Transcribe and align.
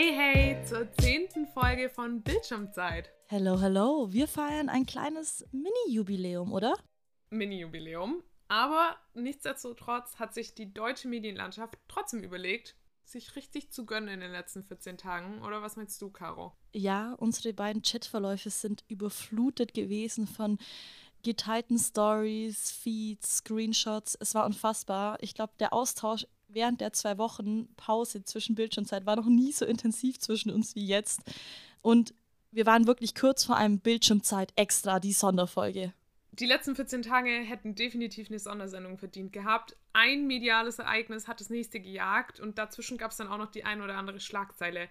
Hey, 0.00 0.12
hey, 0.14 0.64
zur 0.64 0.88
zehnten 0.92 1.48
Folge 1.48 1.90
von 1.90 2.22
Bildschirmzeit. 2.22 3.10
Hello, 3.26 3.60
hello. 3.60 4.12
Wir 4.12 4.28
feiern 4.28 4.68
ein 4.68 4.86
kleines 4.86 5.44
Mini-Jubiläum, 5.50 6.52
oder? 6.52 6.76
Mini-Jubiläum. 7.30 8.22
Aber 8.46 8.96
nichtsdestotrotz 9.14 10.20
hat 10.20 10.34
sich 10.34 10.54
die 10.54 10.72
deutsche 10.72 11.08
Medienlandschaft 11.08 11.78
trotzdem 11.88 12.22
überlegt, 12.22 12.76
sich 13.02 13.34
richtig 13.34 13.72
zu 13.72 13.86
gönnen 13.86 14.08
in 14.08 14.20
den 14.20 14.30
letzten 14.30 14.62
14 14.62 14.98
Tagen. 14.98 15.42
Oder 15.42 15.62
was 15.62 15.74
meinst 15.74 16.00
du, 16.00 16.10
Caro? 16.10 16.52
Ja, 16.72 17.14
unsere 17.14 17.52
beiden 17.52 17.82
Chatverläufe 17.82 18.50
sind 18.50 18.84
überflutet 18.86 19.74
gewesen 19.74 20.28
von 20.28 20.58
geteilten 21.24 21.76
Stories, 21.76 22.70
Feeds, 22.70 23.38
Screenshots. 23.38 24.16
Es 24.20 24.36
war 24.36 24.46
unfassbar. 24.46 25.18
Ich 25.22 25.34
glaube, 25.34 25.54
der 25.58 25.72
Austausch 25.72 26.24
während 26.48 26.80
der 26.80 26.92
zwei 26.92 27.18
Wochen 27.18 27.68
Pause 27.76 28.24
zwischen 28.24 28.54
Bildschirmzeit 28.54 29.06
war 29.06 29.16
noch 29.16 29.26
nie 29.26 29.52
so 29.52 29.64
intensiv 29.64 30.18
zwischen 30.18 30.50
uns 30.50 30.74
wie 30.74 30.86
jetzt. 30.86 31.20
Und 31.82 32.14
wir 32.50 32.66
waren 32.66 32.86
wirklich 32.86 33.14
kurz 33.14 33.44
vor 33.44 33.56
einem 33.56 33.78
Bildschirmzeit 33.78 34.52
extra, 34.56 35.00
die 35.00 35.12
Sonderfolge. 35.12 35.92
Die 36.32 36.46
letzten 36.46 36.76
14 36.76 37.02
Tage 37.02 37.30
hätten 37.30 37.74
definitiv 37.74 38.28
eine 38.28 38.38
Sondersendung 38.38 38.96
verdient 38.96 39.32
gehabt. 39.32 39.76
Ein 39.92 40.26
mediales 40.26 40.78
Ereignis 40.78 41.26
hat 41.26 41.40
das 41.40 41.50
nächste 41.50 41.80
gejagt 41.80 42.38
und 42.38 42.58
dazwischen 42.58 42.96
gab 42.96 43.10
es 43.10 43.16
dann 43.16 43.28
auch 43.28 43.38
noch 43.38 43.50
die 43.50 43.64
ein 43.64 43.82
oder 43.82 43.96
andere 43.96 44.20
Schlagzeile. 44.20 44.88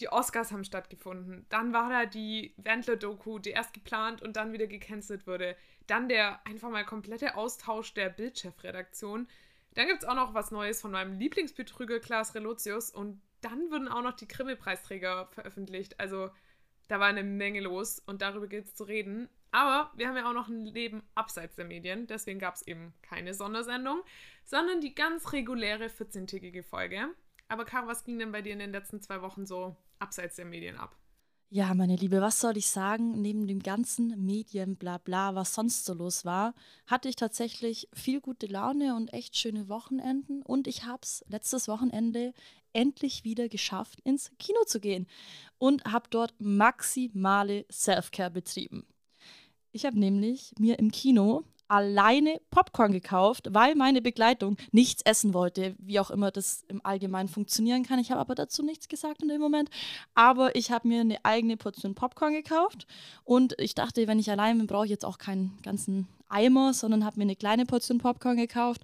Die 0.00 0.08
Oscars 0.10 0.52
haben 0.52 0.64
stattgefunden. 0.64 1.46
Dann 1.48 1.72
war 1.72 1.88
da 1.88 2.06
die 2.06 2.54
Wendler-Doku, 2.56 3.38
die 3.38 3.50
erst 3.50 3.72
geplant 3.72 4.20
und 4.20 4.36
dann 4.36 4.52
wieder 4.52 4.66
gecancelt 4.66 5.26
wurde. 5.26 5.56
Dann 5.86 6.08
der 6.08 6.44
einfach 6.46 6.70
mal 6.70 6.84
komplette 6.84 7.36
Austausch 7.36 7.94
der 7.94 8.08
Bildchefredaktion. 8.08 9.28
Dann 9.74 9.86
gibt 9.86 10.02
es 10.02 10.08
auch 10.08 10.14
noch 10.14 10.34
was 10.34 10.50
Neues 10.50 10.80
von 10.80 10.90
meinem 10.90 11.18
Lieblingsbetrüger 11.18 12.00
Klaas 12.00 12.34
Relotius 12.34 12.90
und 12.90 13.20
dann 13.40 13.70
wurden 13.70 13.88
auch 13.88 14.02
noch 14.02 14.14
die 14.14 14.28
Krimi-Preisträger 14.28 15.26
veröffentlicht. 15.32 15.98
Also 15.98 16.30
da 16.88 17.00
war 17.00 17.08
eine 17.08 17.24
Menge 17.24 17.60
los 17.60 17.98
und 18.00 18.22
darüber 18.22 18.46
gilt 18.46 18.66
es 18.66 18.74
zu 18.74 18.84
reden. 18.84 19.28
Aber 19.50 19.90
wir 19.96 20.08
haben 20.08 20.16
ja 20.16 20.28
auch 20.28 20.34
noch 20.34 20.48
ein 20.48 20.64
Leben 20.64 21.02
abseits 21.14 21.56
der 21.56 21.66
Medien, 21.66 22.06
deswegen 22.06 22.38
gab 22.38 22.54
es 22.54 22.66
eben 22.66 22.94
keine 23.02 23.34
Sondersendung, 23.34 24.02
sondern 24.44 24.80
die 24.80 24.94
ganz 24.94 25.32
reguläre 25.32 25.86
14-tägige 25.86 26.62
Folge. 26.62 27.08
Aber 27.48 27.66
Caro, 27.66 27.86
was 27.86 28.04
ging 28.04 28.18
denn 28.18 28.32
bei 28.32 28.40
dir 28.40 28.54
in 28.54 28.60
den 28.60 28.72
letzten 28.72 29.02
zwei 29.02 29.20
Wochen 29.20 29.44
so 29.44 29.76
abseits 29.98 30.36
der 30.36 30.46
Medien 30.46 30.78
ab? 30.78 30.96
Ja, 31.54 31.74
meine 31.74 31.96
Liebe, 31.96 32.22
was 32.22 32.40
soll 32.40 32.56
ich 32.56 32.68
sagen? 32.68 33.20
Neben 33.20 33.46
dem 33.46 33.62
ganzen 33.62 34.24
Medien-Blabla, 34.24 35.34
was 35.34 35.52
sonst 35.52 35.84
so 35.84 35.92
los 35.92 36.24
war, 36.24 36.54
hatte 36.86 37.10
ich 37.10 37.16
tatsächlich 37.16 37.90
viel 37.92 38.22
gute 38.22 38.46
Laune 38.46 38.96
und 38.96 39.12
echt 39.12 39.36
schöne 39.36 39.68
Wochenenden. 39.68 40.40
Und 40.40 40.66
ich 40.66 40.84
habe 40.84 41.00
es 41.02 41.22
letztes 41.28 41.68
Wochenende 41.68 42.32
endlich 42.72 43.24
wieder 43.24 43.50
geschafft, 43.50 44.00
ins 44.00 44.32
Kino 44.38 44.60
zu 44.64 44.80
gehen 44.80 45.06
und 45.58 45.84
habe 45.84 46.08
dort 46.08 46.32
maximale 46.38 47.66
Self-Care 47.70 48.30
betrieben. 48.30 48.86
Ich 49.72 49.84
habe 49.84 50.00
nämlich 50.00 50.54
mir 50.58 50.78
im 50.78 50.90
Kino 50.90 51.44
alleine 51.72 52.38
Popcorn 52.50 52.92
gekauft, 52.92 53.48
weil 53.50 53.74
meine 53.76 54.02
Begleitung 54.02 54.58
nichts 54.72 55.00
essen 55.06 55.32
wollte, 55.32 55.74
wie 55.78 55.98
auch 56.00 56.10
immer 56.10 56.30
das 56.30 56.66
im 56.68 56.84
Allgemeinen 56.84 57.30
funktionieren 57.30 57.82
kann. 57.82 57.98
Ich 57.98 58.10
habe 58.10 58.20
aber 58.20 58.34
dazu 58.34 58.62
nichts 58.62 58.88
gesagt 58.88 59.22
in 59.22 59.28
dem 59.28 59.40
Moment. 59.40 59.70
Aber 60.14 60.54
ich 60.54 60.70
habe 60.70 60.86
mir 60.86 61.00
eine 61.00 61.24
eigene 61.24 61.56
Portion 61.56 61.94
Popcorn 61.94 62.34
gekauft 62.34 62.86
und 63.24 63.54
ich 63.58 63.74
dachte, 63.74 64.06
wenn 64.06 64.18
ich 64.18 64.30
allein 64.30 64.58
bin, 64.58 64.66
brauche 64.66 64.84
ich 64.84 64.90
jetzt 64.90 65.06
auch 65.06 65.16
keinen 65.16 65.56
ganzen 65.62 66.08
Eimer, 66.28 66.74
sondern 66.74 67.06
habe 67.06 67.18
mir 67.18 67.24
eine 67.24 67.36
kleine 67.36 67.64
Portion 67.64 67.96
Popcorn 67.96 68.36
gekauft 68.36 68.82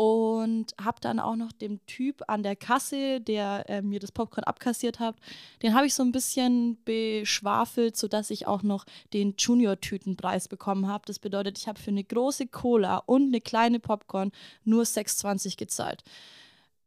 und 0.00 0.72
habe 0.82 0.98
dann 1.02 1.20
auch 1.20 1.36
noch 1.36 1.52
dem 1.52 1.84
Typ 1.84 2.22
an 2.26 2.42
der 2.42 2.56
Kasse, 2.56 3.20
der 3.20 3.68
äh, 3.68 3.82
mir 3.82 4.00
das 4.00 4.12
Popcorn 4.12 4.44
abkassiert 4.44 4.98
hat, 4.98 5.14
den 5.62 5.74
habe 5.74 5.86
ich 5.86 5.92
so 5.92 6.02
ein 6.02 6.10
bisschen 6.10 6.82
beschwafelt, 6.86 7.98
sodass 7.98 8.30
ich 8.30 8.46
auch 8.46 8.62
noch 8.62 8.86
den 9.12 9.34
Junior-Tütenpreis 9.36 10.48
bekommen 10.48 10.88
habe. 10.88 11.04
Das 11.04 11.18
bedeutet, 11.18 11.58
ich 11.58 11.68
habe 11.68 11.78
für 11.78 11.90
eine 11.90 12.02
große 12.02 12.46
Cola 12.46 13.02
und 13.04 13.24
eine 13.24 13.42
kleine 13.42 13.78
Popcorn 13.78 14.32
nur 14.64 14.84
6,20 14.84 15.58
gezahlt. 15.58 16.02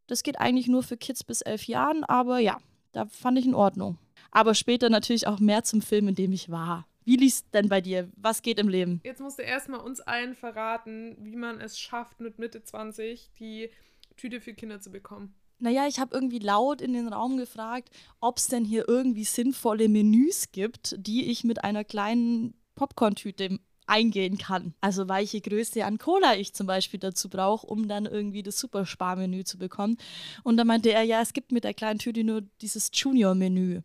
Das 0.08 0.24
geht 0.24 0.40
eigentlich 0.40 0.68
nur 0.68 0.82
für 0.82 0.98
Kids 0.98 1.24
bis 1.24 1.42
elf 1.42 1.68
Jahren, 1.68 2.04
aber 2.04 2.40
ja, 2.40 2.58
da 2.94 3.06
fand 3.06 3.38
ich 3.38 3.46
in 3.46 3.54
Ordnung. 3.54 4.00
Aber 4.32 4.56
später 4.56 4.90
natürlich 4.90 5.28
auch 5.28 5.40
mehr 5.40 5.64
zum 5.64 5.84
Film, 5.84 6.08
in 6.08 6.16
dem 6.16 6.32
ich 6.32 6.50
war. 6.50 6.88
Wie 7.06 7.16
liest 7.16 7.47
denn 7.53 7.69
bei 7.69 7.81
dir? 7.81 8.09
Was 8.16 8.41
geht 8.41 8.59
im 8.59 8.69
Leben? 8.69 9.02
Jetzt 9.03 9.22
musst 9.22 9.40
du 9.40 9.44
erstmal 9.44 9.81
uns 9.81 10.00
allen 10.00 10.36
verraten, 10.36 11.18
wie 11.19 11.36
man 11.36 11.59
es 11.59 11.80
schafft, 11.80 12.19
mit 12.19 12.40
Mitte 12.40 12.64
20 12.64 13.31
die 13.40 13.69
Tüte 14.16 14.41
für 14.41 14.53
Kinder 14.53 14.80
zu 14.80 14.91
bekommen. 14.91 15.36
Naja, 15.59 15.88
ich 15.88 16.00
habe 16.00 16.13
irgendwie 16.13 16.40
laut 16.40 16.81
in 16.81 16.94
den 16.94 17.08
Raum 17.08 17.38
gefragt, 17.38 17.90
ob 18.19 18.38
es 18.38 18.47
denn 18.47 18.66
hier 18.66 18.88
irgendwie 18.88 19.24
sinnvolle 19.24 19.88
Menüs 19.88 20.52
gibt, 20.52 20.96
die 20.97 21.31
ich 21.31 21.44
mit 21.44 21.63
einer 21.63 21.84
kleinen 21.84 22.53
Popcorn-Tüte 22.75 23.59
eingehen 23.86 24.38
kann. 24.38 24.74
Also 24.81 25.08
welche 25.08 25.42
Größe 25.42 25.86
an 25.86 25.97
Cola 25.97 26.36
ich 26.36 26.53
zum 26.53 26.68
Beispiel 26.68 27.00
dazu 27.00 27.30
brauche, 27.30 27.68
um 27.68 27.88
dann 27.88 28.06
irgendwie 28.06 28.44
das 28.44 28.59
Supersparmenü 28.59 29.44
zu 29.44 29.58
bekommen. 29.58 29.97
Und 30.44 30.58
dann 30.58 30.68
meinte 30.68 30.92
er, 30.92 31.03
ja, 31.03 31.22
es 31.22 31.34
gibt 31.34 31.52
mit 31.52 31.63
der 31.63 31.74
kleinen 31.74 32.00
Tüte 32.00 32.24
nur 32.24 32.42
dieses 32.62 32.90
Junior-Menü. 32.94 33.81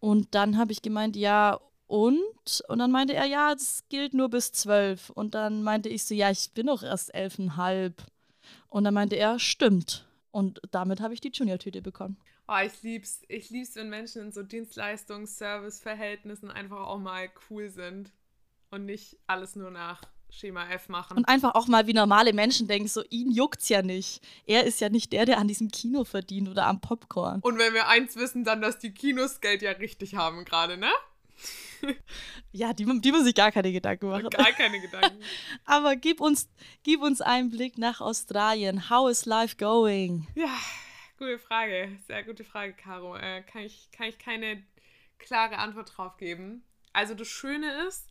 Und 0.00 0.34
dann 0.34 0.58
habe 0.58 0.72
ich 0.72 0.82
gemeint, 0.82 1.16
ja, 1.16 1.60
und? 1.92 2.64
Und 2.68 2.78
dann 2.78 2.90
meinte 2.90 3.12
er, 3.12 3.26
ja, 3.26 3.52
das 3.52 3.84
gilt 3.90 4.14
nur 4.14 4.30
bis 4.30 4.50
zwölf. 4.50 5.10
Und 5.10 5.34
dann 5.34 5.62
meinte 5.62 5.90
ich 5.90 6.04
so, 6.04 6.14
ja, 6.14 6.30
ich 6.30 6.50
bin 6.52 6.68
doch 6.68 6.82
erst 6.82 7.14
elfeinhalb. 7.14 8.02
Und 8.70 8.84
dann 8.84 8.94
meinte 8.94 9.16
er, 9.16 9.38
stimmt. 9.38 10.06
Und 10.30 10.62
damit 10.70 11.02
habe 11.02 11.12
ich 11.12 11.20
die 11.20 11.30
Junior-Tüte 11.30 11.82
bekommen. 11.82 12.16
Oh, 12.48 12.56
ich 12.64 12.82
lieb's. 12.82 13.20
Ich 13.28 13.50
lieb's, 13.50 13.76
wenn 13.76 13.90
Menschen 13.90 14.22
in 14.22 14.32
so 14.32 14.40
Dienstleistungs-, 14.40 15.36
Service-Verhältnissen 15.36 16.50
einfach 16.50 16.78
auch 16.78 16.98
mal 16.98 17.28
cool 17.50 17.68
sind. 17.68 18.10
Und 18.70 18.86
nicht 18.86 19.18
alles 19.26 19.54
nur 19.54 19.70
nach 19.70 20.00
Schema 20.30 20.66
F 20.70 20.88
machen. 20.88 21.18
Und 21.18 21.28
einfach 21.28 21.54
auch 21.54 21.66
mal 21.66 21.86
wie 21.86 21.92
normale 21.92 22.32
Menschen 22.32 22.68
denken, 22.68 22.88
so 22.88 23.02
ihn 23.10 23.30
juckt's 23.30 23.68
ja 23.68 23.82
nicht. 23.82 24.22
Er 24.46 24.64
ist 24.64 24.80
ja 24.80 24.88
nicht 24.88 25.12
der, 25.12 25.26
der 25.26 25.36
an 25.36 25.46
diesem 25.46 25.70
Kino 25.70 26.04
verdient 26.04 26.48
oder 26.48 26.66
am 26.68 26.80
Popcorn. 26.80 27.40
Und 27.42 27.58
wenn 27.58 27.74
wir 27.74 27.88
eins 27.88 28.16
wissen, 28.16 28.44
dann, 28.44 28.62
dass 28.62 28.78
die 28.78 28.94
Kinos 28.94 29.42
Geld 29.42 29.60
ja 29.60 29.72
richtig 29.72 30.14
haben 30.14 30.46
gerade, 30.46 30.78
ne? 30.78 30.88
ja, 32.52 32.72
die, 32.72 32.84
die 33.00 33.12
muss 33.12 33.26
ich 33.26 33.34
gar 33.34 33.52
keine 33.52 33.72
Gedanken 33.72 34.08
machen. 34.08 34.30
Gar 34.30 34.52
keine 34.52 34.80
Gedanken. 34.80 35.22
Aber 35.64 35.96
gib 35.96 36.20
uns, 36.20 36.48
gib 36.82 37.02
uns 37.02 37.20
einen 37.20 37.50
Blick 37.50 37.78
nach 37.78 38.00
Australien. 38.00 38.90
How 38.90 39.10
is 39.10 39.26
life 39.26 39.56
going? 39.56 40.26
Ja, 40.34 40.56
gute 41.18 41.38
Frage. 41.38 41.98
Sehr 42.06 42.24
gute 42.24 42.44
Frage, 42.44 42.74
Caro. 42.74 43.16
Äh, 43.16 43.42
kann, 43.42 43.62
ich, 43.62 43.90
kann 43.92 44.08
ich 44.08 44.18
keine 44.18 44.62
klare 45.18 45.58
Antwort 45.58 45.96
drauf 45.96 46.16
geben. 46.16 46.64
Also 46.92 47.14
das 47.14 47.28
Schöne 47.28 47.86
ist, 47.86 48.08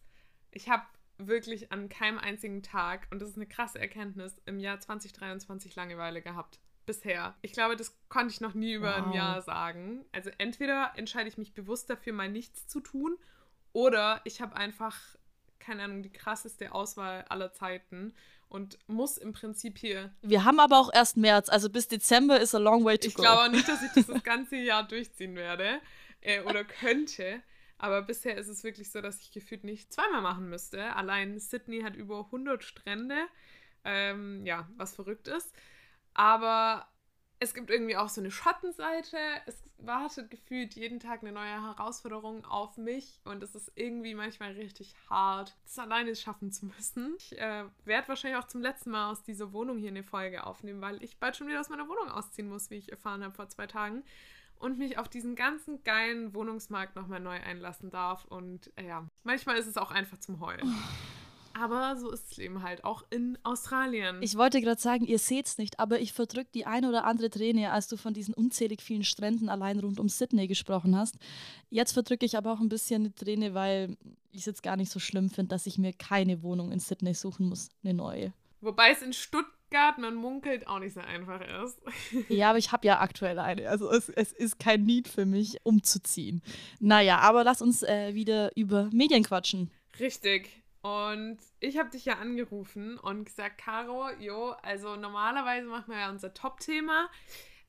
ich 0.52 0.70
habe 0.70 0.84
wirklich 1.18 1.72
an 1.72 1.90
keinem 1.90 2.18
einzigen 2.18 2.64
Tag, 2.64 3.08
und 3.12 3.22
das 3.22 3.30
ist 3.30 3.36
eine 3.36 3.48
krasse 3.48 3.80
Erkenntnis, 3.80 4.42
im 4.46 4.60
Jahr 4.60 4.80
2023 4.80 5.76
Langeweile 5.76 6.22
gehabt 6.22 6.60
bisher. 6.92 7.36
Ich 7.42 7.54
glaube, 7.54 7.78
das 7.78 7.96
konnte 8.10 8.34
ich 8.34 8.42
noch 8.42 8.54
nie 8.54 8.74
über 8.74 8.98
wow. 8.98 9.08
ein 9.08 9.14
Jahr 9.14 9.42
sagen. 9.42 10.04
Also 10.12 10.30
entweder 10.38 10.92
entscheide 10.96 11.30
ich 11.30 11.38
mich 11.38 11.54
bewusst 11.54 11.90
dafür, 11.90 12.12
mal 12.12 12.30
nichts 12.30 12.68
zu 12.68 12.82
tun, 12.82 13.18
oder 13.74 14.20
ich 14.26 14.42
habe 14.42 14.58
einfach, 14.58 14.98
keine 15.60 15.84
Ahnung, 15.84 16.04
die 16.04 16.12
krasseste 16.12 16.74
Auswahl 16.74 17.24
aller 17.30 17.54
Zeiten 17.54 18.14
und 18.50 18.78
muss 18.88 19.18
im 19.18 19.32
Prinzip 19.32 19.78
hier. 19.78 20.14
Wir 20.22 20.44
haben 20.44 20.60
aber 20.60 20.78
auch 20.78 20.94
erst 20.94 21.16
März, 21.16 21.48
also 21.48 21.70
bis 21.70 21.88
Dezember 21.88 22.42
ist 22.42 22.54
a 22.54 22.58
long 22.58 22.84
way 22.84 22.98
to 22.98 23.08
ich 23.08 23.14
go. 23.14 23.22
Ich 23.22 23.28
glaube 23.30 23.44
auch 23.44 23.52
nicht, 23.52 23.70
dass 23.70 23.82
ich 23.82 23.92
das 23.96 24.08
das 24.08 24.24
ganze 24.26 24.58
Jahr 24.58 24.86
durchziehen 24.86 25.36
werde 25.36 25.80
äh, 26.20 26.42
oder 26.42 26.66
könnte. 26.66 27.42
Aber 27.78 28.02
bisher 28.02 28.38
ist 28.38 28.50
es 28.50 28.64
wirklich 28.64 28.92
so, 28.92 29.00
dass 29.00 29.22
ich 29.22 29.32
gefühlt 29.32 29.64
nicht 29.64 29.92
zweimal 29.92 30.22
machen 30.22 30.50
müsste. 30.50 30.96
Allein 30.96 31.40
Sydney 31.40 31.82
hat 31.82 31.96
über 31.96 32.26
100 32.26 32.64
Strände. 32.64 33.16
Ähm, 33.84 34.46
ja, 34.46 34.70
was 34.78 34.94
verrückt 34.94 35.28
ist. 35.28 35.52
Aber 36.14 36.88
es 37.42 37.56
gibt 37.56 37.72
irgendwie 37.72 37.98
auch 37.98 38.08
so 38.10 38.22
eine 38.22 38.30
Schattenseite. 38.30 39.18
Es 39.48 39.64
wartet 39.80 40.30
gefühlt 40.30 40.76
jeden 40.76 41.00
Tag 41.00 41.22
eine 41.22 41.32
neue 41.32 41.64
Herausforderung 41.64 42.46
auf 42.46 42.78
mich 42.78 43.20
und 43.24 43.42
es 43.42 43.56
ist 43.56 43.72
irgendwie 43.74 44.14
manchmal 44.14 44.52
richtig 44.52 44.94
hart, 45.10 45.58
das 45.64 45.80
alleine 45.80 46.16
schaffen 46.16 46.52
zu 46.52 46.68
müssen. 46.68 47.16
Ich 47.18 47.36
äh, 47.40 47.64
werde 47.84 48.08
wahrscheinlich 48.08 48.40
auch 48.40 48.48
zum 48.48 48.62
letzten 48.62 48.92
Mal 48.92 49.10
aus 49.10 49.24
dieser 49.24 49.54
Wohnung 49.54 49.80
hier 49.80 49.90
eine 49.90 50.04
Folge 50.04 50.46
aufnehmen, 50.46 50.82
weil 50.82 51.04
ich 51.04 51.20
bald 51.20 51.36
schon 51.36 51.48
wieder 51.48 51.60
aus 51.60 51.70
meiner 51.70 51.88
Wohnung 51.88 52.10
ausziehen 52.10 52.48
muss, 52.48 52.70
wie 52.70 52.76
ich 52.76 52.92
erfahren 52.92 53.24
habe 53.24 53.34
vor 53.34 53.50
zwei 53.50 53.66
Tagen. 53.66 54.04
Und 54.60 54.78
mich 54.78 55.00
auf 55.00 55.10
diesen 55.10 55.36
ganzen 55.36 55.84
geilen 55.84 56.36
Wohnungsmarkt 56.36 56.96
nochmal 56.96 57.20
neu 57.20 57.42
einlassen 57.42 57.90
darf. 57.90 58.26
Und 58.26 58.72
äh, 58.78 58.86
ja, 58.86 59.08
manchmal 59.24 59.58
ist 59.58 59.66
es 59.66 59.78
auch 59.78 59.90
einfach 59.90 60.20
zum 60.20 60.40
Heulen. 60.40 60.72
Aber 61.54 61.98
so 61.98 62.12
ist 62.12 62.30
das 62.30 62.38
Leben 62.38 62.64
halt, 62.64 62.84
auch 62.84 63.04
in 63.10 63.38
Australien. 63.44 64.22
Ich 64.22 64.38
wollte 64.38 64.62
gerade 64.62 64.80
sagen, 64.80 65.06
ihr 65.06 65.20
seht 65.20 65.48
es 65.48 65.58
nicht, 65.58 65.80
aber 65.80 66.00
ich 66.00 66.14
verdrück 66.14 66.52
die 66.54 66.66
ein 66.66 66.86
oder 66.86 67.06
andere 67.06 67.30
Träne, 67.30 67.72
als 67.72 67.88
du 67.88 67.98
von 67.98 68.14
diesen 68.14 68.34
unzählig 68.34 68.82
vielen 68.82 69.04
Stränden 69.04 69.50
allein 69.50 69.80
rund 69.80 70.00
um 70.00 70.10
Sydney 70.10 70.48
gesprochen 70.48 70.96
hast. 70.96 71.16
Jetzt 71.70 71.94
verdrücke 71.94 72.26
ich 72.26 72.38
aber 72.38 72.54
auch 72.54 72.60
ein 72.60 72.70
bisschen 72.70 73.04
eine 73.04 73.16
Träne, 73.16 73.54
weil 73.54 73.98
ich 74.32 74.42
es 74.42 74.46
jetzt 74.46 74.64
gar 74.64 74.78
nicht 74.78 74.92
so 74.92 75.00
schlimm 75.00 75.30
finde, 75.30 75.50
dass 75.50 75.66
ich 75.66 75.78
mir 75.78 75.94
keine 75.94 76.44
Wohnung 76.44 76.72
in 76.72 76.80
Sydney 76.80 77.14
suchen 77.14 77.48
muss, 77.48 77.70
eine 77.84 77.94
neue. 77.94 78.34
Wobei 78.62 78.92
es 78.92 79.02
in 79.02 79.14
Stutt 79.14 79.46
Stuttgart, 79.72 80.00
man 80.00 80.16
munkelt, 80.16 80.68
auch 80.68 80.80
nicht 80.80 80.94
so 80.94 81.00
einfach 81.00 81.40
ist. 81.64 81.82
Ja, 82.30 82.50
aber 82.50 82.60
ich 82.60 82.74
habe 82.74 82.86
ja 82.86 83.00
aktuell 83.00 83.40
eine. 83.40 83.70
Also 83.70 83.90
es, 83.90 84.10
es 84.10 84.34
ist 84.34 84.60
kein 84.60 84.84
Need 84.84 85.08
für 85.08 85.26
mich, 85.26 85.58
umzuziehen. 85.64 86.42
Naja, 86.80 87.20
aber 87.20 87.46
lass 87.46 87.62
uns 87.62 87.82
äh, 87.84 88.14
wieder 88.14 88.52
über 88.58 88.90
Medien 88.92 89.24
quatschen. 89.24 89.72
Richtig. 89.98 90.61
Und 90.82 91.38
ich 91.60 91.78
habe 91.78 91.92
dich 91.92 92.06
ja 92.06 92.16
angerufen 92.16 92.98
und 92.98 93.26
gesagt, 93.26 93.60
Caro, 93.60 94.10
jo, 94.20 94.56
also 94.64 94.96
normalerweise 94.96 95.68
machen 95.68 95.92
wir 95.92 96.00
ja 96.00 96.10
unser 96.10 96.34
Top-Thema, 96.34 97.10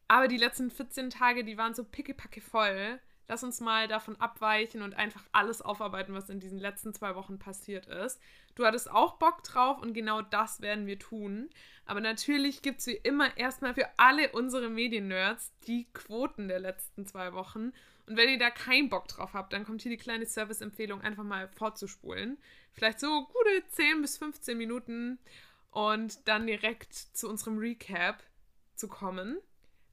aber 0.08 0.28
die 0.28 0.38
letzten 0.38 0.70
14 0.70 1.10
Tage, 1.10 1.44
die 1.44 1.58
waren 1.58 1.74
so 1.74 1.84
pickepacke 1.84 2.40
voll. 2.40 3.00
Lass 3.28 3.44
uns 3.44 3.60
mal 3.60 3.88
davon 3.88 4.16
abweichen 4.16 4.82
und 4.82 4.94
einfach 4.94 5.24
alles 5.32 5.62
aufarbeiten, 5.62 6.12
was 6.12 6.28
in 6.28 6.40
diesen 6.40 6.58
letzten 6.58 6.92
zwei 6.92 7.14
Wochen 7.14 7.38
passiert 7.38 7.86
ist. 7.86 8.20
Du 8.54 8.66
hattest 8.66 8.90
auch 8.90 9.14
Bock 9.14 9.42
drauf 9.44 9.80
und 9.80 9.94
genau 9.94 10.20
das 10.20 10.60
werden 10.60 10.86
wir 10.86 10.98
tun. 10.98 11.48
Aber 11.86 12.00
natürlich 12.00 12.62
gibt 12.62 12.80
es 12.80 12.88
wie 12.88 13.00
immer 13.02 13.36
erstmal 13.36 13.74
für 13.74 13.88
alle 13.96 14.32
unsere 14.32 14.68
Medien-Nerds 14.68 15.52
die 15.66 15.86
Quoten 15.92 16.48
der 16.48 16.60
letzten 16.60 17.06
zwei 17.06 17.32
Wochen. 17.32 17.72
Und 18.06 18.16
wenn 18.16 18.28
ihr 18.28 18.38
da 18.38 18.50
keinen 18.50 18.88
Bock 18.88 19.08
drauf 19.08 19.32
habt, 19.32 19.52
dann 19.52 19.64
kommt 19.64 19.82
hier 19.82 19.90
die 19.90 19.96
kleine 19.96 20.26
Service-Empfehlung, 20.26 21.00
einfach 21.00 21.24
mal 21.24 21.48
vorzuspulen. 21.48 22.38
Vielleicht 22.72 23.00
so 23.00 23.26
gute 23.26 23.68
10 23.68 24.02
bis 24.02 24.18
15 24.18 24.58
Minuten 24.58 25.18
und 25.70 26.26
dann 26.26 26.46
direkt 26.46 26.92
zu 26.94 27.28
unserem 27.28 27.58
Recap 27.58 28.22
zu 28.74 28.88
kommen. 28.88 29.38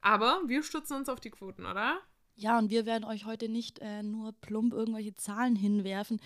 Aber 0.00 0.40
wir 0.46 0.62
stützen 0.62 0.96
uns 0.96 1.08
auf 1.08 1.20
die 1.20 1.30
Quoten, 1.30 1.66
oder? 1.66 2.00
Ja, 2.34 2.58
und 2.58 2.70
wir 2.70 2.86
werden 2.86 3.04
euch 3.04 3.26
heute 3.26 3.48
nicht 3.48 3.80
äh, 3.80 4.02
nur 4.02 4.32
plump 4.32 4.72
irgendwelche 4.72 5.14
Zahlen 5.14 5.56
hinwerfen. 5.56 6.20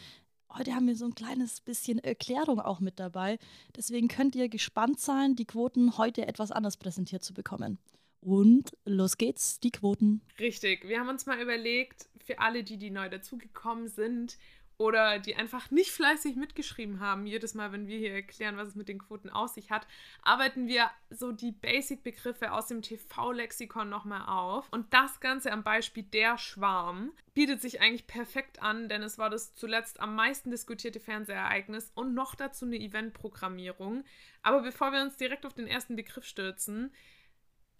Heute 0.56 0.74
haben 0.74 0.86
wir 0.86 0.94
so 0.94 1.06
ein 1.06 1.16
kleines 1.16 1.60
bisschen 1.60 1.98
Erklärung 1.98 2.60
auch 2.60 2.78
mit 2.78 3.00
dabei. 3.00 3.38
Deswegen 3.76 4.06
könnt 4.06 4.36
ihr 4.36 4.48
gespannt 4.48 5.00
sein, 5.00 5.34
die 5.34 5.46
Quoten 5.46 5.98
heute 5.98 6.26
etwas 6.28 6.52
anders 6.52 6.76
präsentiert 6.76 7.24
zu 7.24 7.34
bekommen. 7.34 7.78
Und 8.24 8.74
los 8.86 9.18
geht's, 9.18 9.60
die 9.60 9.70
Quoten. 9.70 10.22
Richtig. 10.40 10.88
Wir 10.88 10.98
haben 10.98 11.10
uns 11.10 11.26
mal 11.26 11.40
überlegt, 11.40 12.08
für 12.24 12.38
alle, 12.38 12.64
die, 12.64 12.78
die 12.78 12.90
neu 12.90 13.10
dazugekommen 13.10 13.88
sind 13.88 14.38
oder 14.78 15.18
die 15.18 15.36
einfach 15.36 15.70
nicht 15.70 15.90
fleißig 15.90 16.34
mitgeschrieben 16.34 17.00
haben, 17.00 17.26
jedes 17.26 17.54
Mal, 17.54 17.70
wenn 17.70 17.86
wir 17.86 17.98
hier 17.98 18.14
erklären, 18.14 18.56
was 18.56 18.68
es 18.68 18.74
mit 18.74 18.88
den 18.88 18.98
Quoten 18.98 19.28
aus 19.28 19.54
sich 19.54 19.70
hat, 19.70 19.86
arbeiten 20.22 20.66
wir 20.66 20.90
so 21.10 21.32
die 21.32 21.52
Basic-Begriffe 21.52 22.50
aus 22.50 22.66
dem 22.66 22.80
TV-Lexikon 22.80 23.88
nochmal 23.88 24.26
auf. 24.26 24.66
Und 24.72 24.92
das 24.92 25.20
Ganze 25.20 25.52
am 25.52 25.62
Beispiel 25.62 26.02
der 26.02 26.38
Schwarm 26.38 27.12
bietet 27.34 27.60
sich 27.60 27.82
eigentlich 27.82 28.06
perfekt 28.06 28.62
an, 28.62 28.88
denn 28.88 29.02
es 29.02 29.18
war 29.18 29.28
das 29.28 29.54
zuletzt 29.54 30.00
am 30.00 30.16
meisten 30.16 30.50
diskutierte 30.50 30.98
Fernsehereignis 30.98 31.92
und 31.94 32.14
noch 32.14 32.34
dazu 32.34 32.64
eine 32.64 32.76
Eventprogrammierung. 32.76 34.04
Aber 34.42 34.62
bevor 34.62 34.92
wir 34.92 35.02
uns 35.02 35.18
direkt 35.18 35.44
auf 35.44 35.54
den 35.54 35.66
ersten 35.66 35.94
Begriff 35.94 36.24
stürzen, 36.24 36.90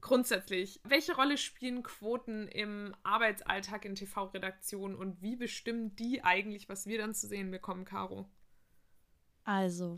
Grundsätzlich, 0.05 0.83
welche 0.85 1.17
Rolle 1.17 1.39
spielen 1.39 1.83
Quoten 1.83 2.47
im 2.49 2.95
Arbeitsalltag 3.05 3.87
in 3.87 3.95
TV-Redaktionen 3.95 4.95
und 4.95 5.23
wie 5.23 5.35
bestimmen 5.35 5.97
die 5.97 6.23
eigentlich, 6.23 6.69
was 6.69 6.87
wir 6.87 6.99
dann 6.99 7.15
zu 7.15 7.27
sehen 7.27 7.51
bekommen, 7.51 7.87
Caro? 7.87 8.29
Also, 9.45 9.97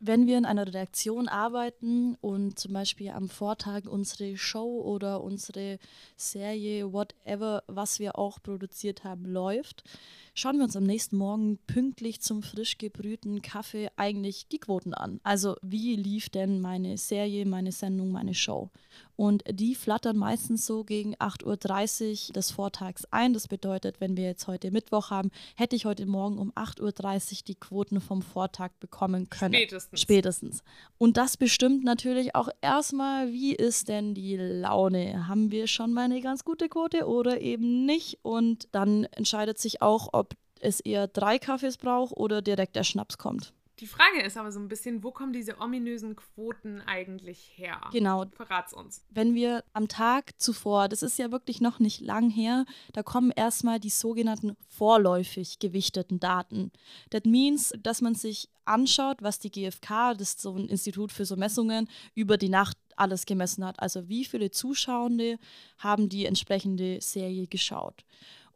wenn 0.00 0.26
wir 0.26 0.38
in 0.38 0.46
einer 0.46 0.66
Redaktion 0.66 1.28
arbeiten 1.28 2.14
und 2.22 2.58
zum 2.58 2.72
Beispiel 2.72 3.10
am 3.10 3.28
Vortag 3.28 3.84
unsere 3.84 4.38
Show 4.38 4.80
oder 4.80 5.22
unsere 5.22 5.78
Serie, 6.16 6.94
whatever, 6.94 7.64
was 7.66 7.98
wir 7.98 8.18
auch 8.18 8.42
produziert 8.42 9.04
haben, 9.04 9.26
läuft, 9.26 9.84
schauen 10.38 10.58
wir 10.58 10.64
uns 10.64 10.76
am 10.76 10.84
nächsten 10.84 11.16
Morgen 11.16 11.58
pünktlich 11.66 12.20
zum 12.20 12.44
frisch 12.44 12.78
gebrühten 12.78 13.42
Kaffee 13.42 13.90
eigentlich 13.96 14.46
die 14.46 14.60
Quoten 14.60 14.94
an. 14.94 15.18
Also 15.24 15.56
wie 15.62 15.96
lief 15.96 16.30
denn 16.30 16.60
meine 16.60 16.96
Serie, 16.96 17.44
meine 17.44 17.72
Sendung, 17.72 18.12
meine 18.12 18.34
Show? 18.34 18.70
Und 19.16 19.42
die 19.50 19.74
flattern 19.74 20.16
meistens 20.16 20.64
so 20.64 20.84
gegen 20.84 21.16
8.30 21.16 22.28
Uhr 22.28 22.32
des 22.34 22.52
Vortags 22.52 23.04
ein. 23.10 23.32
Das 23.32 23.48
bedeutet, 23.48 24.00
wenn 24.00 24.16
wir 24.16 24.24
jetzt 24.24 24.46
heute 24.46 24.70
Mittwoch 24.70 25.10
haben, 25.10 25.32
hätte 25.56 25.74
ich 25.74 25.86
heute 25.86 26.06
Morgen 26.06 26.38
um 26.38 26.52
8.30 26.52 26.82
Uhr 26.82 27.42
die 27.48 27.54
Quoten 27.56 28.00
vom 28.00 28.22
Vortag 28.22 28.70
bekommen 28.78 29.28
können. 29.28 29.54
Spätestens. 29.54 30.00
Spätestens. 30.00 30.62
Und 30.98 31.16
das 31.16 31.36
bestimmt 31.36 31.82
natürlich 31.82 32.36
auch 32.36 32.48
erstmal, 32.60 33.32
wie 33.32 33.56
ist 33.56 33.88
denn 33.88 34.14
die 34.14 34.36
Laune? 34.36 35.26
Haben 35.26 35.50
wir 35.50 35.66
schon 35.66 35.92
mal 35.92 36.04
eine 36.04 36.20
ganz 36.20 36.44
gute 36.44 36.68
Quote 36.68 37.08
oder 37.08 37.40
eben 37.40 37.86
nicht? 37.86 38.20
Und 38.22 38.68
dann 38.70 39.02
entscheidet 39.04 39.58
sich 39.58 39.82
auch, 39.82 40.10
ob 40.12 40.27
es 40.60 40.80
eher 40.80 41.06
drei 41.06 41.38
Kaffees 41.38 41.76
braucht 41.76 42.16
oder 42.16 42.42
direkt 42.42 42.76
der 42.76 42.84
Schnaps 42.84 43.18
kommt. 43.18 43.52
Die 43.80 43.86
Frage 43.86 44.22
ist 44.22 44.36
aber 44.36 44.50
so 44.50 44.58
ein 44.58 44.66
bisschen, 44.66 45.04
wo 45.04 45.12
kommen 45.12 45.32
diese 45.32 45.60
ominösen 45.60 46.16
Quoten 46.16 46.80
eigentlich 46.80 47.52
her? 47.54 47.80
Genau. 47.92 48.24
Verrat's 48.32 48.72
uns. 48.72 49.04
Wenn 49.10 49.36
wir 49.36 49.62
am 49.72 49.86
Tag 49.86 50.32
zuvor, 50.40 50.88
das 50.88 51.04
ist 51.04 51.18
ja 51.18 51.30
wirklich 51.30 51.60
noch 51.60 51.78
nicht 51.78 52.00
lang 52.00 52.28
her, 52.28 52.64
da 52.92 53.04
kommen 53.04 53.30
erstmal 53.30 53.78
die 53.78 53.90
sogenannten 53.90 54.56
vorläufig 54.68 55.60
gewichteten 55.60 56.18
Daten. 56.18 56.72
Das 57.10 57.22
means, 57.24 57.72
dass 57.80 58.00
man 58.00 58.16
sich 58.16 58.48
anschaut, 58.64 59.22
was 59.22 59.38
die 59.38 59.50
GfK, 59.50 60.14
das 60.14 60.30
ist 60.30 60.42
so 60.42 60.56
ein 60.56 60.68
Institut 60.68 61.12
für 61.12 61.24
so 61.24 61.36
Messungen, 61.36 61.88
über 62.16 62.36
die 62.36 62.48
Nacht 62.48 62.76
alles 62.96 63.26
gemessen 63.26 63.64
hat. 63.64 63.78
Also 63.80 64.08
wie 64.08 64.24
viele 64.24 64.50
Zuschauende 64.50 65.38
haben 65.78 66.08
die 66.08 66.26
entsprechende 66.26 67.00
Serie 67.00 67.46
geschaut. 67.46 68.04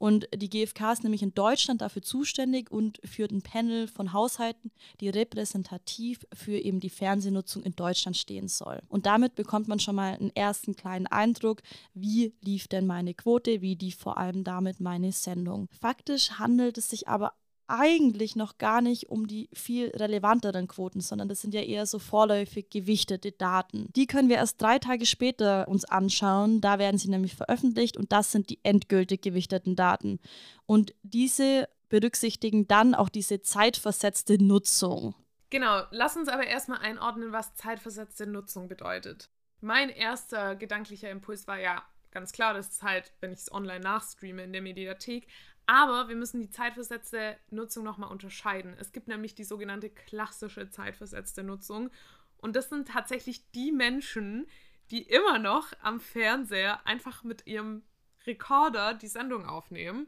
Und 0.03 0.27
die 0.35 0.51
GfK 0.51 0.95
ist 0.95 1.05
nämlich 1.05 1.23
in 1.23 1.33
Deutschland 1.33 1.81
dafür 1.81 2.03
zuständig 2.03 2.73
und 2.73 2.99
führt 3.05 3.31
ein 3.31 3.41
Panel 3.41 3.87
von 3.87 4.13
Haushalten, 4.13 4.73
die 5.01 5.09
repräsentativ 5.09 6.27
für 6.35 6.59
eben 6.59 6.81
die 6.81 6.91
Fernsehnutzung 6.91 7.63
in 7.63 7.77
Deutschland 7.77 8.17
stehen 8.17 8.49
soll. 8.49 8.81
Und 8.89 9.07
damit 9.07 9.37
bekommt 9.37 9.69
man 9.69 9.79
schon 9.79 9.95
mal 9.95 10.15
einen 10.15 10.35
ersten 10.35 10.75
kleinen 10.75 11.07
Eindruck, 11.07 11.63
wie 11.95 12.35
lief 12.41 12.67
denn 12.67 12.85
meine 12.85 13.15
Quote, 13.15 13.61
wie 13.61 13.77
lief 13.77 13.95
vor 13.95 14.19
allem 14.19 14.43
damit 14.43 14.81
meine 14.81 15.13
Sendung. 15.13 15.69
Faktisch 15.71 16.33
handelt 16.33 16.79
es 16.79 16.91
sich 16.91 17.07
aber 17.07 17.35
eigentlich 17.67 18.37
noch 18.37 18.59
gar 18.59 18.81
nicht 18.81 19.09
um 19.09 19.27
die 19.27 19.49
viel 19.53 19.89
relevanteren 19.91 20.69
Quoten, 20.69 21.01
sondern 21.01 21.29
das 21.29 21.41
sind 21.41 21.55
ja 21.55 21.63
eher 21.63 21.87
so 21.87 21.99
vorläufig 21.99 22.71
gewichtete 22.71 23.33
Daten. 23.33 23.89
Die 23.95 24.07
können 24.07 24.29
wir 24.29 24.37
erst 24.37 24.61
drei 24.61 24.79
Tage 24.79 25.07
später 25.07 25.69
uns 25.69 25.85
anschauen. 25.85 26.61
Da 26.61 26.79
werden 26.79 26.99
sie 26.99 27.11
nämlich 27.11 27.35
veröffentlicht 27.35 27.97
und 27.97 28.13
das 28.13 28.33
sind 28.33 28.51
die 28.51 28.61
endgültig 28.63 29.23
gewichteten 29.23 29.77
Daten. 29.77 30.19
Und 30.67 30.95
diese 31.03 31.69
berücksichtigen 31.89 32.67
dann 32.67 32.95
auch 32.95 33.09
diese 33.09 33.43
zeitversetzte 33.43 34.43
Nutzung. 34.43 35.15
Genau, 35.51 35.83
lass 35.91 36.17
uns 36.17 36.29
aber 36.29 36.47
erstmal 36.47 36.79
einordnen, 36.79 37.33
was 37.33 37.55
zeitversetzte 37.55 38.27
Nutzung 38.27 38.69
bedeutet. 38.69 39.29
Mein 39.61 39.91
erster 39.91 40.57
gedanklicher 40.57 41.11
Impuls 41.11 41.47
war 41.47 41.61
ja 41.61 41.83
ganz 42.11 42.33
klar, 42.33 42.55
das 42.55 42.69
ist 42.69 42.83
halt, 42.83 43.13
wenn 43.21 43.33
ich 43.33 43.41
es 43.41 43.53
online 43.53 43.81
nachstreame 43.81 44.45
in 44.45 44.53
der 44.53 44.63
Mediathek, 44.63 45.27
aber 45.67 46.09
wir 46.09 46.17
müssen 46.17 46.41
die 46.41 46.51
zeitversetzte 46.51 47.37
Nutzung 47.51 47.85
nochmal 47.85 48.11
unterscheiden. 48.11 48.75
Es 48.79 48.93
gibt 48.93 49.09
nämlich 49.09 49.35
die 49.35 49.45
sogenannte 49.45 49.91
klassische 49.91 50.71
zeitversetzte 50.71 51.43
Nutzung. 51.43 51.91
Und 52.39 52.57
das 52.57 52.69
sind 52.69 52.89
tatsächlich 52.89 53.51
die 53.53 53.73
Menschen, 53.73 54.47
die 54.91 55.03
immer 55.03 55.39
noch 55.39 55.73
am 55.81 56.01
Fernseher 56.01 56.87
einfach 56.87 57.23
mit 57.25 57.47
ihrem 57.47 57.83
Rekorder 58.27 58.95
die 58.95 59.09
Sendung 59.09 59.47
aufnehmen. 59.47 60.07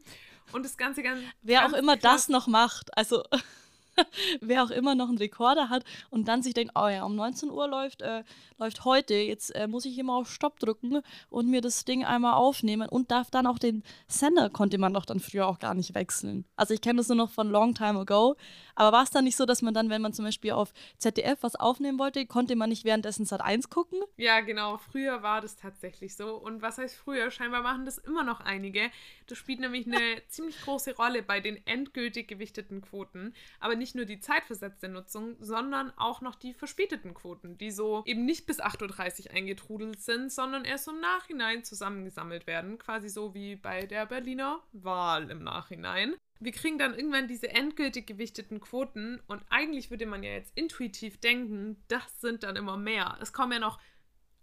Und 0.52 0.64
das 0.64 0.76
Ganze 0.76 1.02
ganz. 1.02 1.20
Wer 1.42 1.60
ganz 1.60 1.72
auch 1.72 1.78
immer 1.78 1.96
das 1.96 2.28
noch 2.28 2.46
macht, 2.46 2.96
also 2.96 3.24
wer 4.40 4.64
auch 4.64 4.70
immer 4.70 4.94
noch 4.94 5.08
einen 5.08 5.18
Rekorder 5.18 5.68
hat 5.68 5.84
und 6.10 6.28
dann 6.28 6.42
sich 6.42 6.54
denkt, 6.54 6.72
oh 6.76 6.88
ja, 6.88 7.04
um 7.04 7.14
19 7.16 7.50
Uhr 7.50 7.68
läuft, 7.68 8.02
äh, 8.02 8.24
läuft 8.58 8.84
heute, 8.84 9.14
jetzt 9.14 9.50
äh, 9.54 9.66
muss 9.66 9.84
ich 9.84 9.98
immer 9.98 10.16
auf 10.16 10.30
Stopp 10.30 10.58
drücken 10.58 11.00
und 11.30 11.48
mir 11.48 11.60
das 11.60 11.84
Ding 11.84 12.04
einmal 12.04 12.34
aufnehmen 12.34 12.88
und 12.88 13.10
darf 13.10 13.30
dann 13.30 13.46
auch 13.46 13.58
den 13.58 13.82
Sender, 14.08 14.50
konnte 14.50 14.78
man 14.78 14.94
doch 14.94 15.04
dann 15.04 15.20
früher 15.20 15.46
auch 15.46 15.58
gar 15.58 15.74
nicht 15.74 15.94
wechseln. 15.94 16.44
Also 16.56 16.74
ich 16.74 16.80
kenne 16.80 16.98
das 16.98 17.08
nur 17.08 17.16
noch 17.16 17.30
von 17.30 17.50
long 17.50 17.74
time 17.74 18.00
ago, 18.00 18.36
aber 18.74 18.92
war 18.92 19.02
es 19.04 19.10
dann 19.10 19.24
nicht 19.24 19.36
so, 19.36 19.46
dass 19.46 19.62
man 19.62 19.74
dann, 19.74 19.90
wenn 19.90 20.02
man 20.02 20.12
zum 20.12 20.24
Beispiel 20.24 20.52
auf 20.52 20.72
ZDF 20.98 21.42
was 21.42 21.56
aufnehmen 21.56 21.98
wollte, 21.98 22.26
konnte 22.26 22.56
man 22.56 22.70
nicht 22.70 22.84
währenddessen 22.84 23.26
Sat 23.26 23.40
1 23.40 23.70
gucken? 23.70 24.00
Ja, 24.16 24.40
genau, 24.40 24.78
früher 24.78 25.22
war 25.22 25.40
das 25.40 25.56
tatsächlich 25.56 26.16
so 26.16 26.36
und 26.36 26.62
was 26.62 26.78
heißt 26.78 26.96
früher? 26.96 27.30
Scheinbar 27.30 27.62
machen 27.62 27.84
das 27.84 27.98
immer 27.98 28.24
noch 28.24 28.40
einige. 28.40 28.90
Das 29.26 29.38
spielt 29.38 29.60
nämlich 29.60 29.86
eine 29.86 30.22
ziemlich 30.28 30.60
große 30.62 30.96
Rolle 30.96 31.22
bei 31.22 31.40
den 31.40 31.64
endgültig 31.66 32.28
gewichteten 32.28 32.80
Quoten, 32.80 33.34
aber 33.60 33.76
nicht 33.76 33.94
nur 33.94 34.04
die 34.04 34.20
zeitversetzte 34.20 34.88
Nutzung, 34.88 35.36
sondern 35.40 35.92
auch 35.96 36.20
noch 36.20 36.34
die 36.34 36.54
verspäteten 36.54 37.14
Quoten, 37.14 37.58
die 37.58 37.70
so 37.70 38.02
eben 38.06 38.24
nicht 38.24 38.46
bis 38.46 38.60
8.30 38.60 39.26
Uhr 39.28 39.34
eingetrudelt 39.34 40.00
sind, 40.02 40.32
sondern 40.32 40.64
erst 40.64 40.88
im 40.88 41.00
Nachhinein 41.00 41.64
zusammengesammelt 41.64 42.46
werden. 42.46 42.78
Quasi 42.78 43.08
so 43.08 43.34
wie 43.34 43.56
bei 43.56 43.86
der 43.86 44.06
Berliner 44.06 44.60
Wahl 44.72 45.30
im 45.30 45.42
Nachhinein. 45.42 46.14
Wir 46.40 46.52
kriegen 46.52 46.78
dann 46.78 46.94
irgendwann 46.94 47.28
diese 47.28 47.48
endgültig 47.50 48.06
gewichteten 48.06 48.60
Quoten 48.60 49.20
und 49.26 49.42
eigentlich 49.50 49.90
würde 49.90 50.06
man 50.06 50.22
ja 50.22 50.32
jetzt 50.32 50.52
intuitiv 50.56 51.18
denken, 51.18 51.82
das 51.88 52.20
sind 52.20 52.42
dann 52.42 52.56
immer 52.56 52.76
mehr. 52.76 53.16
Es 53.20 53.32
kommen 53.32 53.52
ja 53.52 53.58
noch 53.58 53.78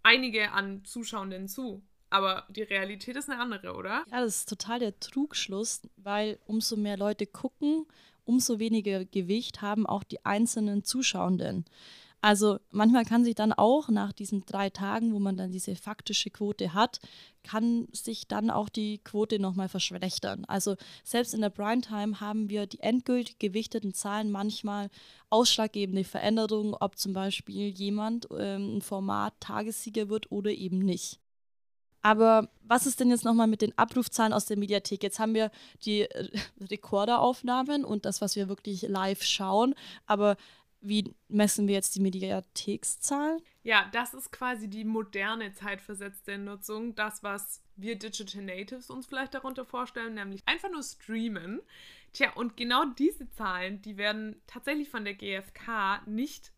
einige 0.02 0.52
an 0.52 0.84
Zuschauenden 0.84 1.48
zu. 1.48 1.82
Aber 2.10 2.46
die 2.50 2.62
Realität 2.62 3.16
ist 3.16 3.30
eine 3.30 3.40
andere, 3.40 3.72
oder? 3.74 4.04
Ja, 4.10 4.20
das 4.20 4.36
ist 4.36 4.48
total 4.48 4.80
der 4.80 5.00
Trugschluss, 5.00 5.80
weil 5.96 6.38
umso 6.44 6.76
mehr 6.76 6.98
Leute 6.98 7.26
gucken, 7.26 7.86
umso 8.24 8.58
weniger 8.58 9.06
Gewicht 9.06 9.62
haben 9.62 9.86
auch 9.86 10.04
die 10.04 10.24
einzelnen 10.26 10.84
Zuschauenden. 10.84 11.64
Also 12.22 12.60
manchmal 12.70 13.04
kann 13.04 13.24
sich 13.24 13.34
dann 13.34 13.52
auch 13.52 13.88
nach 13.88 14.12
diesen 14.12 14.46
drei 14.46 14.70
Tagen, 14.70 15.12
wo 15.12 15.18
man 15.18 15.36
dann 15.36 15.50
diese 15.50 15.74
faktische 15.74 16.30
Quote 16.30 16.72
hat, 16.72 17.00
kann 17.42 17.88
sich 17.92 18.28
dann 18.28 18.48
auch 18.48 18.68
die 18.68 18.98
Quote 18.98 19.40
nochmal 19.40 19.68
verschlechtern. 19.68 20.44
Also 20.46 20.76
selbst 21.02 21.34
in 21.34 21.40
der 21.40 21.50
Primetime 21.50 22.20
haben 22.20 22.48
wir 22.48 22.66
die 22.68 22.78
endgültig 22.78 23.40
gewichteten 23.40 23.92
Zahlen 23.92 24.30
manchmal 24.30 24.88
ausschlaggebende 25.30 26.04
Veränderungen, 26.04 26.74
ob 26.74 26.96
zum 26.96 27.12
Beispiel 27.12 27.70
jemand 27.70 28.28
ähm, 28.38 28.76
ein 28.76 28.82
Format 28.82 29.34
Tagessieger 29.40 30.08
wird 30.08 30.30
oder 30.30 30.52
eben 30.52 30.78
nicht. 30.78 31.18
Aber 32.02 32.48
was 32.62 32.86
ist 32.86 32.98
denn 32.98 33.10
jetzt 33.10 33.24
nochmal 33.24 33.46
mit 33.46 33.62
den 33.62 33.76
Abrufzahlen 33.78 34.32
aus 34.32 34.46
der 34.46 34.58
Mediathek? 34.58 35.02
Jetzt 35.02 35.20
haben 35.20 35.34
wir 35.34 35.50
die 35.84 36.06
Rekorderaufnahmen 36.60 37.84
und 37.84 38.04
das, 38.04 38.20
was 38.20 38.34
wir 38.34 38.48
wirklich 38.48 38.82
live 38.82 39.22
schauen. 39.22 39.74
Aber 40.06 40.36
wie 40.82 41.14
messen 41.28 41.68
wir 41.68 41.74
jetzt 41.74 41.94
die 41.94 42.00
Mediathekszahlen? 42.00 43.40
Ja, 43.62 43.88
das 43.92 44.12
ist 44.12 44.32
quasi 44.32 44.68
die 44.68 44.84
moderne 44.84 45.52
zeitversetzte 45.52 46.36
Nutzung. 46.36 46.94
Das, 46.94 47.22
was 47.22 47.62
wir 47.76 47.96
Digital 47.96 48.42
Natives 48.42 48.90
uns 48.90 49.06
vielleicht 49.06 49.34
darunter 49.34 49.64
vorstellen, 49.64 50.14
nämlich 50.14 50.42
einfach 50.46 50.70
nur 50.70 50.82
streamen. 50.82 51.60
Tja, 52.12 52.32
und 52.34 52.56
genau 52.56 52.84
diese 52.98 53.30
Zahlen, 53.30 53.80
die 53.80 53.96
werden 53.96 54.42
tatsächlich 54.46 54.90
von 54.90 55.04
der 55.04 55.14
GfK 55.14 56.02
nicht 56.06 56.52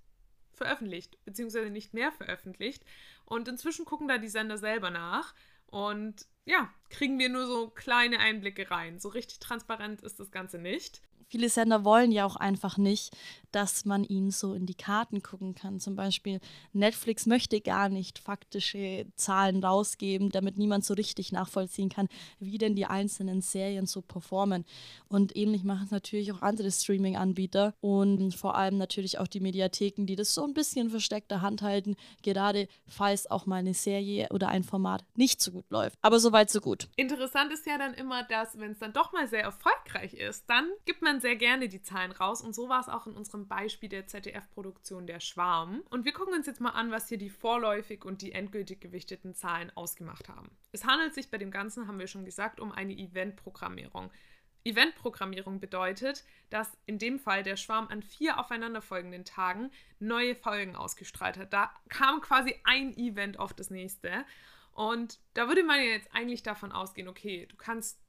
veröffentlicht, 0.55 1.23
beziehungsweise 1.25 1.71
nicht 1.71 1.95
mehr 1.95 2.11
veröffentlicht. 2.11 2.85
Und 3.27 3.47
inzwischen 3.49 3.85
gucken 3.85 4.09
da 4.09 4.19
die 4.19 4.29
Sender 4.29 4.57
selber 4.57 4.91
nach. 4.91 5.35
Und 5.67 6.27
ja, 6.47 6.73
kriegen 6.95 7.19
wir 7.19 7.29
nur 7.29 7.47
so 7.47 7.69
kleine 7.69 8.21
Einblicke 8.21 8.71
rein. 8.71 8.99
So 8.99 9.09
richtig 9.09 9.41
transparent 9.41 10.03
ist 10.03 10.21
das 10.21 10.31
Ganze 10.31 10.59
nicht 10.59 11.01
viele 11.35 11.49
Sender 11.49 11.85
wollen 11.85 12.13
ja 12.13 12.25
auch 12.27 12.37
einfach 12.37 12.79
nicht, 12.79 13.17
dass 13.51 13.85
man 13.85 14.05
ihnen 14.05 14.31
so 14.31 14.55
in 14.55 14.67
die 14.67 14.77
Karten 14.77 15.23
gucken 15.23 15.57
kann. 15.57 15.81
Zum 15.81 15.97
Beispiel 15.97 16.41
Netflix 16.73 17.27
möchte 17.27 17.61
gar 17.61 17.89
nicht 17.89 18.21
faktische 18.21 19.07
Zahlen 19.17 19.63
rausgeben, 19.63 20.31
damit 20.31 20.59
niemand 20.59 20.85
so 20.85 20.95
richtig 20.95 21.33
nachvollziehen 21.33 21.89
kann, 21.89 22.09
wie 22.39 22.59
denn 22.59 22.77
die 22.77 22.87
einzelnen 22.87 23.41
Serien 23.41 23.87
so 23.87 24.01
performen. 24.01 24.65
Und 25.09 25.37
ähnlich 25.37 25.65
machen 25.65 25.87
es 25.87 25.91
natürlich 25.91 26.33
auch 26.33 26.43
andere 26.43 26.71
Streaming-Anbieter 26.71 27.75
und 27.81 28.35
vor 28.35 28.57
allem 28.57 28.79
natürlich 28.79 29.19
auch 29.19 29.29
die 29.29 29.41
Mediatheken, 29.41 30.07
die 30.07 30.17
das 30.17 30.35
so 30.35 30.45
ein 30.45 30.55
bisschen 30.55 30.91
versteckter 30.91 31.41
Hand 31.41 31.63
halten, 31.63 31.97
gerade 32.23 32.69
falls 32.87 33.29
auch 33.29 33.47
mal 33.47 33.57
eine 33.57 33.75
Serie 33.75 34.29
oder 34.31 34.49
ein 34.49 34.63
Format 34.63 35.05
nicht 35.17 35.41
so 35.41 35.51
gut 35.51 35.69
läuft. 35.71 35.99
Aber 36.01 36.21
soweit, 36.21 36.51
so 36.51 36.61
gut. 36.61 36.84
Interessant 36.97 37.53
ist 37.53 37.67
ja 37.67 37.79
dann 37.79 37.95
immer, 37.95 38.23
dass, 38.23 38.59
wenn 38.59 38.73
es 38.73 38.79
dann 38.79 38.93
doch 38.93 39.13
mal 39.13 39.27
sehr 39.27 39.43
erfolgreich 39.43 40.15
ist, 40.15 40.49
dann 40.49 40.69
gibt 40.85 41.03
man 41.03 41.21
sehr 41.21 41.37
gerne 41.37 41.69
die 41.69 41.83
Zahlen 41.83 42.13
raus. 42.13 42.41
Und 42.43 42.55
so 42.55 42.69
war 42.69 42.81
es 42.81 42.89
auch 42.89 43.07
in 43.07 43.15
unserem 43.15 43.49
Beispiel 43.49 43.89
der 43.89 44.07
ZDF-Produktion 44.07 45.07
Der 45.07 45.21
Schwarm. 45.21 45.83
Und 45.91 46.05
wir 46.05 46.13
gucken 46.13 46.35
uns 46.35 46.47
jetzt 46.47 46.61
mal 46.61 46.71
an, 46.71 46.91
was 46.91 47.09
hier 47.09 47.19
die 47.19 47.31
vorläufig 47.31 48.05
und 48.05 48.23
die 48.23 48.33
endgültig 48.33 48.81
gewichteten 48.81 49.35
Zahlen 49.35 49.71
ausgemacht 49.75 50.29
haben. 50.29 50.51
Es 50.73 50.85
handelt 50.85 51.15
sich 51.15 51.31
bei 51.31 51.39
dem 51.39 51.51
Ganzen, 51.51 51.87
haben 51.89 51.99
wir 51.99 52.07
schon 52.07 52.25
gesagt, 52.25 52.61
um 52.61 52.73
eine 52.73 52.93
Eventprogrammierung. 52.93 54.11
Eventprogrammierung 54.65 55.61
bedeutet, 55.61 56.25
dass 56.51 56.77
in 56.87 56.99
dem 56.99 57.19
Fall 57.19 57.43
der 57.43 57.57
Schwarm 57.57 57.89
an 57.89 58.03
vier 58.03 58.39
aufeinanderfolgenden 58.39 59.25
Tagen 59.25 59.71
neue 59.99 60.35
Folgen 60.35 60.75
ausgestrahlt 60.75 61.37
hat. 61.37 61.53
Da 61.53 61.71
kam 61.89 62.21
quasi 62.21 62.55
ein 62.65 62.97
Event 62.97 63.39
auf 63.39 63.53
das 63.53 63.71
nächste. 63.71 64.25
Und 64.75 65.19
da 65.35 65.49
würde 65.49 65.63
man 65.63 65.79
ja 65.79 65.87
jetzt 65.87 66.09
eigentlich 66.13 66.43
davon 66.43 66.73
ausgehen, 66.73 67.09
okay, 67.09 67.47
du 67.47 67.57
kannst 67.57 68.01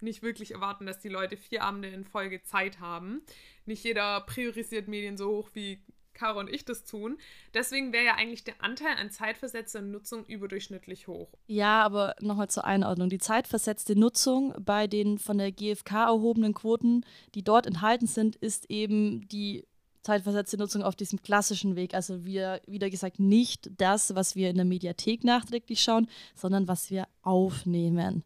nicht 0.00 0.22
wirklich 0.22 0.52
erwarten, 0.52 0.84
dass 0.84 0.98
die 0.98 1.08
Leute 1.08 1.36
vier 1.36 1.62
Abende 1.62 1.88
in 1.88 2.04
Folge 2.04 2.42
Zeit 2.42 2.80
haben. 2.80 3.22
Nicht 3.66 3.84
jeder 3.84 4.20
priorisiert 4.22 4.88
Medien 4.88 5.16
so 5.16 5.28
hoch 5.28 5.50
wie 5.54 5.82
Caro 6.12 6.40
und 6.40 6.50
ich 6.50 6.64
das 6.64 6.84
tun. 6.84 7.18
Deswegen 7.54 7.92
wäre 7.92 8.04
ja 8.04 8.14
eigentlich 8.16 8.44
der 8.44 8.62
Anteil 8.62 8.96
an 8.98 9.10
zeitversetzter 9.10 9.80
Nutzung 9.80 10.26
überdurchschnittlich 10.26 11.08
hoch. 11.08 11.32
Ja, 11.46 11.82
aber 11.82 12.14
nochmal 12.20 12.50
zur 12.50 12.64
Einordnung. 12.64 13.08
Die 13.08 13.18
zeitversetzte 13.18 13.98
Nutzung 13.98 14.54
bei 14.60 14.86
den 14.86 15.18
von 15.18 15.38
der 15.38 15.52
GfK 15.52 16.04
erhobenen 16.06 16.52
Quoten, 16.52 17.04
die 17.34 17.42
dort 17.42 17.66
enthalten 17.66 18.06
sind, 18.06 18.36
ist 18.36 18.70
eben 18.70 19.26
die 19.28 19.66
zeitversetzte 20.02 20.58
Nutzung 20.58 20.82
auf 20.82 20.96
diesem 20.96 21.22
klassischen 21.22 21.76
Weg. 21.76 21.94
Also 21.94 22.24
wir, 22.24 22.60
wieder 22.66 22.90
gesagt, 22.90 23.20
nicht 23.20 23.70
das, 23.78 24.14
was 24.14 24.36
wir 24.36 24.50
in 24.50 24.56
der 24.56 24.64
Mediathek 24.64 25.24
nachträglich 25.24 25.82
schauen, 25.82 26.08
sondern 26.34 26.68
was 26.68 26.90
wir 26.90 27.06
aufnehmen. 27.22 28.24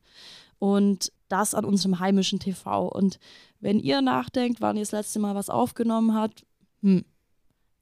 Und 0.58 1.12
das 1.28 1.54
an 1.54 1.64
unserem 1.64 2.00
heimischen 2.00 2.38
TV. 2.38 2.88
Und 2.88 3.18
wenn 3.60 3.78
ihr 3.78 4.00
nachdenkt, 4.00 4.60
wann 4.60 4.76
ihr 4.76 4.82
das 4.82 4.92
letzte 4.92 5.18
Mal 5.18 5.34
was 5.34 5.50
aufgenommen 5.50 6.14
habt, 6.14 6.46
hm, 6.82 7.04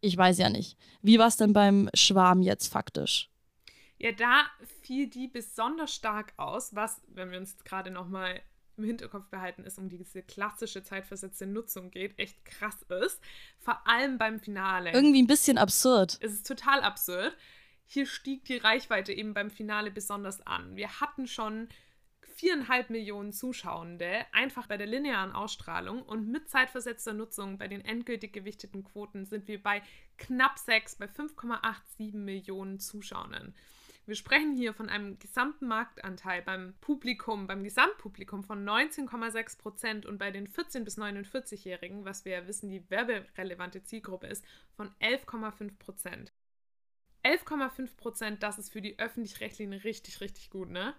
ich 0.01 0.17
weiß 0.17 0.39
ja 0.39 0.51
nicht. 0.51 0.77
Wie 1.03 1.19
war 1.19 1.29
es 1.29 1.37
denn 1.37 1.53
beim 1.53 1.89
Schwarm 1.95 2.43
jetzt 2.43 2.69
faktisch? 2.69 3.31
Ja, 3.99 4.13
da 4.13 4.45
fiel 4.83 5.09
die 5.09 5.29
besonders 5.29 5.95
stark 5.95 6.35
aus, 6.37 6.75
was, 6.75 7.01
wenn 7.09 7.31
wir 7.31 7.39
uns 7.39 7.65
gerade 7.65 7.91
nochmal 7.91 8.43
im 8.77 8.85
Hinterkopf 8.85 9.29
behalten, 9.29 9.65
ist 9.65 9.79
um 9.79 9.89
diese 9.89 10.23
klassische 10.23 10.83
zeitversetzte 10.83 11.47
Nutzung 11.47 11.91
geht, 11.91 12.19
echt 12.19 12.45
krass 12.45 12.83
ist. 13.05 13.21
Vor 13.59 13.87
allem 13.87 14.19
beim 14.19 14.41
Finale. 14.41 14.93
Irgendwie 14.93 15.23
ein 15.23 15.27
bisschen 15.27 15.59
absurd. 15.59 16.19
Es 16.21 16.33
ist 16.33 16.47
total 16.47 16.83
absurd. 16.83 17.37
Hier 17.87 18.07
stieg 18.07 18.45
die 18.45 18.57
Reichweite 18.57 19.13
eben 19.13 19.35
beim 19.35 19.51
Finale 19.51 19.91
besonders 19.91 20.41
an. 20.47 20.77
Wir 20.77 21.01
hatten 21.01 21.27
schon 21.27 21.69
viereinhalb 22.37 22.91
Millionen 22.91 23.33
Zuschauende, 23.33 24.27
einfach 24.33 24.67
bei 24.67 24.77
der 24.77 24.87
linearen 24.87 25.33
Ausstrahlung 25.33 26.03
und 26.03 26.29
mit 26.29 26.49
zeitversetzter 26.49 27.13
Nutzung 27.13 27.59
bei 27.59 27.69
den 27.69 27.85
endgültig 27.85 28.33
gewichteten 28.33 28.83
Quoten 28.83 29.25
sind 29.25 29.47
wir 29.47 29.63
bei 29.63 29.83
knapp 30.19 30.59
sechs, 30.59 30.97
bei 30.97 31.07
5,87 31.07 32.15
Millionen 32.17 32.81
Zuschauenden. 32.81 33.55
Wir 34.07 34.17
sprechen 34.17 34.55
hier 34.55 34.75
von 34.75 34.91
einem 34.91 35.19
gesamten 35.19 35.67
Marktanteil 35.67 36.43
beim 36.43 36.75
Publikum, 36.83 37.47
beim 37.47 37.65
Gesamtpublikum 37.65 38.45
von 38.45 38.63
19,6 38.63 39.59
Prozent 39.59 40.07
und 40.07 40.19
bei 40.19 40.31
den 40.31 40.47
14- 40.47 40.85
bis 40.85 40.99
49-Jährigen, 40.99 42.05
was 42.05 42.27
wir 42.27 42.33
ja 42.33 42.47
wissen, 42.47 42.69
die 42.69 42.89
werberelevante 42.91 43.83
Zielgruppe 43.83 44.27
ist, 44.27 44.45
von 44.77 44.91
11,5 45.01 45.79
Prozent. 45.79 46.35
11,5 47.25 47.97
Prozent, 47.97 48.43
das 48.43 48.59
ist 48.59 48.71
für 48.71 48.83
die 48.83 48.99
Öffentlich-Rechtlichen 48.99 49.73
richtig, 49.73 50.21
richtig 50.21 50.51
gut, 50.51 50.69
ne? 50.69 50.95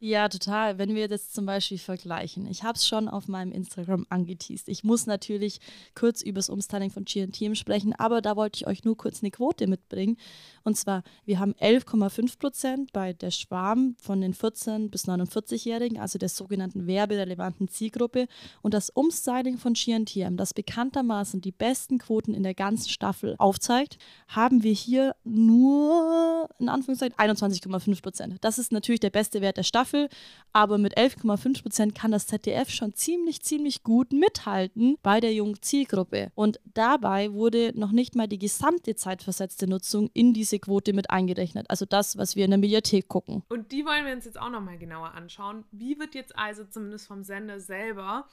Ja, 0.00 0.28
total. 0.28 0.76
Wenn 0.76 0.94
wir 0.94 1.08
das 1.08 1.30
zum 1.30 1.46
Beispiel 1.46 1.78
vergleichen. 1.78 2.46
Ich 2.46 2.62
habe 2.62 2.76
es 2.76 2.86
schon 2.86 3.08
auf 3.08 3.28
meinem 3.28 3.52
Instagram 3.52 4.04
angeteased. 4.10 4.68
Ich 4.68 4.84
muss 4.84 5.06
natürlich 5.06 5.60
kurz 5.94 6.20
über 6.20 6.40
das 6.40 6.50
Umstyling 6.50 6.90
von 6.90 7.04
GNTM 7.04 7.54
sprechen, 7.54 7.94
aber 7.94 8.20
da 8.20 8.36
wollte 8.36 8.58
ich 8.58 8.66
euch 8.66 8.84
nur 8.84 8.96
kurz 8.96 9.22
eine 9.22 9.30
Quote 9.30 9.66
mitbringen. 9.66 10.18
Und 10.62 10.76
zwar, 10.76 11.04
wir 11.24 11.38
haben 11.38 11.54
11,5 11.54 12.38
Prozent 12.38 12.92
bei 12.92 13.12
der 13.12 13.30
Schwarm 13.30 13.96
von 13.98 14.20
den 14.20 14.34
14- 14.34 14.90
bis 14.90 15.06
49-Jährigen, 15.06 15.98
also 15.98 16.18
der 16.18 16.28
sogenannten 16.28 16.86
werberelevanten 16.86 17.68
Zielgruppe. 17.68 18.26
Und 18.62 18.74
das 18.74 18.90
Umstyling 18.90 19.58
von 19.58 19.74
GNTM, 19.74 20.36
das 20.36 20.52
bekanntermaßen 20.52 21.40
die 21.40 21.52
besten 21.52 21.98
Quoten 21.98 22.34
in 22.34 22.42
der 22.42 22.54
ganzen 22.54 22.90
Staffel 22.90 23.36
aufzeigt, 23.38 23.98
haben 24.28 24.64
wir 24.64 24.72
hier 24.72 25.14
nur, 25.24 26.48
in 26.58 26.68
Anführungszeichen, 26.68 27.16
21,5 27.16 28.02
Prozent. 28.02 28.36
Das 28.40 28.58
ist 28.58 28.72
natürlich 28.72 29.00
der 29.00 29.10
beste 29.10 29.40
Wert 29.40 29.56
der 29.56 29.62
Staffel. 29.62 29.83
Staffel, 29.84 30.08
aber 30.52 30.78
mit 30.78 30.96
11,5 30.96 31.62
Prozent 31.62 31.94
kann 31.94 32.12
das 32.12 32.26
ZDF 32.26 32.70
schon 32.70 32.94
ziemlich, 32.94 33.42
ziemlich 33.42 33.82
gut 33.82 34.12
mithalten 34.12 34.96
bei 35.02 35.20
der 35.20 35.34
jungen 35.34 35.60
Zielgruppe. 35.60 36.30
Und 36.34 36.60
dabei 36.64 37.32
wurde 37.32 37.72
noch 37.74 37.92
nicht 37.92 38.14
mal 38.14 38.28
die 38.28 38.38
gesamte 38.38 38.94
zeitversetzte 38.94 39.66
Nutzung 39.66 40.10
in 40.14 40.32
diese 40.32 40.58
Quote 40.58 40.92
mit 40.92 41.10
eingerechnet. 41.10 41.68
Also 41.68 41.84
das, 41.84 42.16
was 42.16 42.36
wir 42.36 42.44
in 42.44 42.52
der 42.52 42.58
Mediathek 42.58 43.08
gucken. 43.08 43.42
Und 43.48 43.72
die 43.72 43.84
wollen 43.84 44.06
wir 44.06 44.12
uns 44.12 44.24
jetzt 44.24 44.40
auch 44.40 44.50
nochmal 44.50 44.78
genauer 44.78 45.12
anschauen. 45.12 45.64
Wie 45.70 45.98
wird 45.98 46.14
jetzt 46.14 46.36
also 46.38 46.64
zumindest 46.64 47.06
vom 47.06 47.24
Sender 47.24 47.60
selber 47.60 48.26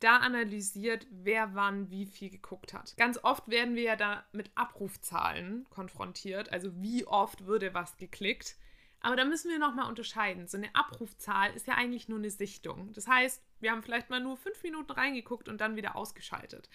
da 0.00 0.16
analysiert, 0.16 1.06
wer 1.10 1.54
wann 1.54 1.90
wie 1.90 2.06
viel 2.06 2.30
geguckt 2.30 2.72
hat. 2.72 2.96
Ganz 2.96 3.22
oft 3.22 3.48
werden 3.48 3.74
wir 3.74 3.82
ja 3.82 3.96
da 3.96 4.24
mit 4.32 4.50
Abrufzahlen 4.54 5.66
konfrontiert, 5.68 6.50
also 6.52 6.70
wie 6.80 7.06
oft 7.06 7.44
würde 7.44 7.74
was 7.74 7.98
geklickt. 7.98 8.56
Aber 9.00 9.16
da 9.16 9.24
müssen 9.24 9.50
wir 9.50 9.58
nochmal 9.58 9.88
unterscheiden. 9.88 10.46
So 10.46 10.58
eine 10.58 10.74
Abrufzahl 10.74 11.54
ist 11.54 11.66
ja 11.66 11.74
eigentlich 11.74 12.08
nur 12.08 12.18
eine 12.18 12.30
Sichtung. 12.30 12.92
Das 12.92 13.08
heißt, 13.08 13.42
wir 13.60 13.70
haben 13.70 13.82
vielleicht 13.82 14.10
mal 14.10 14.20
nur 14.20 14.36
fünf 14.36 14.62
Minuten 14.62 14.92
reingeguckt 14.92 15.48
und 15.48 15.60
dann 15.60 15.76
wieder 15.76 15.96
ausgeschaltet. 15.96 16.68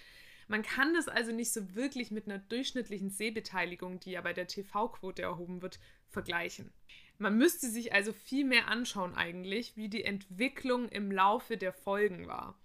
Man 0.47 0.61
kann 0.61 0.93
das 0.93 1.07
also 1.07 1.31
nicht 1.31 1.51
so 1.51 1.75
wirklich 1.75 2.11
mit 2.11 2.27
einer 2.27 2.39
durchschnittlichen 2.39 3.09
Sehbeteiligung, 3.09 3.99
die 3.99 4.11
ja 4.11 4.21
bei 4.21 4.33
der 4.33 4.47
TV-Quote 4.47 5.21
erhoben 5.21 5.61
wird, 5.61 5.79
vergleichen. 6.09 6.71
Man 7.17 7.37
müsste 7.37 7.67
sich 7.67 7.93
also 7.93 8.13
viel 8.13 8.45
mehr 8.45 8.67
anschauen 8.67 9.15
eigentlich, 9.15 9.75
wie 9.75 9.89
die 9.89 10.03
Entwicklung 10.03 10.89
im 10.89 11.11
Laufe 11.11 11.57
der 11.57 11.73
Folgen 11.73 12.27
war. 12.27 12.59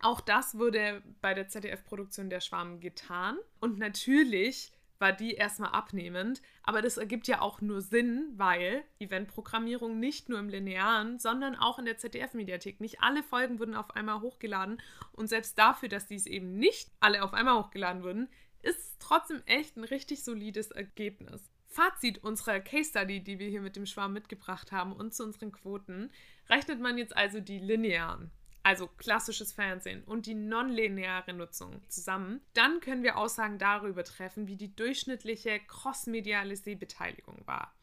Auch 0.00 0.20
das 0.20 0.58
wurde 0.58 1.02
bei 1.22 1.32
der 1.32 1.48
ZDF-Produktion 1.48 2.28
Der 2.28 2.40
Schwarm 2.40 2.80
getan. 2.80 3.38
Und 3.60 3.78
natürlich 3.78 4.73
war 4.98 5.12
die 5.12 5.34
erstmal 5.34 5.70
abnehmend. 5.70 6.40
Aber 6.62 6.82
das 6.82 6.96
ergibt 6.96 7.26
ja 7.28 7.40
auch 7.40 7.60
nur 7.60 7.80
Sinn, 7.80 8.32
weil 8.36 8.84
Eventprogrammierung 8.98 9.98
nicht 9.98 10.28
nur 10.28 10.38
im 10.38 10.48
Linearen, 10.48 11.18
sondern 11.18 11.56
auch 11.56 11.78
in 11.78 11.84
der 11.84 11.98
ZDF-Mediathek. 11.98 12.80
Nicht 12.80 13.02
alle 13.02 13.22
Folgen 13.22 13.58
wurden 13.58 13.74
auf 13.74 13.94
einmal 13.96 14.20
hochgeladen. 14.20 14.80
Und 15.12 15.28
selbst 15.28 15.58
dafür, 15.58 15.88
dass 15.88 16.06
dies 16.06 16.26
eben 16.26 16.58
nicht 16.58 16.90
alle 17.00 17.22
auf 17.22 17.34
einmal 17.34 17.58
hochgeladen 17.58 18.02
wurden, 18.02 18.28
ist 18.62 18.96
trotzdem 18.98 19.42
echt 19.46 19.76
ein 19.76 19.84
richtig 19.84 20.24
solides 20.24 20.70
Ergebnis. 20.70 21.50
Fazit 21.66 22.22
unserer 22.22 22.60
Case 22.60 22.90
Study, 22.90 23.22
die 23.22 23.38
wir 23.38 23.48
hier 23.48 23.60
mit 23.60 23.76
dem 23.76 23.84
Schwarm 23.84 24.12
mitgebracht 24.12 24.70
haben 24.70 24.92
und 24.92 25.12
zu 25.12 25.24
unseren 25.24 25.50
Quoten, 25.50 26.10
rechnet 26.48 26.80
man 26.80 26.98
jetzt 26.98 27.16
also 27.16 27.40
die 27.40 27.58
linearen, 27.58 28.30
also 28.64 28.88
klassisches 28.88 29.52
Fernsehen 29.52 30.02
und 30.04 30.26
die 30.26 30.34
nonlineare 30.34 31.34
Nutzung 31.34 31.82
zusammen, 31.88 32.40
dann 32.54 32.80
können 32.80 33.02
wir 33.02 33.18
Aussagen 33.18 33.58
darüber 33.58 34.02
treffen, 34.04 34.48
wie 34.48 34.56
die 34.56 34.74
durchschnittliche 34.74 35.60
crossmediale 35.68 36.56
Sehbeteiligung 36.56 37.42
war. 37.46 37.74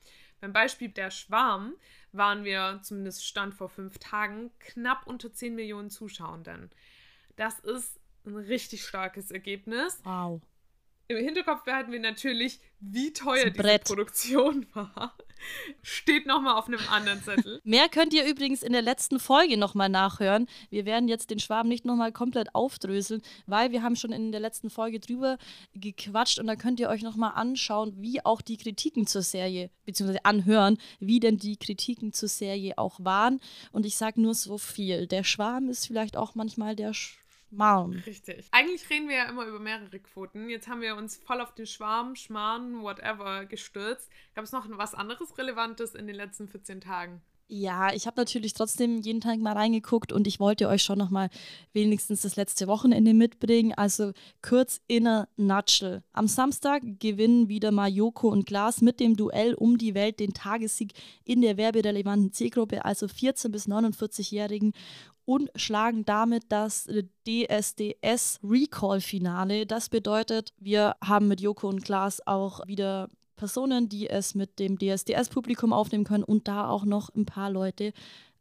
Beim 0.42 0.54
Beispiel 0.54 0.90
der 0.90 1.12
Schwarm 1.12 1.76
waren 2.12 2.44
wir, 2.44 2.80
zumindest 2.82 3.26
Stand 3.26 3.54
vor 3.54 3.70
fünf 3.70 4.00
Tagen, 4.00 4.50
knapp 4.58 5.06
unter 5.06 5.32
10 5.32 5.54
Millionen 5.54 5.92
Zuschauenden. 5.92 6.72
Das 7.36 7.60
ist 7.60 8.00
ein 8.26 8.36
richtig 8.36 8.84
starkes 8.84 9.30
Ergebnis. 9.30 10.00
Wow. 10.04 10.42
Im 11.08 11.18
Hinterkopf 11.18 11.64
behalten 11.64 11.92
wir 11.92 12.00
natürlich, 12.00 12.60
wie 12.80 13.14
teuer 13.14 13.52
diese 13.52 13.62
Brett. 13.62 13.84
Produktion 13.84 14.66
war. 14.74 15.16
Steht 15.82 16.26
nochmal 16.26 16.56
auf 16.56 16.68
einem 16.68 16.80
anderen 16.90 17.22
Zettel. 17.24 17.62
Mehr 17.64 17.90
könnt 17.90 18.14
ihr 18.14 18.26
übrigens 18.26 18.64
in 18.64 18.74
der 18.74 18.82
letzten 18.82 19.20
Folge 19.20 19.58
nochmal 19.58 19.90
nachhören. 19.90 20.48
Wir 20.70 20.86
werden 20.86 21.08
jetzt 21.08 21.30
den 21.30 21.40
Schwaben 21.40 21.70
nicht 21.70 21.86
nochmal 21.86 22.12
komplett 22.12 22.54
aufdröseln, 22.56 23.22
weil 23.48 23.72
wir 23.72 23.84
haben 23.84 23.96
schon 23.96 24.12
in 24.12 24.32
der 24.32 24.42
letzten 24.42 24.70
Folge 24.70 25.00
drüber 25.00 25.38
gequatscht 25.74 26.40
und 26.40 26.48
da 26.48 26.56
könnt 26.56 26.80
ihr 26.80 26.90
euch 26.90 27.02
nochmal 27.02 27.34
anschauen, 27.36 27.94
wie 27.98 28.24
auch 28.24 28.42
die 28.42 28.58
Kritiken 28.58 29.08
zur 29.08 29.22
Serie, 29.22 29.70
beziehungsweise 29.86 30.26
anhören, 30.26 30.78
wie 31.00 31.20
denn 31.20 31.38
die 31.38 31.58
Kritiken 31.58 32.14
zur 32.14 32.30
Serie 32.30 32.78
auch 32.78 33.00
waren. 33.00 33.40
Und 33.72 33.86
ich 33.86 33.96
sage 33.96 34.22
nur 34.22 34.36
so 34.36 34.58
viel. 34.58 35.08
Der 35.08 35.24
Schwarm 35.24 35.70
ist 35.70 35.88
vielleicht 35.88 36.18
auch 36.18 36.36
manchmal 36.36 36.76
der 36.76 36.94
Schmarrn. 37.52 38.02
Richtig. 38.06 38.48
Eigentlich 38.52 38.90
reden 38.90 39.10
wir 39.10 39.18
ja 39.18 39.30
immer 39.30 39.46
über 39.46 39.60
mehrere 39.60 40.00
Quoten. 40.00 40.50
Jetzt 40.50 40.68
haben 40.68 40.82
wir 40.82 40.96
uns 40.96 41.18
voll 41.18 41.42
auf 41.42 41.54
den 41.54 41.68
Schwarm, 41.68 42.16
Schmarrn, 42.16 42.82
whatever 42.82 43.46
gestürzt. 43.46 44.10
Gab 44.36 44.46
es 44.46 44.52
noch 44.52 44.66
was 44.70 44.94
anderes 44.94 45.38
Relevantes 45.38 45.94
in 45.94 46.08
den 46.08 46.16
letzten 46.16 46.48
14 46.48 46.82
Tagen? 46.82 47.22
Ja, 47.54 47.94
ich 47.94 48.08
habe 48.08 48.22
natürlich 48.22 48.54
trotzdem 48.54 49.02
jeden 49.02 49.20
Tag 49.20 49.38
mal 49.40 49.52
reingeguckt 49.52 50.14
und 50.14 50.26
ich 50.26 50.40
wollte 50.40 50.70
euch 50.70 50.84
schon 50.84 50.98
noch 50.98 51.10
mal 51.10 51.30
wenigstens 51.74 52.22
das 52.22 52.38
letzte 52.38 52.66
Wochenende 52.68 53.14
mitbringen. 53.14 53.74
Also 53.76 54.14
kurz 54.42 54.80
in 54.88 55.06
a 55.06 55.28
nutshell. 55.36 56.02
Am 56.14 56.30
Samstag 56.30 56.82
gewinnen 57.00 57.50
wieder 57.50 57.72
mal 57.72 57.90
Joko 57.90 58.30
und 58.30 58.46
Glas 58.46 58.80
mit 58.80 59.02
dem 59.02 59.18
Duell 59.18 59.54
um 59.54 59.78
die 59.78 59.96
Welt 59.96 60.22
den 60.22 60.32
Tagessieg 60.32 60.94
in 61.26 61.42
der 61.42 61.58
werberelevanten 61.58 62.32
Zielgruppe, 62.32 62.86
also 62.86 63.08
14- 63.08 63.50
bis 63.50 63.68
49-Jährigen 63.68 64.72
und 65.26 65.50
schlagen 65.56 66.06
damit 66.06 66.46
das 66.50 66.90
DSDS 67.28 68.40
Recall-Finale. 68.44 69.66
Das 69.66 69.90
bedeutet, 69.90 70.54
wir 70.58 70.96
haben 71.04 71.28
mit 71.28 71.42
Joko 71.42 71.70
und 71.70 71.84
Glas 71.84 72.26
auch 72.26 72.66
wieder 72.68 73.10
Personen, 73.36 73.90
die 73.90 74.10
es 74.10 74.36
mit 74.36 74.60
dem 74.60 74.78
DSDS-Publikum 74.78 75.74
aufnehmen 75.74 76.04
können 76.04 76.24
und 76.24 76.48
da 76.48 76.68
auch 76.68 76.86
noch 76.86 77.10
ein 77.16 77.26
paar 77.26 77.50
Leute 77.50 77.94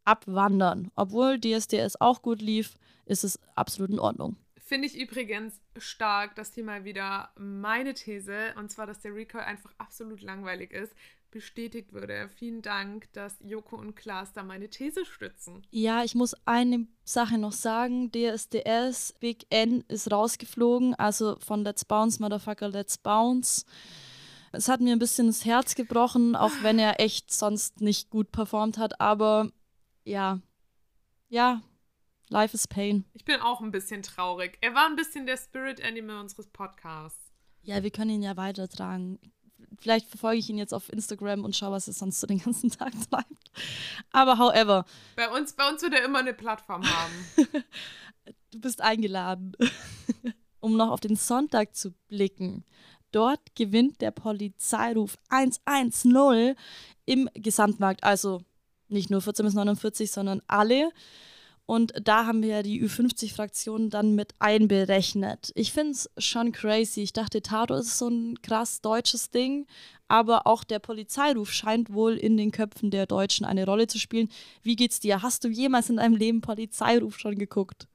abwandern. 0.04 0.90
Obwohl 0.94 1.38
DSDS 1.40 2.00
auch 2.00 2.22
gut 2.22 2.42
lief, 2.42 2.74
ist 3.06 3.24
es 3.24 3.38
absolut 3.54 3.90
in 3.90 3.98
Ordnung. 3.98 4.36
Finde 4.56 4.86
ich 4.86 5.00
übrigens 5.00 5.60
stark, 5.78 6.34
dass 6.36 6.54
hier 6.54 6.64
mal 6.64 6.84
wieder 6.84 7.30
meine 7.36 7.94
These, 7.94 8.54
und 8.56 8.70
zwar, 8.70 8.86
dass 8.86 9.00
der 9.00 9.14
Recall 9.14 9.42
einfach 9.42 9.72
absolut 9.78 10.22
langweilig 10.22 10.70
ist, 10.70 10.94
bestätigt 11.30 11.92
würde. 11.92 12.28
Vielen 12.36 12.62
Dank, 12.62 13.12
dass 13.12 13.36
Joko 13.44 13.76
und 13.76 13.94
Klaas 13.94 14.32
da 14.32 14.42
meine 14.42 14.68
These 14.68 15.04
stützen. 15.04 15.62
Ja, 15.70 16.04
ich 16.04 16.14
muss 16.14 16.34
eine 16.46 16.86
Sache 17.04 17.38
noch 17.38 17.52
sagen. 17.52 18.10
DSDS 18.12 19.14
Big 19.20 19.46
N 19.50 19.84
ist 19.88 20.10
rausgeflogen, 20.10 20.94
also 20.94 21.36
von 21.40 21.64
Let's 21.64 21.84
Bounce, 21.84 22.20
Motherfucker, 22.20 22.68
Let's 22.68 22.98
Bounce. 22.98 23.64
Es 24.52 24.68
hat 24.68 24.80
mir 24.80 24.92
ein 24.92 24.98
bisschen 24.98 25.28
das 25.28 25.44
Herz 25.44 25.74
gebrochen, 25.74 26.34
auch 26.34 26.52
wenn 26.62 26.78
er 26.78 27.00
echt 27.00 27.32
sonst 27.32 27.80
nicht 27.80 28.10
gut 28.10 28.32
performt 28.32 28.78
hat, 28.78 29.00
aber 29.00 29.50
ja, 30.04 30.40
ja, 31.28 31.62
Life 32.28 32.54
is 32.54 32.66
Pain. 32.66 33.04
Ich 33.12 33.24
bin 33.24 33.40
auch 33.40 33.60
ein 33.60 33.70
bisschen 33.70 34.02
traurig. 34.02 34.58
Er 34.60 34.74
war 34.74 34.86
ein 34.86 34.96
bisschen 34.96 35.26
der 35.26 35.36
Spirit 35.36 35.84
Animal 35.84 36.20
unseres 36.20 36.48
Podcasts. 36.48 37.32
Ja, 37.62 37.82
wir 37.82 37.90
können 37.90 38.10
ihn 38.10 38.22
ja 38.22 38.36
weitertragen. 38.36 39.18
Vielleicht 39.78 40.06
verfolge 40.06 40.38
ich 40.38 40.48
ihn 40.48 40.58
jetzt 40.58 40.74
auf 40.74 40.92
Instagram 40.92 41.44
und 41.44 41.56
schaue, 41.56 41.72
was 41.72 41.86
er 41.86 41.94
sonst 41.94 42.20
so 42.20 42.26
den 42.26 42.38
ganzen 42.38 42.70
Tag 42.78 42.92
treibt. 43.10 43.50
Aber 44.12 44.38
however, 44.38 44.84
Bei 45.16 45.28
uns, 45.30 45.52
bei 45.52 45.68
uns 45.68 45.82
wird 45.82 45.94
er 45.94 46.04
immer 46.04 46.18
eine 46.18 46.34
Plattform 46.34 46.82
haben. 46.84 47.14
du 48.50 48.60
bist 48.60 48.80
eingeladen. 48.80 49.52
um 50.60 50.76
noch 50.76 50.90
auf 50.90 51.00
den 51.00 51.16
Sonntag 51.16 51.74
zu 51.74 51.92
blicken. 52.08 52.64
Dort 53.12 53.40
gewinnt 53.56 54.00
der 54.00 54.12
Polizeiruf 54.12 55.18
110 55.30 56.54
im 57.06 57.28
Gesamtmarkt. 57.34 58.04
Also 58.04 58.42
nicht 58.88 59.10
nur 59.10 59.20
14 59.20 59.44
bis 59.44 59.54
49, 59.54 60.10
sondern 60.10 60.42
alle. 60.46 60.90
Und 61.70 61.92
da 62.02 62.26
haben 62.26 62.42
wir 62.42 62.48
ja 62.48 62.62
die 62.64 62.84
Ü50-Fraktion 62.84 63.90
dann 63.90 64.16
mit 64.16 64.34
einberechnet. 64.40 65.52
Ich 65.54 65.72
finde 65.72 65.92
es 65.92 66.10
schon 66.18 66.50
crazy. 66.50 67.00
Ich 67.02 67.12
dachte, 67.12 67.42
Tato 67.42 67.76
ist 67.76 67.96
so 67.96 68.08
ein 68.08 68.42
krass 68.42 68.80
deutsches 68.80 69.30
Ding. 69.30 69.68
Aber 70.08 70.48
auch 70.48 70.64
der 70.64 70.80
Polizeiruf 70.80 71.52
scheint 71.52 71.92
wohl 71.92 72.16
in 72.16 72.36
den 72.36 72.50
Köpfen 72.50 72.90
der 72.90 73.06
Deutschen 73.06 73.46
eine 73.46 73.66
Rolle 73.66 73.86
zu 73.86 74.00
spielen. 74.00 74.30
Wie 74.64 74.74
geht's 74.74 74.98
dir? 74.98 75.22
Hast 75.22 75.44
du 75.44 75.48
jemals 75.48 75.88
in 75.88 75.98
deinem 75.98 76.16
Leben 76.16 76.40
Polizeiruf 76.40 77.20
schon 77.20 77.38
geguckt? 77.38 77.86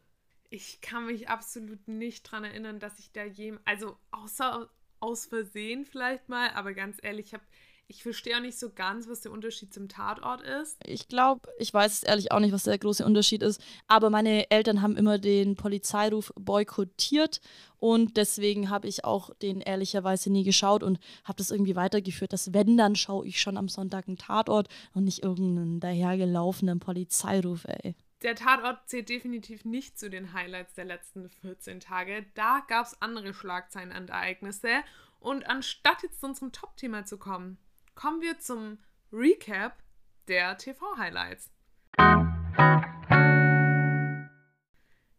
Ich 0.50 0.80
kann 0.80 1.08
mich 1.08 1.28
absolut 1.28 1.86
nicht 1.90 2.24
dran 2.24 2.46
erinnern, 2.46 2.80
dass 2.80 2.98
ich 2.98 3.12
da 3.12 3.26
jem, 3.26 3.60
also 3.66 3.98
außer 4.12 4.70
aus 5.02 5.26
Versehen 5.26 5.84
vielleicht 5.84 6.30
mal, 6.30 6.50
aber 6.52 6.74
ganz 6.74 6.96
ehrlich, 7.02 7.26
ich, 7.26 7.34
hab, 7.34 7.42
ich 7.88 8.02
verstehe 8.02 8.36
auch 8.36 8.42
nicht 8.42 8.58
so 8.58 8.72
ganz, 8.72 9.08
was 9.08 9.22
der 9.22 9.32
Unterschied 9.32 9.74
zum 9.74 9.88
Tatort 9.90 10.42
ist. 10.42 10.78
Ich 10.86 11.08
glaube, 11.08 11.50
ich 11.60 11.74
weiß 11.74 11.94
es 11.94 12.04
ehrlich 12.04 12.32
auch 12.32 12.40
nicht, 12.40 12.52
was 12.52 12.64
der 12.64 12.78
große 12.78 13.06
Unterschied 13.06 13.44
ist. 13.44 13.62
Aber 13.88 14.10
meine 14.10 14.50
Eltern 14.50 14.82
haben 14.82 14.98
immer 14.98 15.20
den 15.20 15.56
Polizeiruf 15.56 16.34
boykottiert 16.36 17.42
und 17.78 18.18
deswegen 18.18 18.70
habe 18.70 18.88
ich 18.88 19.06
auch 19.06 19.34
den 19.36 19.62
ehrlicherweise 19.62 20.32
nie 20.32 20.44
geschaut 20.44 20.82
und 20.82 21.00
habe 21.24 21.38
das 21.38 21.52
irgendwie 21.52 21.76
weitergeführt. 21.76 22.34
Dass 22.34 22.54
wenn, 22.54 22.76
dann 22.78 22.96
schaue 22.96 23.28
ich 23.28 23.40
schon 23.40 23.58
am 23.58 23.70
Sonntag 23.70 24.08
einen 24.08 24.18
Tatort 24.18 24.68
und 24.94 25.04
nicht 25.04 25.24
irgendeinen 25.24 25.80
dahergelaufenen 25.80 26.80
Polizeiruf, 26.80 27.66
ey. 27.66 27.96
Der 28.24 28.36
Tatort 28.36 28.90
zählt 28.90 29.10
definitiv 29.10 29.66
nicht 29.66 30.00
zu 30.00 30.10
den 30.10 30.34
Highlights 30.34 30.74
der 30.74 30.86
letzten 30.86 31.30
14 31.30 31.80
Tage. 31.80 32.26
Da 32.34 32.64
gab 32.68 32.88
es 32.88 33.00
andere 33.00 33.34
Schlagzeilen 33.36 33.92
und 33.92 34.10
Ereignisse. 34.10 34.70
Und 35.20 35.48
anstatt 35.48 36.02
jetzt 36.02 36.22
zu 36.22 36.28
unserem 36.28 36.52
Top-Thema 36.52 37.06
zu 37.06 37.18
kommen, 37.18 37.58
kommen 37.96 38.22
wir 38.22 38.40
zum 38.40 38.78
Recap 39.12 39.82
der 40.28 40.58
TV-Highlights. 40.58 41.50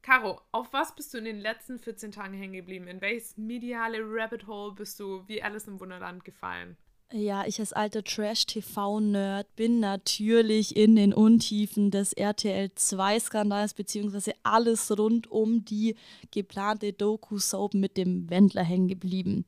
Caro, 0.02 0.40
auf 0.52 0.72
was 0.72 0.94
bist 0.94 1.12
du 1.12 1.18
in 1.18 1.24
den 1.24 1.40
letzten 1.40 1.80
14 1.80 2.12
Tagen 2.12 2.34
hängen 2.34 2.52
geblieben? 2.52 2.86
In 2.86 3.00
welches 3.00 3.36
mediale 3.36 3.98
Rabbit 4.02 4.46
Hole 4.46 4.72
bist 4.72 5.00
du 5.00 5.26
wie 5.26 5.42
Alice 5.42 5.66
im 5.66 5.80
Wunderland 5.80 6.24
gefallen? 6.24 6.76
Ja, 7.12 7.46
ich 7.46 7.60
als 7.60 7.72
alter 7.72 8.02
Trash-TV-Nerd 8.02 9.54
bin 9.54 9.78
natürlich 9.78 10.76
in 10.76 10.96
den 10.96 11.12
Untiefen 11.12 11.92
des 11.92 12.12
RTL 12.12 12.70
2-Skandals, 12.76 13.74
beziehungsweise 13.74 14.32
alles 14.42 14.96
rund 14.96 15.30
um 15.30 15.64
die 15.64 15.96
geplante 16.32 16.92
Doku-Soap 16.92 17.74
mit 17.74 17.96
dem 17.96 18.28
Wendler 18.28 18.64
hängen 18.64 18.88
geblieben. 18.88 19.44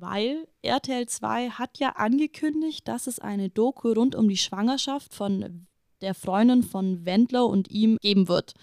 Weil 0.00 0.46
RTL 0.62 1.08
2 1.08 1.50
hat 1.50 1.78
ja 1.78 1.90
angekündigt, 1.96 2.86
dass 2.86 3.08
es 3.08 3.18
eine 3.18 3.50
Doku 3.50 3.92
rund 3.92 4.14
um 4.14 4.28
die 4.28 4.36
Schwangerschaft 4.36 5.12
von 5.12 5.66
der 6.00 6.14
Freundin 6.14 6.62
von 6.62 7.04
Wendler 7.04 7.46
und 7.46 7.70
ihm 7.72 7.96
geben 8.00 8.28
wird. 8.28 8.54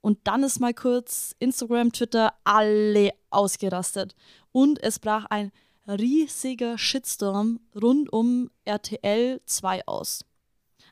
Und 0.00 0.20
dann 0.24 0.42
ist 0.42 0.58
mal 0.58 0.72
kurz 0.72 1.34
Instagram, 1.38 1.92
Twitter, 1.92 2.32
alle 2.44 3.10
ausgerastet. 3.28 4.14
Und 4.52 4.82
es 4.82 4.98
brach 4.98 5.26
ein 5.26 5.52
riesiger 5.86 6.78
Shitstorm 6.78 7.60
rund 7.74 8.10
um 8.10 8.50
RTL 8.64 9.42
2 9.44 9.86
aus. 9.86 10.24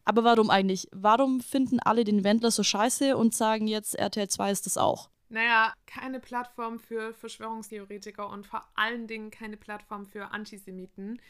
Aber 0.04 0.22
warum 0.24 0.50
eigentlich? 0.50 0.88
Warum 0.92 1.40
finden 1.40 1.80
alle 1.80 2.04
den 2.04 2.24
Wendler 2.24 2.50
so 2.50 2.62
scheiße 2.62 3.16
und 3.16 3.34
sagen 3.34 3.66
jetzt, 3.66 3.94
RTL 3.94 4.28
2 4.28 4.50
ist 4.50 4.66
das 4.66 4.76
auch? 4.76 5.08
Naja, 5.28 5.74
keine 5.86 6.20
Plattform 6.20 6.78
für 6.78 7.12
Verschwörungstheoretiker 7.12 8.28
und 8.28 8.46
vor 8.46 8.66
allen 8.74 9.06
Dingen 9.06 9.30
keine 9.30 9.56
Plattform 9.56 10.06
für 10.06 10.32
Antisemiten 10.32 11.20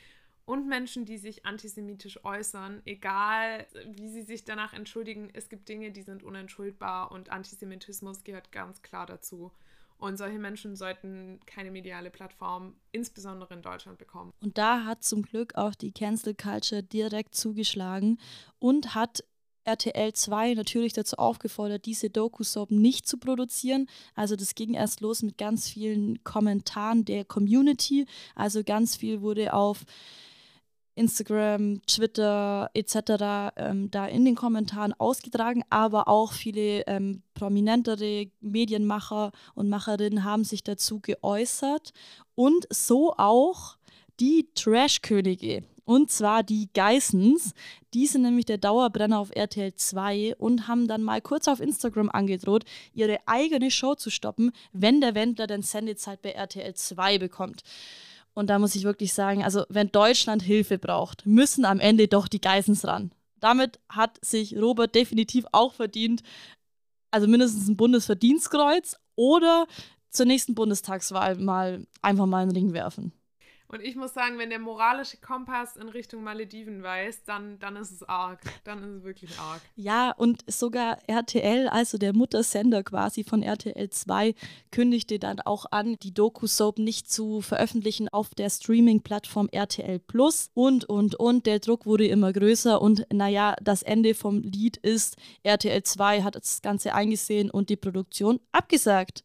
und 0.48 0.66
Menschen, 0.66 1.04
die 1.04 1.18
sich 1.18 1.44
antisemitisch 1.44 2.24
äußern, 2.24 2.80
egal 2.87 3.66
wie 3.84 4.08
sie 4.08 4.22
sich 4.22 4.44
danach 4.44 4.72
entschuldigen. 4.72 5.28
Es 5.34 5.50
gibt 5.50 5.68
Dinge, 5.68 5.90
die 5.90 6.02
sind 6.02 6.22
unentschuldbar 6.22 7.12
und 7.12 7.30
Antisemitismus 7.30 8.24
gehört 8.24 8.50
ganz 8.50 8.80
klar 8.80 9.04
dazu. 9.04 9.52
Und 9.98 10.16
solche 10.16 10.38
Menschen 10.38 10.76
sollten 10.76 11.40
keine 11.44 11.70
mediale 11.70 12.08
Plattform, 12.08 12.76
insbesondere 12.92 13.52
in 13.52 13.62
Deutschland, 13.62 13.98
bekommen. 13.98 14.32
Und 14.40 14.56
da 14.56 14.84
hat 14.84 15.02
zum 15.02 15.22
Glück 15.22 15.56
auch 15.56 15.74
die 15.74 15.92
Cancel 15.92 16.34
Culture 16.34 16.82
direkt 16.82 17.34
zugeschlagen 17.34 18.18
und 18.58 18.94
hat 18.94 19.24
RTL 19.68 20.12
2 20.14 20.54
natürlich 20.54 20.94
dazu 20.94 21.16
aufgefordert, 21.16 21.85
diese 21.85 22.09
Doku-Soap 22.09 22.70
nicht 22.70 23.07
zu 23.07 23.18
produzieren. 23.18 23.87
Also 24.14 24.35
das 24.35 24.54
ging 24.54 24.74
erst 24.74 25.00
los 25.02 25.22
mit 25.22 25.37
ganz 25.37 25.68
vielen 25.68 26.24
Kommentaren 26.24 27.04
der 27.04 27.24
Community. 27.26 28.07
Also 28.35 28.64
ganz 28.64 28.96
viel 28.96 29.20
wurde 29.20 29.52
auf 29.52 29.85
Instagram, 30.94 31.83
Twitter 31.87 32.70
etc. 32.72 33.52
Ähm, 33.57 33.90
da 33.90 34.07
in 34.07 34.24
den 34.24 34.35
Kommentaren 34.35 34.94
ausgetragen, 34.94 35.62
aber 35.70 36.09
auch 36.09 36.33
viele 36.33 36.87
ähm, 36.87 37.22
prominentere 37.35 38.31
Medienmacher 38.40 39.33
und 39.54 39.68
Macherinnen 39.68 40.24
haben 40.24 40.44
sich 40.44 40.64
dazu 40.64 40.98
geäußert 41.00 41.92
und 42.35 42.66
so 42.70 43.12
auch 43.16 43.76
die 44.18 44.48
Trash-Könige. 44.54 45.62
Und 45.88 46.11
zwar 46.11 46.42
die 46.42 46.68
Geissens. 46.74 47.55
Die 47.94 48.07
sind 48.07 48.20
nämlich 48.20 48.44
der 48.44 48.59
Dauerbrenner 48.59 49.18
auf 49.18 49.31
RTL 49.35 49.74
2 49.74 50.35
und 50.37 50.68
haben 50.68 50.87
dann 50.87 51.03
mal 51.03 51.22
kurz 51.22 51.48
auf 51.48 51.61
Instagram 51.61 52.11
angedroht, 52.11 52.64
ihre 52.92 53.20
eigene 53.24 53.70
Show 53.70 53.94
zu 53.94 54.11
stoppen, 54.11 54.53
wenn 54.74 55.01
der 55.01 55.14
Wendler 55.14 55.46
denn 55.46 55.62
Sendezeit 55.62 56.20
bei 56.20 56.33
RTL 56.33 56.74
2 56.74 57.16
bekommt. 57.16 57.62
Und 58.35 58.51
da 58.51 58.59
muss 58.59 58.74
ich 58.74 58.85
wirklich 58.85 59.14
sagen, 59.14 59.42
also 59.42 59.64
wenn 59.70 59.90
Deutschland 59.90 60.42
Hilfe 60.42 60.77
braucht, 60.77 61.24
müssen 61.24 61.64
am 61.64 61.81
Ende 61.81 62.07
doch 62.07 62.29
die 62.29 62.42
Geissens 62.42 62.85
ran. 62.85 63.11
Damit 63.40 63.81
hat 63.88 64.22
sich 64.22 64.59
Robert 64.59 64.94
definitiv 64.94 65.46
auch 65.53 65.72
verdient, 65.72 66.22
also 67.11 67.27
mindestens 67.27 67.66
ein 67.66 67.79
Bundesverdienstkreuz 67.79 68.98
oder 69.16 69.66
zur 70.11 70.27
nächsten 70.27 70.55
Bundestagswahl 70.55 71.37
mal 71.37 71.87
einfach 72.03 72.27
mal 72.27 72.42
einen 72.42 72.53
Ring 72.53 72.74
werfen. 72.74 73.14
Und 73.70 73.83
ich 73.83 73.96
muss 73.96 74.14
sagen, 74.14 74.38
wenn 74.38 74.48
der 74.48 74.59
moralische 74.59 75.18
Kompass 75.18 75.76
in 75.76 75.90
Richtung 75.90 76.22
Malediven 76.22 76.83
weist, 76.83 77.28
dann, 77.28 77.59
dann 77.59 77.76
ist 77.76 77.92
es 77.92 78.02
arg. 78.02 78.40
Dann 78.64 78.83
ist 78.83 78.88
es 78.88 79.04
wirklich 79.04 79.38
arg. 79.38 79.61
Ja, 79.76 80.11
und 80.12 80.42
sogar 80.50 80.96
RTL, 81.07 81.68
also 81.68 81.98
der 81.98 82.14
Muttersender 82.14 82.83
quasi 82.83 83.24
von 83.24 83.42
RTL 83.42 83.90
2, 83.90 84.35
kündigte 84.70 85.18
dann 85.18 85.40
auch 85.40 85.66
an, 85.70 85.96
die 86.02 86.14
Doku-Soap 86.14 86.78
nicht 86.78 87.11
zu 87.11 87.42
veröffentlichen 87.42 88.09
auf 88.09 88.35
der 88.35 88.48
Streaming-Plattform 88.48 89.50
RTL 89.52 89.98
Plus. 89.98 90.50
Und, 90.54 90.87
und, 90.87 91.14
und. 91.16 91.44
Der 91.44 91.59
Druck 91.59 91.85
wurde 91.85 92.07
immer 92.07 92.33
größer. 92.33 92.81
Und 92.81 93.07
naja, 93.12 93.54
das 93.62 93.83
Ende 93.83 94.14
vom 94.14 94.40
Lied 94.40 94.78
ist, 94.78 95.16
RTL 95.42 95.83
2 95.83 96.22
hat 96.22 96.37
das 96.37 96.62
Ganze 96.62 96.94
eingesehen 96.94 97.50
und 97.50 97.68
die 97.68 97.76
Produktion 97.76 98.40
abgesagt. 98.50 99.24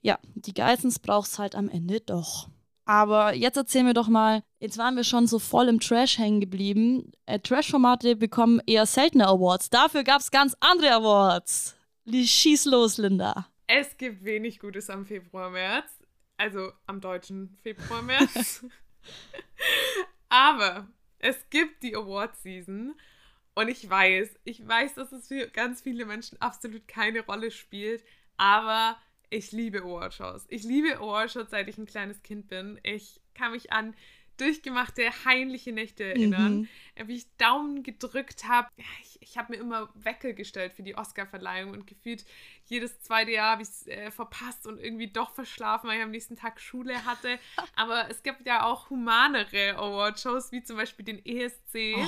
Ja, 0.00 0.18
die 0.34 0.52
Geissens 0.52 0.98
braucht 0.98 1.28
es 1.28 1.38
halt 1.38 1.54
am 1.54 1.68
Ende 1.68 2.00
doch. 2.00 2.48
Aber 2.84 3.34
jetzt 3.34 3.56
erzähl 3.56 3.84
mir 3.84 3.94
doch 3.94 4.08
mal, 4.08 4.42
jetzt 4.58 4.76
waren 4.78 4.96
wir 4.96 5.04
schon 5.04 5.26
so 5.26 5.38
voll 5.38 5.68
im 5.68 5.78
Trash 5.78 6.18
hängen 6.18 6.40
geblieben. 6.40 7.12
Äh, 7.26 7.38
Trash-Formate 7.38 8.16
bekommen 8.16 8.60
eher 8.66 8.86
seltene 8.86 9.26
Awards. 9.28 9.70
Dafür 9.70 10.02
gab 10.02 10.20
es 10.20 10.30
ganz 10.30 10.56
andere 10.60 10.92
Awards. 10.94 11.76
Schieß 12.10 12.64
los, 12.66 12.98
Linda. 12.98 13.46
Es 13.68 13.96
gibt 13.96 14.24
wenig 14.24 14.58
Gutes 14.58 14.90
am 14.90 15.06
Februar, 15.06 15.50
März. 15.50 15.90
Also 16.36 16.72
am 16.86 17.00
deutschen 17.00 17.56
Februar, 17.62 18.02
März. 18.02 18.64
Aber 20.28 20.88
es 21.18 21.48
gibt 21.50 21.84
die 21.84 21.94
Award-Season. 21.94 22.94
Und 23.54 23.68
ich 23.68 23.88
weiß, 23.88 24.40
ich 24.44 24.66
weiß, 24.66 24.94
dass 24.94 25.12
es 25.12 25.28
für 25.28 25.46
ganz 25.48 25.82
viele 25.82 26.04
Menschen 26.04 26.40
absolut 26.40 26.88
keine 26.88 27.20
Rolle 27.20 27.50
spielt. 27.50 28.02
Aber 28.36 28.96
ich 29.32 29.50
liebe 29.52 29.82
Awardshows. 29.82 30.44
Ich 30.48 30.62
liebe 30.62 30.98
Awardshows, 30.98 31.50
seit 31.50 31.68
ich 31.68 31.78
ein 31.78 31.86
kleines 31.86 32.22
Kind 32.22 32.48
bin. 32.48 32.78
Ich 32.82 33.20
kann 33.34 33.52
mich 33.52 33.72
an 33.72 33.94
durchgemachte 34.36 35.04
heimliche 35.24 35.72
Nächte 35.72 36.04
erinnern, 36.04 36.68
mhm. 36.96 37.08
wie 37.08 37.16
ich 37.16 37.36
Daumen 37.36 37.82
gedrückt 37.82 38.46
habe. 38.48 38.68
Ich, 39.02 39.22
ich 39.22 39.38
habe 39.38 39.52
mir 39.52 39.58
immer 39.58 39.88
Weckel 39.94 40.34
gestellt 40.34 40.72
für 40.72 40.82
die 40.82 40.96
Oscar-Verleihung 40.96 41.70
und 41.70 41.86
gefühlt 41.86 42.24
jedes 42.66 43.00
zweite 43.00 43.30
Jahr 43.30 43.52
habe 43.52 43.62
ich 43.62 43.68
es 43.68 43.86
äh, 43.86 44.10
verpasst 44.10 44.66
und 44.66 44.78
irgendwie 44.78 45.08
doch 45.08 45.32
verschlafen, 45.32 45.88
weil 45.88 45.98
ich 45.98 46.02
am 46.02 46.10
nächsten 46.10 46.36
Tag 46.36 46.60
Schule 46.60 47.04
hatte. 47.04 47.38
Aber 47.76 48.10
es 48.10 48.22
gibt 48.22 48.46
ja 48.46 48.64
auch 48.64 48.90
humanere 48.90 49.76
Awardshows, 49.76 50.52
wie 50.52 50.62
zum 50.62 50.76
Beispiel 50.76 51.04
den 51.04 51.24
ESC. 51.24 51.96
Oh. 51.96 52.06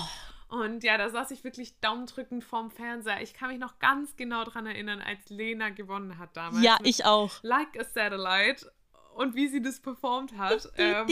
Und 0.54 0.84
ja, 0.84 0.96
da 0.96 1.10
saß 1.10 1.32
ich 1.32 1.42
wirklich 1.42 1.80
daumendrückend 1.80 2.44
vorm 2.44 2.70
Fernseher. 2.70 3.20
Ich 3.22 3.34
kann 3.34 3.48
mich 3.48 3.58
noch 3.58 3.80
ganz 3.80 4.14
genau 4.14 4.44
daran 4.44 4.66
erinnern, 4.66 5.00
als 5.00 5.28
Lena 5.28 5.70
gewonnen 5.70 6.16
hat 6.18 6.36
damals. 6.36 6.64
Ja, 6.64 6.78
ich 6.84 7.04
auch. 7.04 7.42
Like 7.42 7.76
a 7.78 7.84
Satellite. 7.84 8.70
Und 9.16 9.34
wie 9.34 9.48
sie 9.48 9.60
das 9.60 9.80
performt 9.80 10.36
hat. 10.36 10.70
ähm, 10.76 11.06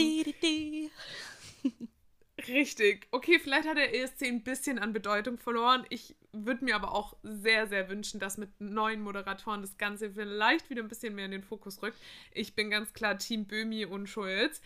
richtig. 2.47 3.07
Okay, 3.11 3.37
vielleicht 3.39 3.67
hat 3.67 3.75
der 3.75 3.93
ESC 3.93 4.23
ein 4.23 4.43
bisschen 4.43 4.79
an 4.79 4.93
Bedeutung 4.93 5.37
verloren. 5.37 5.85
Ich 5.89 6.15
würde 6.31 6.63
mir 6.63 6.75
aber 6.75 6.93
auch 6.93 7.17
sehr, 7.23 7.67
sehr 7.67 7.89
wünschen, 7.89 8.21
dass 8.21 8.37
mit 8.37 8.61
neuen 8.61 9.01
Moderatoren 9.01 9.61
das 9.61 9.77
Ganze 9.77 10.11
vielleicht 10.11 10.69
wieder 10.69 10.81
ein 10.81 10.87
bisschen 10.87 11.15
mehr 11.15 11.25
in 11.25 11.31
den 11.31 11.43
Fokus 11.43 11.81
rückt. 11.81 11.97
Ich 12.31 12.55
bin 12.55 12.69
ganz 12.69 12.93
klar 12.93 13.17
Team 13.17 13.45
Böhmi 13.45 13.85
und 13.85 14.07
Schulz. 14.07 14.61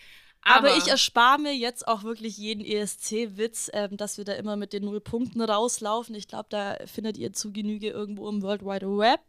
Aber, 0.48 0.70
aber 0.70 0.78
ich 0.78 0.88
erspare 0.88 1.40
mir 1.40 1.54
jetzt 1.54 1.88
auch 1.88 2.04
wirklich 2.04 2.38
jeden 2.38 2.64
ESC-Witz, 2.64 3.70
ähm, 3.74 3.98
dass 3.98 4.18
wir 4.18 4.26
da 4.26 4.34
immer 4.34 4.56
mit 4.56 4.72
den 4.72 4.86
null 4.86 5.02
Punkten 5.02 5.42
rauslaufen. 5.42 6.16
Ich 6.16 6.28
glaube, 6.28 6.48
da 6.50 6.78
findet 6.86 7.18
ihr 7.18 7.34
zu 7.34 7.52
Genüge 7.52 7.90
irgendwo 7.90 8.30
im 8.30 8.42
World 8.42 8.64
Wide 8.64 8.88
Web. 8.98 9.22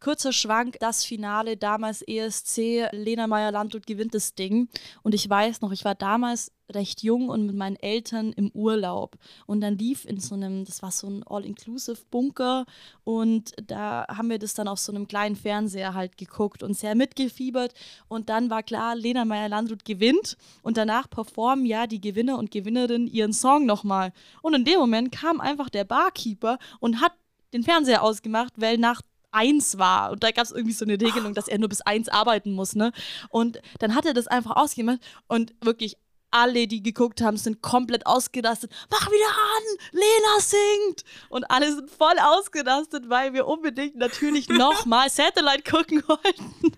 Kurzer 0.00 0.32
Schwank, 0.32 0.78
das 0.80 1.04
Finale, 1.04 1.56
damals 1.56 2.02
ESC, 2.02 2.88
Lena 2.92 3.26
Meyer-Landrut 3.26 3.86
gewinnt 3.86 4.14
das 4.14 4.34
Ding. 4.34 4.68
Und 5.02 5.14
ich 5.14 5.28
weiß 5.28 5.60
noch, 5.60 5.72
ich 5.72 5.84
war 5.84 5.94
damals 5.94 6.52
recht 6.74 7.02
jung 7.02 7.28
und 7.28 7.46
mit 7.46 7.56
meinen 7.56 7.76
Eltern 7.76 8.32
im 8.32 8.50
Urlaub. 8.52 9.16
Und 9.46 9.60
dann 9.60 9.76
lief 9.78 10.04
in 10.04 10.20
so 10.20 10.34
einem, 10.34 10.64
das 10.64 10.82
war 10.82 10.90
so 10.90 11.06
ein 11.06 11.22
All-Inclusive-Bunker 11.26 12.64
und 13.04 13.52
da 13.66 14.06
haben 14.08 14.30
wir 14.30 14.38
das 14.38 14.54
dann 14.54 14.68
auf 14.68 14.78
so 14.78 14.92
einem 14.92 15.08
kleinen 15.08 15.36
Fernseher 15.36 15.94
halt 15.94 16.16
geguckt 16.16 16.62
und 16.62 16.74
sehr 16.74 16.94
mitgefiebert. 16.94 17.74
Und 18.08 18.28
dann 18.28 18.50
war 18.50 18.62
klar, 18.62 18.96
Lena 18.96 19.24
Meyer-Landrut 19.24 19.84
gewinnt 19.84 20.36
und 20.62 20.76
danach 20.76 21.08
performen 21.08 21.66
ja 21.66 21.86
die 21.86 22.00
Gewinner 22.00 22.38
und 22.38 22.50
Gewinnerinnen 22.50 23.08
ihren 23.08 23.32
Song 23.32 23.66
nochmal. 23.66 24.12
Und 24.42 24.54
in 24.54 24.64
dem 24.64 24.78
Moment 24.80 25.12
kam 25.12 25.40
einfach 25.40 25.68
der 25.68 25.84
Barkeeper 25.84 26.58
und 26.80 27.00
hat 27.00 27.12
den 27.52 27.62
Fernseher 27.62 28.02
ausgemacht, 28.02 28.52
weil 28.56 28.78
nach 28.78 29.02
eins 29.32 29.78
war. 29.78 30.10
Und 30.10 30.22
da 30.22 30.30
gab 30.30 30.44
es 30.44 30.52
irgendwie 30.52 30.74
so 30.74 30.84
eine 30.84 31.00
Regelung, 31.00 31.34
dass 31.34 31.48
er 31.48 31.58
nur 31.58 31.68
bis 31.68 31.80
eins 31.80 32.08
arbeiten 32.08 32.52
muss, 32.52 32.74
ne? 32.74 32.92
Und 33.28 33.60
dann 33.78 33.94
hat 33.94 34.06
er 34.06 34.14
das 34.14 34.26
einfach 34.26 34.56
ausgemacht 34.56 35.00
und 35.28 35.54
wirklich 35.60 35.96
alle, 36.30 36.66
die 36.66 36.82
geguckt 36.82 37.20
haben, 37.20 37.36
sind 37.36 37.62
komplett 37.62 38.06
ausgerastet. 38.06 38.70
Mach 38.90 39.06
wieder 39.10 39.26
an! 39.26 39.62
Lena 39.92 40.40
singt! 40.40 41.04
Und 41.28 41.50
alle 41.50 41.74
sind 41.74 41.90
voll 41.90 42.18
ausgerastet, 42.20 43.08
weil 43.08 43.32
wir 43.32 43.46
unbedingt 43.46 43.96
natürlich 43.96 44.48
nochmal 44.48 45.10
Satellite 45.10 45.70
gucken 45.70 46.02
wollten. 46.06 46.76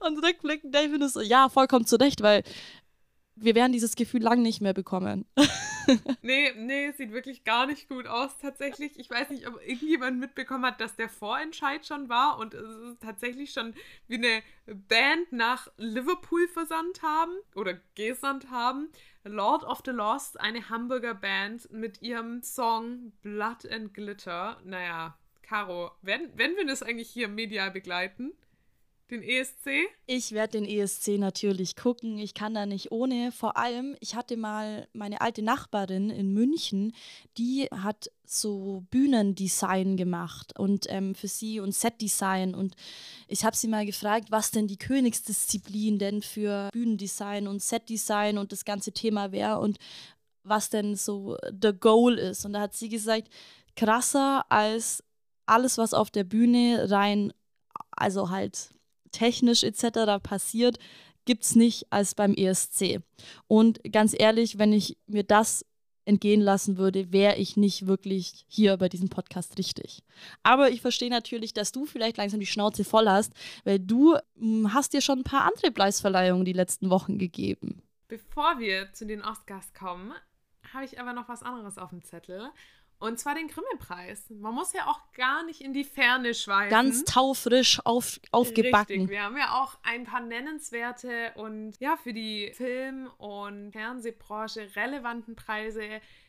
Und 0.00 0.24
rückblickend 0.24 0.74
denke 0.74 0.94
ich 0.94 1.00
mir 1.00 1.08
so, 1.08 1.20
ja, 1.20 1.48
vollkommen 1.48 1.86
zurecht, 1.86 2.22
weil 2.22 2.42
wir 3.42 3.54
werden 3.54 3.72
dieses 3.72 3.96
Gefühl 3.96 4.22
lang 4.22 4.42
nicht 4.42 4.60
mehr 4.60 4.74
bekommen. 4.74 5.26
nee, 6.22 6.52
nee, 6.56 6.92
sieht 6.92 7.12
wirklich 7.12 7.44
gar 7.44 7.66
nicht 7.66 7.88
gut 7.88 8.06
aus 8.06 8.38
tatsächlich. 8.38 8.98
Ich 8.98 9.10
weiß 9.10 9.30
nicht, 9.30 9.46
ob 9.46 9.60
irgendjemand 9.66 10.20
mitbekommen 10.20 10.64
hat, 10.64 10.80
dass 10.80 10.96
der 10.96 11.08
Vorentscheid 11.08 11.86
schon 11.86 12.08
war 12.08 12.38
und 12.38 12.54
es 12.54 12.92
ist 12.92 13.02
tatsächlich 13.02 13.52
schon 13.52 13.74
wie 14.08 14.16
eine 14.16 14.42
Band 14.66 15.32
nach 15.32 15.68
Liverpool 15.76 16.48
versandt 16.48 17.02
haben 17.02 17.32
oder 17.54 17.80
gesandt 17.94 18.50
haben. 18.50 18.88
Lord 19.24 19.64
of 19.64 19.82
the 19.84 19.92
Lost, 19.92 20.40
eine 20.40 20.68
Hamburger 20.68 21.14
Band 21.14 21.70
mit 21.70 22.02
ihrem 22.02 22.42
Song 22.42 23.12
Blood 23.22 23.70
and 23.70 23.94
Glitter. 23.94 24.60
Naja, 24.64 25.16
Caro, 25.42 25.92
werden, 26.02 26.36
werden 26.36 26.56
wir 26.56 26.66
das 26.66 26.82
eigentlich 26.82 27.10
hier 27.10 27.28
medial 27.28 27.70
begleiten? 27.70 28.32
Den 29.12 29.22
ESC? 29.22 29.90
Ich 30.06 30.32
werde 30.32 30.58
den 30.58 30.64
ESC 30.64 31.18
natürlich 31.18 31.76
gucken. 31.76 32.16
Ich 32.18 32.32
kann 32.32 32.54
da 32.54 32.64
nicht 32.64 32.92
ohne. 32.92 33.30
Vor 33.30 33.58
allem, 33.58 33.94
ich 34.00 34.14
hatte 34.14 34.38
mal 34.38 34.88
meine 34.94 35.20
alte 35.20 35.42
Nachbarin 35.42 36.08
in 36.08 36.32
München, 36.32 36.94
die 37.36 37.68
hat 37.70 38.10
so 38.24 38.86
Bühnendesign 38.90 39.98
gemacht 39.98 40.58
und 40.58 40.86
ähm, 40.88 41.14
für 41.14 41.28
sie 41.28 41.60
und 41.60 41.74
Setdesign. 41.74 42.54
Und 42.54 42.74
ich 43.28 43.44
habe 43.44 43.54
sie 43.54 43.68
mal 43.68 43.84
gefragt, 43.84 44.30
was 44.30 44.50
denn 44.50 44.66
die 44.66 44.78
Königsdisziplin 44.78 45.98
denn 45.98 46.22
für 46.22 46.70
Bühnendesign 46.72 47.48
und 47.48 47.60
Setdesign 47.60 48.38
und 48.38 48.50
das 48.50 48.64
ganze 48.64 48.92
Thema 48.92 49.30
wäre 49.30 49.58
und 49.58 49.76
was 50.42 50.70
denn 50.70 50.96
so 50.96 51.36
the 51.60 51.74
goal 51.78 52.16
ist. 52.16 52.46
Und 52.46 52.54
da 52.54 52.62
hat 52.62 52.72
sie 52.72 52.88
gesagt, 52.88 53.28
krasser 53.76 54.50
als 54.50 55.04
alles, 55.44 55.76
was 55.76 55.92
auf 55.92 56.10
der 56.10 56.24
Bühne 56.24 56.90
rein, 56.90 57.34
also 57.90 58.30
halt 58.30 58.70
technisch 59.12 59.62
etc. 59.62 60.22
passiert, 60.22 60.78
gibt 61.24 61.44
es 61.44 61.54
nicht 61.54 61.86
als 61.90 62.14
beim 62.14 62.34
ESC. 62.34 63.00
Und 63.46 63.80
ganz 63.92 64.14
ehrlich, 64.18 64.58
wenn 64.58 64.72
ich 64.72 64.96
mir 65.06 65.22
das 65.22 65.64
entgehen 66.04 66.40
lassen 66.40 66.78
würde, 66.78 67.12
wäre 67.12 67.36
ich 67.36 67.56
nicht 67.56 67.86
wirklich 67.86 68.44
hier 68.48 68.76
bei 68.76 68.88
diesem 68.88 69.08
Podcast 69.08 69.56
richtig. 69.58 70.02
Aber 70.42 70.70
ich 70.70 70.80
verstehe 70.80 71.10
natürlich, 71.10 71.52
dass 71.52 71.72
du 71.72 71.86
vielleicht 71.86 72.16
langsam 72.16 72.40
die 72.40 72.46
Schnauze 72.46 72.84
voll 72.84 73.08
hast, 73.08 73.32
weil 73.64 73.78
du 73.78 74.14
mh, 74.14 74.20
hm, 74.36 74.74
hast 74.74 74.92
dir 74.92 75.00
schon 75.00 75.20
ein 75.20 75.24
paar 75.24 75.44
andere 75.44 75.70
Preisverleihungen 75.70 76.44
die 76.44 76.52
letzten 76.52 76.90
Wochen 76.90 77.18
gegeben. 77.18 77.82
Bevor 78.08 78.58
wir 78.58 78.92
zu 78.92 79.06
den 79.06 79.22
Oscars 79.22 79.72
kommen, 79.74 80.12
habe 80.74 80.84
ich 80.84 81.00
aber 81.00 81.12
noch 81.12 81.28
was 81.28 81.42
anderes 81.42 81.78
auf 81.78 81.90
dem 81.90 82.02
Zettel. 82.02 82.50
Und 83.02 83.18
zwar 83.18 83.34
den 83.34 83.48
Grimme-Preis. 83.48 84.30
Man 84.30 84.54
muss 84.54 84.72
ja 84.72 84.86
auch 84.86 85.00
gar 85.14 85.44
nicht 85.44 85.60
in 85.60 85.72
die 85.72 85.82
Ferne 85.82 86.34
schweifen. 86.34 86.70
Ganz 86.70 87.02
taufrisch 87.02 87.80
auf, 87.84 88.20
aufgebacken. 88.30 89.00
Richtig. 89.00 89.10
Wir 89.10 89.24
haben 89.24 89.36
ja 89.36 89.60
auch 89.60 89.76
ein 89.82 90.04
paar 90.04 90.20
nennenswerte 90.20 91.32
und 91.34 91.80
ja, 91.80 91.96
für 91.96 92.12
die 92.12 92.52
Film- 92.54 93.10
und 93.18 93.72
Fernsehbranche 93.72 94.68
relevanten 94.76 95.34
Preise 95.34 95.82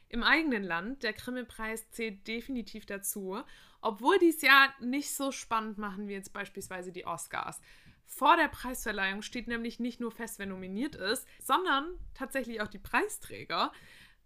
im 0.10 0.24
eigenen 0.24 0.64
Land. 0.64 1.04
Der 1.04 1.14
Grimme-Preis 1.14 1.92
zählt 1.92 2.28
definitiv 2.28 2.88
dazu. 2.88 3.38
Obwohl 3.80 4.18
die 4.18 4.30
es 4.30 4.42
ja 4.42 4.74
nicht 4.80 5.14
so 5.14 5.32
spannend 5.32 5.78
machen 5.78 6.08
wie 6.08 6.14
jetzt 6.14 6.34
beispielsweise 6.34 6.92
die 6.92 7.06
Oscars. 7.06 7.62
Vor 8.08 8.36
der 8.36 8.48
Preisverleihung 8.48 9.22
steht 9.22 9.48
nämlich 9.48 9.80
nicht 9.80 10.00
nur 10.00 10.12
fest, 10.12 10.40
wer 10.40 10.48
nominiert 10.48 10.96
ist, 10.96 11.28
sondern 11.40 11.86
tatsächlich 12.16 12.62
auch 12.62 12.68
die 12.68 12.80
Preisträger 12.80 13.72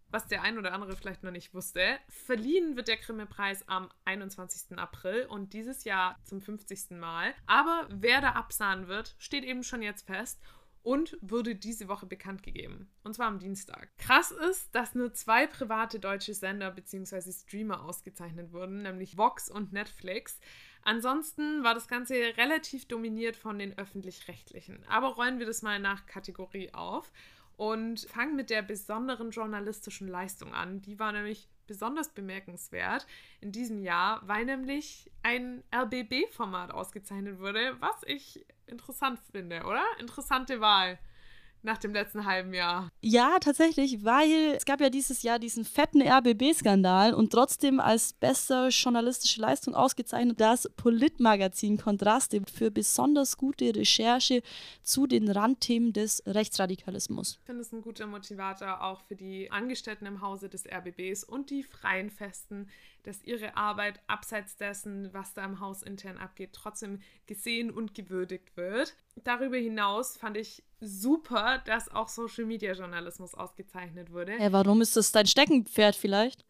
was 0.09 0.27
der 0.27 0.41
ein 0.41 0.57
oder 0.57 0.73
andere 0.73 0.95
vielleicht 0.95 1.23
noch 1.23 1.31
nicht 1.31 1.53
wusste, 1.53 1.97
verliehen 2.09 2.75
wird 2.75 2.87
der 2.87 2.97
Grimme-Preis 2.97 3.67
am 3.67 3.89
21. 4.05 4.77
April 4.77 5.25
und 5.25 5.53
dieses 5.53 5.83
Jahr 5.83 6.17
zum 6.23 6.41
50. 6.41 6.91
Mal. 6.91 7.33
Aber 7.45 7.87
wer 7.89 8.21
da 8.21 8.31
absahen 8.31 8.87
wird, 8.87 9.15
steht 9.19 9.43
eben 9.43 9.63
schon 9.63 9.81
jetzt 9.81 10.05
fest 10.05 10.39
und 10.87 11.17
wurde 11.19 11.53
diese 11.53 11.89
Woche 11.89 12.05
bekannt 12.05 12.43
gegeben. 12.43 12.89
Und 13.03 13.13
zwar 13.13 13.27
am 13.27 13.39
Dienstag. 13.39 13.89
Krass 13.97 14.31
ist, 14.31 14.73
dass 14.73 14.95
nur 14.95 15.13
zwei 15.13 15.45
private 15.45 15.99
deutsche 15.99 16.33
Sender 16.33 16.71
bzw. 16.71 17.29
Streamer 17.33 17.83
ausgezeichnet 17.83 18.53
wurden, 18.53 18.83
nämlich 18.83 19.17
Vox 19.17 19.49
und 19.49 19.73
Netflix. 19.73 20.39
Ansonsten 20.83 21.61
war 21.65 21.73
das 21.73 21.89
Ganze 21.89 22.13
relativ 22.37 22.87
dominiert 22.87 23.35
von 23.35 23.59
den 23.59 23.77
öffentlich-rechtlichen. 23.77 24.85
Aber 24.87 25.15
rollen 25.15 25.39
wir 25.39 25.45
das 25.45 25.61
mal 25.61 25.79
nach 25.79 26.05
Kategorie 26.05 26.73
auf 26.73 27.11
und 27.57 28.01
fangen 28.01 28.35
mit 28.35 28.49
der 28.49 28.61
besonderen 28.61 29.31
journalistischen 29.31 30.07
Leistung 30.07 30.53
an. 30.53 30.81
Die 30.81 30.99
war 30.99 31.11
nämlich 31.11 31.49
besonders 31.65 32.13
bemerkenswert 32.13 33.05
in 33.41 33.51
diesem 33.51 33.81
Jahr, 33.81 34.21
weil 34.25 34.45
nämlich 34.45 35.11
ein 35.23 35.63
RBB-Format 35.75 36.71
ausgezeichnet 36.71 37.39
wurde, 37.39 37.75
was 37.81 37.95
ich 38.05 38.45
interessant 38.67 39.19
finde, 39.31 39.63
oder? 39.63 39.83
Interessante 39.99 40.61
Wahl 40.61 40.97
nach 41.67 41.77
dem 41.77 41.93
letzten 41.93 42.25
halben 42.25 42.53
Jahr. 42.53 42.89
Ja, 43.01 43.37
tatsächlich, 43.39 44.03
weil 44.03 44.55
es 44.55 44.65
gab 44.65 44.81
ja 44.81 44.89
dieses 44.89 45.21
Jahr 45.21 45.37
diesen 45.37 45.65
fetten 45.65 46.01
RBB-Skandal 46.01 47.13
und 47.13 47.31
trotzdem 47.31 47.79
als 47.79 48.13
beste 48.13 48.69
journalistische 48.69 49.41
Leistung 49.41 49.75
ausgezeichnet 49.75 50.39
das 50.39 50.67
Politmagazin 50.77 51.77
Kontraste 51.77 52.41
für 52.51 52.71
besonders 52.71 53.37
gute 53.37 53.75
Recherche 53.75 54.41
zu 54.81 55.05
den 55.05 55.29
Randthemen 55.29 55.93
des 55.93 56.23
Rechtsradikalismus. 56.25 57.37
Ich 57.41 57.45
finde 57.45 57.61
es 57.61 57.71
ein 57.71 57.81
guter 57.81 58.07
Motivator 58.07 58.81
auch 58.81 59.01
für 59.01 59.15
die 59.15 59.51
Angestellten 59.51 60.05
im 60.05 60.21
Hause 60.21 60.49
des 60.49 60.65
RBBs 60.65 61.25
und 61.25 61.49
die 61.49 61.63
freien 61.63 62.09
Festen, 62.09 62.69
dass 63.07 63.23
ihre 63.23 63.55
Arbeit 63.55 64.01
abseits 64.07 64.57
dessen, 64.57 65.13
was 65.13 65.33
da 65.33 65.45
im 65.45 65.61
Haus 65.61 65.81
intern 65.81 66.17
abgeht, 66.17 66.51
trotzdem 66.51 66.99
gesehen 67.25 67.71
und 67.71 67.95
gewürdigt 67.95 68.57
wird. 68.57 68.95
Darüber 69.15 69.55
hinaus 69.55 70.17
fand 70.17 70.35
ich 70.35 70.61
super, 70.81 71.59
dass 71.65 71.89
auch 71.89 72.09
Social 72.09 72.43
Media 72.43 72.73
Journalismus 72.73 73.33
ausgezeichnet 73.33 74.11
wurde. 74.11 74.37
Ja, 74.37 74.51
warum 74.51 74.81
ist 74.81 74.97
das 74.97 75.13
dein 75.13 75.25
Steckenpferd 75.25 75.95
vielleicht? 75.95 76.45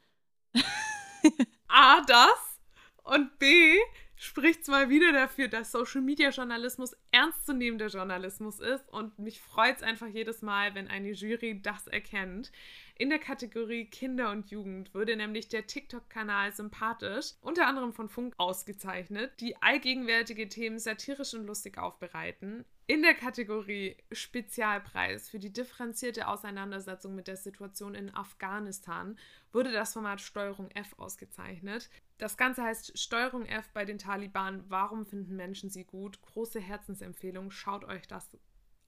A, 1.67 2.01
das 2.01 2.59
und 3.03 3.37
B, 3.37 3.77
spricht 4.15 4.61
es 4.61 4.67
mal 4.67 4.89
wieder 4.89 5.13
dafür, 5.13 5.47
dass 5.47 5.71
Social 5.71 6.01
Media 6.01 6.29
Journalismus 6.29 6.95
ernstzunehmender 7.11 7.87
Journalismus 7.87 8.59
ist 8.59 8.89
und 8.89 9.17
mich 9.19 9.39
freut 9.39 9.77
es 9.77 9.83
einfach 9.83 10.07
jedes 10.07 10.41
Mal, 10.41 10.73
wenn 10.75 10.87
eine 10.87 11.11
Jury 11.11 11.61
das 11.61 11.87
erkennt. 11.87 12.51
In 12.99 13.09
der 13.09 13.19
Kategorie 13.19 13.85
Kinder 13.85 14.31
und 14.31 14.49
Jugend 14.49 14.91
wurde 14.95 15.15
nämlich 15.15 15.49
der 15.49 15.67
TikTok-Kanal 15.67 16.51
Sympathisch, 16.51 17.33
unter 17.41 17.67
anderem 17.67 17.93
von 17.93 18.09
Funk, 18.09 18.33
ausgezeichnet, 18.37 19.39
die 19.39 19.61
allgegenwärtige 19.61 20.49
Themen 20.49 20.79
satirisch 20.79 21.35
und 21.35 21.45
lustig 21.45 21.77
aufbereiten. 21.77 22.65
In 22.87 23.03
der 23.03 23.13
Kategorie 23.13 23.97
Spezialpreis 24.11 25.29
für 25.29 25.37
die 25.37 25.53
differenzierte 25.53 26.27
Auseinandersetzung 26.27 27.13
mit 27.13 27.27
der 27.27 27.37
Situation 27.37 27.93
in 27.93 28.15
Afghanistan 28.15 29.19
wurde 29.51 29.71
das 29.71 29.93
Format 29.93 30.19
Steuerung 30.19 30.71
F 30.71 30.95
ausgezeichnet. 30.97 31.91
Das 32.17 32.35
Ganze 32.35 32.63
heißt 32.63 32.97
Steuerung 32.97 33.45
F 33.45 33.69
bei 33.73 33.85
den 33.85 33.99
Taliban. 33.99 34.63
Warum 34.69 35.05
finden 35.05 35.35
Menschen 35.35 35.69
sie 35.69 35.83
gut? 35.83 36.19
Große 36.23 36.59
Herzensempfehlung. 36.59 37.51
Schaut 37.51 37.83
euch 37.83 38.07
das 38.07 38.27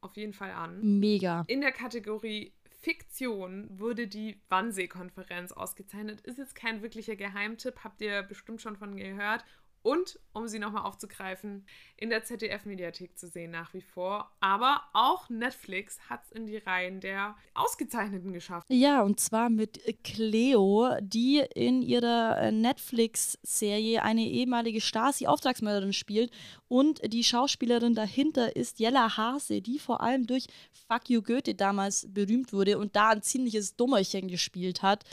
auf 0.01 0.15
jeden 0.15 0.33
Fall 0.33 0.51
an. 0.51 0.99
Mega. 0.99 1.43
In 1.47 1.61
der 1.61 1.71
Kategorie 1.71 2.53
Fiktion 2.81 3.67
wurde 3.77 4.07
die 4.07 4.41
Wannsee-Konferenz 4.49 5.51
ausgezeichnet. 5.51 6.21
Ist 6.21 6.37
jetzt 6.37 6.55
kein 6.55 6.81
wirklicher 6.81 7.15
Geheimtipp, 7.15 7.83
habt 7.83 8.01
ihr 8.01 8.23
bestimmt 8.23 8.61
schon 8.61 8.77
von 8.77 8.95
gehört 8.95 9.43
und, 9.81 10.19
um 10.33 10.47
sie 10.47 10.59
nochmal 10.59 10.83
aufzugreifen, 10.83 11.65
in 11.95 12.09
der 12.09 12.23
ZDF-Mediathek 12.23 13.17
zu 13.17 13.27
sehen 13.27 13.51
nach 13.51 13.73
wie 13.73 13.81
vor. 13.81 14.31
Aber 14.39 14.83
auch 14.93 15.29
Netflix 15.29 15.99
hat 16.09 16.23
es 16.25 16.31
in 16.31 16.45
die 16.45 16.57
Reihen 16.57 16.99
der 16.99 17.35
Ausgezeichneten 17.53 18.33
geschafft. 18.33 18.67
Ja, 18.69 19.01
und 19.01 19.19
zwar 19.19 19.49
mit 19.49 19.79
Cleo, 20.03 20.95
die 21.01 21.43
in 21.55 21.81
ihrer 21.81 22.37
äh, 22.37 22.51
Netflix-Serie 22.51 24.03
eine 24.03 24.25
ehemalige 24.25 24.81
Stasi-Auftragsmörderin 24.81 25.93
spielt. 25.93 26.31
Und 26.67 27.01
die 27.13 27.23
Schauspielerin 27.23 27.95
dahinter 27.95 28.55
ist 28.55 28.79
Jella 28.79 29.17
Hase, 29.17 29.61
die 29.61 29.79
vor 29.79 30.01
allem 30.01 30.27
durch 30.27 30.47
Fuck 30.87 31.09
You 31.09 31.21
Goethe 31.21 31.55
damals 31.55 32.07
berühmt 32.13 32.53
wurde 32.53 32.77
und 32.77 32.95
da 32.95 33.09
ein 33.09 33.21
ziemliches 33.21 33.75
Dummerchen 33.75 34.27
gespielt 34.27 34.81
hat. 34.81 35.03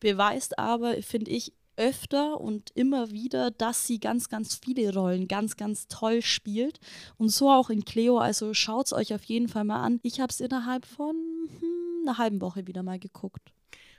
Beweist 0.00 0.58
aber, 0.58 1.02
finde 1.02 1.30
ich, 1.30 1.52
öfter 1.76 2.40
und 2.40 2.70
immer 2.74 3.10
wieder, 3.10 3.50
dass 3.50 3.86
sie 3.86 4.00
ganz, 4.00 4.28
ganz 4.28 4.54
viele 4.54 4.92
Rollen 4.92 5.28
ganz, 5.28 5.56
ganz 5.56 5.88
toll 5.88 6.22
spielt. 6.22 6.80
Und 7.18 7.28
so 7.28 7.50
auch 7.50 7.70
in 7.70 7.84
Cleo. 7.84 8.18
Also 8.18 8.54
schaut 8.54 8.86
es 8.86 8.92
euch 8.92 9.14
auf 9.14 9.24
jeden 9.24 9.48
Fall 9.48 9.64
mal 9.64 9.82
an. 9.82 10.00
Ich 10.02 10.20
habe 10.20 10.30
es 10.30 10.40
innerhalb 10.40 10.86
von 10.86 11.14
hm, 11.60 12.02
einer 12.02 12.18
halben 12.18 12.40
Woche 12.40 12.66
wieder 12.66 12.82
mal 12.82 12.98
geguckt. 12.98 13.52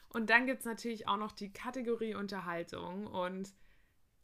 Und 0.09 0.29
dann 0.29 0.45
gibt 0.45 0.59
es 0.59 0.65
natürlich 0.65 1.07
auch 1.07 1.17
noch 1.17 1.31
die 1.31 1.51
Kategorie 1.51 2.15
Unterhaltung. 2.15 3.07
Und 3.07 3.53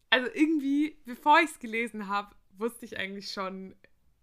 also 0.09 0.27
irgendwie, 0.33 0.97
bevor 1.05 1.39
ich 1.39 1.51
es 1.51 1.59
gelesen 1.59 2.07
habe, 2.07 2.35
wusste 2.57 2.85
ich 2.85 2.97
eigentlich 2.97 3.31
schon, 3.31 3.75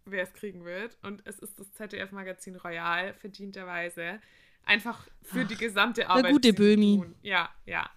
wer 0.04 0.22
es 0.22 0.32
kriegen 0.32 0.64
wird. 0.64 0.98
Und 1.02 1.26
es 1.26 1.38
ist 1.38 1.58
das 1.58 1.72
ZDF-Magazin 1.72 2.56
Royal, 2.56 3.14
verdienterweise. 3.14 4.20
Einfach 4.64 5.06
für 5.22 5.42
Ach, 5.42 5.48
die 5.48 5.56
gesamte 5.56 6.08
Arbeit. 6.08 6.24
Der 6.24 6.32
gute 6.32 6.52
Böhmi. 6.52 7.02
Ja, 7.22 7.48
ja. 7.66 7.90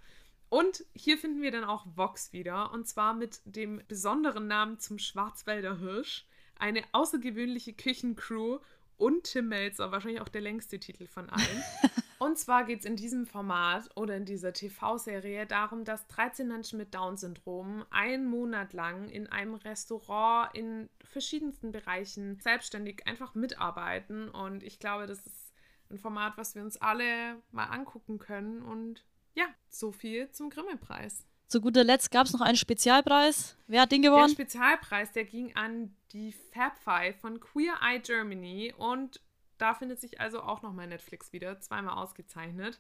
Und 0.54 0.86
hier 0.94 1.18
finden 1.18 1.42
wir 1.42 1.50
dann 1.50 1.64
auch 1.64 1.84
Vox 1.96 2.32
wieder, 2.32 2.72
und 2.74 2.88
zwar 2.88 3.16
mit 3.16 3.42
dem 3.44 3.82
besonderen 3.88 4.46
Namen 4.46 4.78
zum 4.78 5.00
Schwarzwälder 5.00 5.80
Hirsch. 5.80 6.28
Eine 6.60 6.84
außergewöhnliche 6.92 7.74
Küchencrew 7.74 8.60
und 8.98 9.24
Tim 9.24 9.48
Melzer, 9.48 9.92
wahrscheinlich 9.92 10.22
auch 10.22 10.30
der 10.30 10.42
längste 10.42 10.80
Titel 10.80 11.08
von 11.08 11.28
allen. 11.32 11.64
und 12.20 12.38
zwar 12.38 12.66
geht 12.66 12.82
es 12.82 12.86
in 12.86 12.96
diesem 12.96 13.26
Format 13.26 13.90
oder 13.96 14.16
in 14.16 14.26
dieser 14.26 14.54
TV-Serie 14.54 15.48
darum, 15.48 15.86
dass 15.86 16.06
13 16.10 16.48
Menschen 16.48 16.78
mit 16.78 16.94
Down-Syndrom 16.94 17.84
einen 17.90 18.28
Monat 18.28 18.74
lang 18.74 19.10
in 19.10 19.26
einem 19.26 19.56
Restaurant 19.56 20.56
in 20.56 20.88
verschiedensten 21.04 21.72
Bereichen 21.72 22.40
selbstständig 22.40 23.08
einfach 23.08 23.34
mitarbeiten. 23.34 24.30
Und 24.30 24.62
ich 24.62 24.78
glaube, 24.78 25.08
das 25.08 25.26
ist 25.26 25.52
ein 25.90 25.98
Format, 25.98 26.38
was 26.38 26.54
wir 26.54 26.62
uns 26.62 26.78
alle 26.78 27.42
mal 27.50 27.66
angucken 27.66 28.20
können 28.20 28.62
und 28.62 29.04
ja, 29.34 29.46
so 29.70 29.92
viel 29.92 30.30
zum 30.32 30.50
Grimme-Preis. 30.50 31.26
Zu 31.48 31.62
guter 31.62 31.84
Letzt 31.84 32.12
gab 32.12 32.26
es 32.26 32.34
noch 32.34 32.42
einen 32.42 32.58
Spezialpreis. 32.58 33.56
Wer 33.68 33.82
hat 33.82 33.92
den 33.92 34.02
gewonnen? 34.02 34.28
Der 34.28 34.34
Spezialpreis, 34.34 35.12
der 35.12 35.26
ging 35.26 35.56
an 35.56 35.96
die 36.12 36.32
Fab 36.32 36.78
Five 36.80 37.20
von 37.20 37.40
Queer 37.40 37.76
Eye 37.82 38.00
Germany 38.00 38.74
und 38.76 39.22
da 39.58 39.74
findet 39.74 40.00
sich 40.00 40.20
also 40.20 40.42
auch 40.42 40.62
nochmal 40.62 40.88
Netflix 40.88 41.32
wieder, 41.32 41.60
zweimal 41.60 41.96
ausgezeichnet 41.96 42.80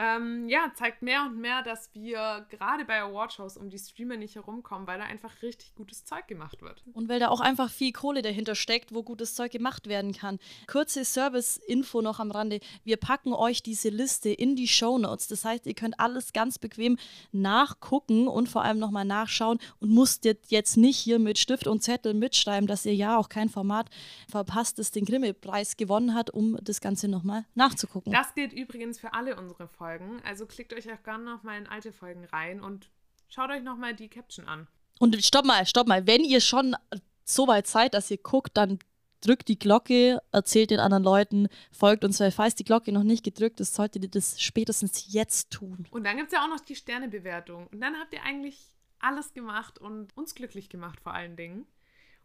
ähm, 0.00 0.48
ja, 0.48 0.70
zeigt 0.74 1.02
mehr 1.02 1.24
und 1.24 1.38
mehr, 1.38 1.62
dass 1.64 1.92
wir 1.92 2.46
gerade 2.50 2.84
bei 2.84 3.02
Awardshows 3.02 3.56
um 3.56 3.68
die 3.68 3.78
Streamer 3.80 4.16
nicht 4.16 4.36
herumkommen, 4.36 4.86
weil 4.86 5.00
da 5.00 5.04
einfach 5.04 5.42
richtig 5.42 5.74
gutes 5.74 6.04
Zeug 6.04 6.28
gemacht 6.28 6.62
wird. 6.62 6.84
Und 6.92 7.08
weil 7.08 7.18
da 7.18 7.30
auch 7.30 7.40
einfach 7.40 7.68
viel 7.68 7.90
Kohle 7.90 8.22
dahinter 8.22 8.54
steckt, 8.54 8.94
wo 8.94 9.02
gutes 9.02 9.34
Zeug 9.34 9.50
gemacht 9.50 9.88
werden 9.88 10.12
kann. 10.12 10.38
Kurze 10.68 11.04
Service-Info 11.04 12.00
noch 12.00 12.20
am 12.20 12.30
Rande. 12.30 12.60
Wir 12.84 12.96
packen 12.96 13.32
euch 13.32 13.60
diese 13.64 13.88
Liste 13.88 14.28
in 14.30 14.54
die 14.54 14.68
Show 14.68 14.98
Notes. 14.98 15.26
Das 15.26 15.44
heißt, 15.44 15.66
ihr 15.66 15.74
könnt 15.74 15.98
alles 15.98 16.32
ganz 16.32 16.60
bequem 16.60 16.96
nachgucken 17.32 18.28
und 18.28 18.48
vor 18.48 18.62
allem 18.62 18.78
nochmal 18.78 19.04
nachschauen 19.04 19.58
und 19.80 19.90
musst 19.90 20.24
jetzt 20.24 20.76
nicht 20.76 20.96
hier 20.96 21.18
mit 21.18 21.38
Stift 21.38 21.66
und 21.66 21.82
Zettel 21.82 22.14
mitschreiben, 22.14 22.68
dass 22.68 22.86
ihr 22.86 22.94
ja 22.94 23.18
auch 23.18 23.28
kein 23.28 23.48
Format 23.48 23.90
verpasst, 24.30 24.78
das 24.78 24.92
den 24.92 25.04
Grimme-Preis 25.04 25.76
gewonnen 25.76 26.14
hat, 26.14 26.30
um 26.30 26.56
das 26.62 26.80
Ganze 26.80 27.08
nochmal 27.08 27.46
nachzugucken. 27.56 28.12
Das 28.12 28.32
gilt 28.36 28.52
übrigens 28.52 29.00
für 29.00 29.12
alle 29.12 29.34
unsere 29.36 29.66
Folgen. 29.66 29.87
Folgen. 29.88 30.20
Also 30.24 30.46
klickt 30.46 30.74
euch 30.74 30.92
auch 30.92 31.02
gerne 31.02 31.24
noch 31.24 31.42
mal 31.42 31.56
in 31.56 31.66
alte 31.66 31.92
Folgen 31.92 32.24
rein 32.26 32.60
und 32.60 32.90
schaut 33.28 33.50
euch 33.50 33.62
noch 33.62 33.76
mal 33.76 33.94
die 33.94 34.08
Caption 34.08 34.46
an. 34.46 34.66
Und 34.98 35.16
stopp 35.24 35.46
mal, 35.46 35.64
stopp 35.64 35.86
mal. 35.86 36.06
Wenn 36.06 36.24
ihr 36.24 36.40
schon 36.40 36.76
so 37.24 37.46
weit 37.46 37.66
seid, 37.66 37.94
dass 37.94 38.10
ihr 38.10 38.18
guckt, 38.18 38.56
dann 38.56 38.78
drückt 39.20 39.48
die 39.48 39.58
Glocke, 39.58 40.20
erzählt 40.30 40.70
den 40.70 40.80
anderen 40.80 41.02
Leuten, 41.02 41.48
folgt 41.72 42.04
uns, 42.04 42.20
weil 42.20 42.30
falls 42.30 42.54
die 42.54 42.64
Glocke 42.64 42.92
noch 42.92 43.02
nicht 43.02 43.24
gedrückt 43.24 43.60
ist, 43.60 43.74
solltet 43.74 44.02
ihr 44.02 44.10
das 44.10 44.40
spätestens 44.40 45.12
jetzt 45.12 45.50
tun. 45.50 45.86
Und 45.90 46.04
dann 46.04 46.16
gibt 46.16 46.28
es 46.28 46.34
ja 46.34 46.44
auch 46.44 46.48
noch 46.48 46.60
die 46.60 46.76
Sternebewertung. 46.76 47.66
Und 47.68 47.80
dann 47.80 47.96
habt 47.96 48.12
ihr 48.12 48.22
eigentlich 48.22 48.70
alles 48.98 49.32
gemacht 49.32 49.78
und 49.78 50.16
uns 50.16 50.34
glücklich 50.34 50.68
gemacht 50.68 51.00
vor 51.00 51.14
allen 51.14 51.36
Dingen. 51.36 51.66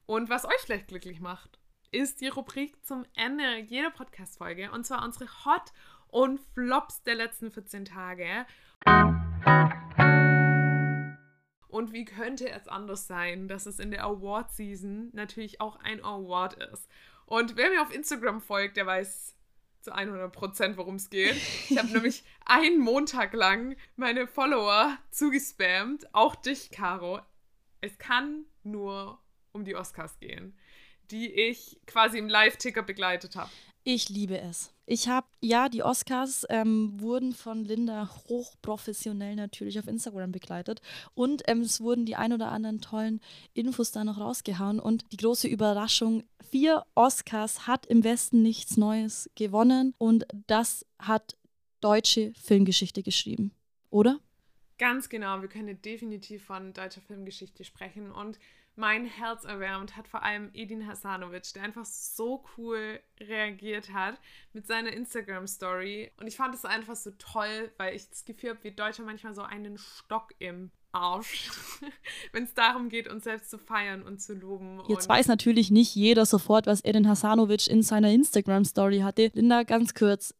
Und 0.05 0.29
was 0.29 0.45
euch 0.45 0.59
vielleicht 0.65 0.89
glücklich 0.89 1.21
macht, 1.21 1.59
ist 1.91 2.21
die 2.21 2.27
Rubrik 2.27 2.83
zum 2.83 3.05
Ende 3.15 3.59
jeder 3.59 3.91
Podcast-Folge. 3.91 4.71
Und 4.71 4.85
zwar 4.85 5.03
unsere 5.03 5.27
Hot 5.45 5.71
und 6.13 6.39
Flops 6.53 7.01
der 7.03 7.15
letzten 7.15 7.51
14 7.51 7.85
Tage. 7.85 8.45
Und 11.67 11.91
wie 11.91 12.05
könnte 12.05 12.49
es 12.49 12.67
anders 12.67 13.07
sein, 13.07 13.47
dass 13.47 13.65
es 13.65 13.79
in 13.79 13.89
der 13.89 14.03
Award-Season 14.03 15.09
natürlich 15.13 15.59
auch 15.59 15.77
ein 15.77 16.03
Award 16.03 16.53
ist? 16.71 16.87
Und 17.25 17.57
wer 17.57 17.71
mir 17.71 17.81
auf 17.81 17.93
Instagram 17.93 18.41
folgt, 18.41 18.77
der 18.77 18.85
weiß 18.85 19.35
zu 19.81 19.93
100% 19.93 20.77
worum 20.77 20.95
es 20.95 21.09
geht. 21.09 21.35
Ich 21.69 21.77
habe 21.77 21.87
nämlich 21.91 22.23
einen 22.45 22.79
Montag 22.79 23.33
lang 23.33 23.75
meine 23.97 24.27
Follower 24.27 24.97
zugespammt, 25.09 26.13
auch 26.13 26.35
dich, 26.35 26.71
Caro. 26.71 27.19
Es 27.81 27.97
kann 27.97 28.45
nur 28.63 29.19
um 29.51 29.65
die 29.65 29.75
Oscars 29.75 30.19
gehen, 30.19 30.57
die 31.11 31.33
ich 31.33 31.81
quasi 31.85 32.17
im 32.17 32.29
Live-Ticker 32.29 32.83
begleitet 32.83 33.35
habe. 33.35 33.49
Ich 33.83 34.07
liebe 34.07 34.39
es. 34.39 34.72
Ich 34.85 35.07
habe, 35.07 35.27
ja, 35.39 35.69
die 35.69 35.81
Oscars 35.81 36.45
ähm, 36.49 36.99
wurden 36.99 37.31
von 37.33 37.63
Linda 37.63 38.09
hochprofessionell 38.27 39.35
natürlich 39.35 39.79
auf 39.79 39.87
Instagram 39.87 40.31
begleitet. 40.33 40.81
Und 41.13 41.43
ähm, 41.47 41.61
es 41.61 41.79
wurden 41.79 42.05
die 42.05 42.17
ein 42.17 42.33
oder 42.33 42.51
anderen 42.51 42.81
tollen 42.81 43.21
Infos 43.53 43.91
da 43.91 44.03
noch 44.03 44.19
rausgehauen. 44.19 44.79
Und 44.79 45.05
die 45.13 45.17
große 45.17 45.47
Überraschung, 45.47 46.23
vier 46.49 46.85
Oscars 46.95 47.65
hat 47.65 47.85
im 47.85 48.03
Westen 48.03 48.41
nichts 48.41 48.75
Neues 48.75 49.29
gewonnen. 49.35 49.93
Und 49.97 50.25
das 50.47 50.85
hat 50.99 51.37
deutsche 51.79 52.33
Filmgeschichte 52.33 53.03
geschrieben, 53.03 53.51
oder? 53.89 54.19
Ganz 54.79 55.07
genau, 55.07 55.41
wir 55.41 55.49
können 55.49 55.81
definitiv 55.81 56.43
von 56.45 56.73
deutscher 56.73 57.01
Filmgeschichte 57.01 57.63
sprechen. 57.63 58.11
Und 58.11 58.37
mein 58.75 59.05
Herz 59.05 59.43
erwärmt 59.43 59.95
hat 59.95 60.07
vor 60.07 60.23
allem 60.23 60.49
Edin 60.53 60.87
Hasanovic, 60.87 61.53
der 61.53 61.63
einfach 61.63 61.85
so 61.85 62.43
cool 62.57 62.99
reagiert 63.19 63.93
hat 63.93 64.19
mit 64.53 64.65
seiner 64.65 64.91
Instagram-Story. 64.91 66.11
Und 66.19 66.27
ich 66.27 66.37
fand 66.37 66.55
es 66.55 66.65
einfach 66.65 66.95
so 66.95 67.11
toll, 67.11 67.71
weil 67.77 67.95
ich 67.95 68.09
das 68.09 68.25
Gefühl 68.25 68.51
habe, 68.51 68.63
wir 68.63 68.71
Deutsche 68.71 69.03
manchmal 69.03 69.33
so 69.33 69.43
einen 69.43 69.77
Stock 69.77 70.33
im 70.39 70.71
Arsch, 70.91 71.49
wenn 72.31 72.43
es 72.43 72.53
darum 72.53 72.89
geht, 72.89 73.07
uns 73.07 73.23
selbst 73.23 73.49
zu 73.49 73.57
feiern 73.57 74.03
und 74.03 74.21
zu 74.21 74.33
loben. 74.33 74.81
Jetzt 74.87 75.09
weiß 75.09 75.27
natürlich 75.27 75.71
nicht 75.71 75.95
jeder 75.95 76.25
sofort, 76.25 76.67
was 76.67 76.83
Edin 76.83 77.07
Hasanovic 77.07 77.67
in 77.67 77.81
seiner 77.81 78.11
Instagram-Story 78.11 78.99
hatte. 78.99 79.31
Linda, 79.33 79.63
ganz 79.63 79.93
kurz, 79.95 80.35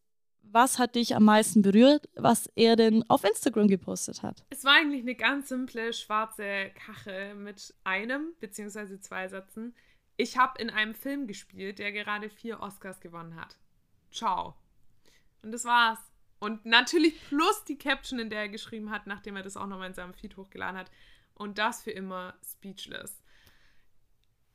was 0.54 0.78
hat 0.78 0.94
dich 0.94 1.16
am 1.16 1.24
meisten 1.24 1.62
berührt, 1.62 2.08
was 2.14 2.46
er 2.54 2.76
denn 2.76 3.04
auf 3.10 3.24
Instagram 3.24 3.66
gepostet 3.66 4.22
hat? 4.22 4.44
Es 4.50 4.64
war 4.64 4.74
eigentlich 4.74 5.02
eine 5.02 5.16
ganz 5.16 5.48
simple 5.48 5.92
schwarze 5.92 6.70
Kachel 6.76 7.34
mit 7.34 7.74
einem 7.82 8.32
bzw. 8.38 9.00
zwei 9.00 9.26
Sätzen. 9.26 9.74
Ich 10.16 10.38
habe 10.38 10.62
in 10.62 10.70
einem 10.70 10.94
Film 10.94 11.26
gespielt, 11.26 11.80
der 11.80 11.90
gerade 11.90 12.30
vier 12.30 12.60
Oscars 12.60 13.00
gewonnen 13.00 13.34
hat. 13.34 13.58
Ciao. 14.12 14.54
Und 15.42 15.50
das 15.50 15.64
war's. 15.64 15.98
Und 16.38 16.64
natürlich 16.64 17.20
plus 17.28 17.64
die 17.64 17.76
Caption, 17.76 18.20
in 18.20 18.30
der 18.30 18.42
er 18.42 18.48
geschrieben 18.48 18.90
hat, 18.90 19.08
nachdem 19.08 19.34
er 19.34 19.42
das 19.42 19.56
auch 19.56 19.66
nochmal 19.66 19.88
in 19.88 19.94
seinem 19.94 20.14
Feed 20.14 20.36
hochgeladen 20.36 20.78
hat. 20.78 20.90
Und 21.34 21.58
das 21.58 21.82
für 21.82 21.90
immer 21.90 22.34
speechless. 22.48 23.20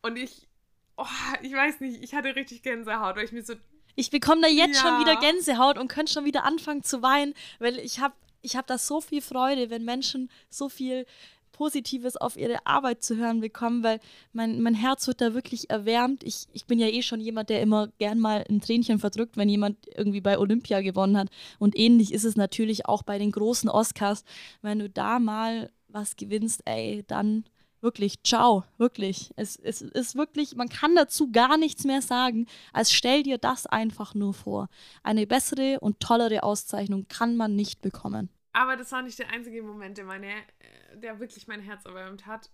Und 0.01 0.15
ich, 0.15 0.47
oh, 0.95 1.05
ich 1.41 1.51
weiß 1.51 1.81
nicht, 1.81 2.01
ich 2.01 2.13
hatte 2.13 2.37
richtig 2.37 2.63
Gänsehaut, 2.63 3.17
weil 3.17 3.25
ich 3.25 3.33
mir 3.33 3.43
so 3.43 3.55
ich 3.99 4.11
bekomme 4.11 4.41
da 4.41 4.47
jetzt 4.47 4.81
ja. 4.81 4.87
schon 4.87 4.99
wieder 5.01 5.17
Gänsehaut 5.17 5.77
und 5.77 5.89
könnte 5.89 6.13
schon 6.13 6.25
wieder 6.25 6.45
anfangen 6.45 6.83
zu 6.83 7.01
weinen, 7.01 7.33
weil 7.59 7.77
ich 7.79 7.99
habe 7.99 8.13
ich 8.41 8.55
hab 8.55 8.67
da 8.67 8.77
so 8.77 9.01
viel 9.01 9.21
Freude, 9.21 9.69
wenn 9.69 9.83
Menschen 9.83 10.29
so 10.49 10.69
viel 10.69 11.05
Positives 11.51 12.15
auf 12.15 12.37
ihre 12.37 12.65
Arbeit 12.65 13.03
zu 13.03 13.17
hören 13.17 13.41
bekommen, 13.41 13.83
weil 13.83 13.99
mein, 14.31 14.61
mein 14.61 14.75
Herz 14.75 15.07
wird 15.07 15.19
da 15.19 15.33
wirklich 15.33 15.69
erwärmt. 15.69 16.23
Ich, 16.23 16.47
ich 16.53 16.65
bin 16.65 16.79
ja 16.79 16.87
eh 16.87 17.01
schon 17.01 17.19
jemand, 17.19 17.49
der 17.49 17.61
immer 17.61 17.89
gern 17.99 18.17
mal 18.17 18.45
ein 18.49 18.61
Tränchen 18.61 18.97
verdrückt, 18.97 19.35
wenn 19.35 19.49
jemand 19.49 19.75
irgendwie 19.93 20.21
bei 20.21 20.39
Olympia 20.39 20.79
gewonnen 20.79 21.17
hat. 21.17 21.27
Und 21.57 21.77
ähnlich 21.77 22.13
ist 22.13 22.23
es 22.23 22.37
natürlich 22.37 22.85
auch 22.85 23.03
bei 23.03 23.19
den 23.19 23.33
großen 23.33 23.69
Oscars. 23.69 24.23
Wenn 24.61 24.79
du 24.79 24.89
da 24.89 25.19
mal 25.19 25.69
was 25.89 26.15
gewinnst, 26.15 26.61
ey, 26.63 27.03
dann 27.07 27.43
Wirklich, 27.81 28.23
ciao, 28.23 28.65
wirklich. 28.77 29.31
Es, 29.37 29.55
es 29.55 29.81
ist 29.81 30.15
wirklich, 30.15 30.55
man 30.55 30.67
kann 30.67 30.95
dazu 30.95 31.31
gar 31.31 31.57
nichts 31.57 31.85
mehr 31.85 32.01
sagen, 32.01 32.45
als 32.73 32.91
stell 32.91 33.23
dir 33.23 33.37
das 33.37 33.65
einfach 33.65 34.13
nur 34.13 34.33
vor. 34.33 34.67
Eine 35.01 35.25
bessere 35.25 35.79
und 35.79 35.99
tollere 35.99 36.43
Auszeichnung 36.43 37.07
kann 37.07 37.37
man 37.37 37.55
nicht 37.55 37.81
bekommen. 37.81 38.29
Aber 38.51 38.75
das 38.75 38.91
war 38.91 39.01
nicht 39.01 39.19
der 39.19 39.29
einzige 39.29 39.63
Moment, 39.63 39.97
der, 39.97 40.05
meine, 40.05 40.27
äh, 40.27 40.97
der 40.97 41.19
wirklich 41.19 41.47
mein 41.47 41.61
Herz 41.61 41.85
erwärmt 41.85 42.25
hat. 42.25 42.49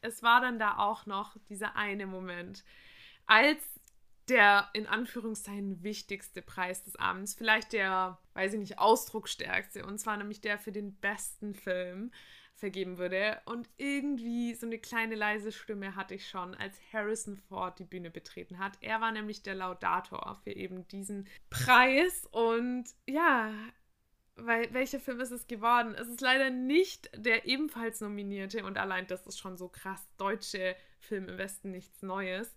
Es 0.00 0.22
war 0.22 0.40
dann 0.40 0.58
da 0.58 0.78
auch 0.78 1.04
noch 1.04 1.36
dieser 1.48 1.76
eine 1.76 2.06
Moment, 2.06 2.64
als 3.26 3.62
der 4.28 4.68
in 4.72 4.86
Anführungszeichen 4.86 5.82
wichtigste 5.82 6.42
Preis 6.42 6.84
des 6.84 6.96
Abends, 6.96 7.34
vielleicht 7.34 7.72
der, 7.72 8.18
weiß 8.34 8.54
ich 8.54 8.60
nicht, 8.60 8.78
ausdrucksstärkste, 8.78 9.84
und 9.84 9.98
zwar 9.98 10.16
nämlich 10.16 10.40
der 10.40 10.58
für 10.58 10.72
den 10.72 10.94
besten 10.94 11.54
Film 11.54 12.12
vergeben 12.62 12.96
würde. 12.96 13.40
Und 13.44 13.68
irgendwie 13.76 14.54
so 14.54 14.66
eine 14.66 14.78
kleine 14.78 15.16
leise 15.16 15.50
Stimme 15.50 15.96
hatte 15.96 16.14
ich 16.14 16.28
schon, 16.28 16.54
als 16.54 16.78
Harrison 16.92 17.36
Ford 17.36 17.76
die 17.80 17.84
Bühne 17.84 18.08
betreten 18.08 18.60
hat. 18.60 18.78
Er 18.80 19.00
war 19.00 19.10
nämlich 19.10 19.42
der 19.42 19.56
Laudator 19.56 20.40
für 20.44 20.52
eben 20.52 20.86
diesen 20.86 21.26
Preis. 21.50 22.28
Und 22.30 22.84
ja, 23.08 23.52
weil, 24.36 24.72
welcher 24.72 25.00
Film 25.00 25.18
ist 25.18 25.32
es 25.32 25.48
geworden? 25.48 25.96
Es 25.96 26.06
ist 26.06 26.20
leider 26.20 26.50
nicht 26.50 27.10
der 27.16 27.46
ebenfalls 27.46 28.00
nominierte 28.00 28.64
und 28.64 28.78
allein 28.78 29.08
das 29.08 29.26
ist 29.26 29.40
schon 29.40 29.56
so 29.56 29.66
krass 29.66 30.06
deutsche 30.16 30.76
Film 31.00 31.28
im 31.28 31.38
Westen 31.38 31.72
nichts 31.72 32.00
Neues. 32.00 32.54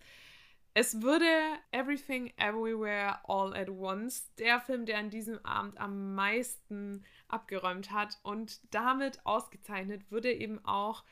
Es 0.77 1.01
würde 1.01 1.25
Everything 1.71 2.33
Everywhere 2.35 3.19
All 3.29 3.55
at 3.55 3.69
Once, 3.69 4.29
der 4.38 4.59
Film, 4.59 4.85
der 4.85 4.97
an 4.97 5.09
diesem 5.09 5.39
Abend 5.45 5.79
am 5.79 6.15
meisten 6.15 7.05
abgeräumt 7.29 7.91
hat 7.91 8.19
und 8.23 8.59
damit 8.73 9.25
ausgezeichnet 9.25 10.11
wurde 10.11 10.33
eben 10.33 10.59
auch 10.65 11.05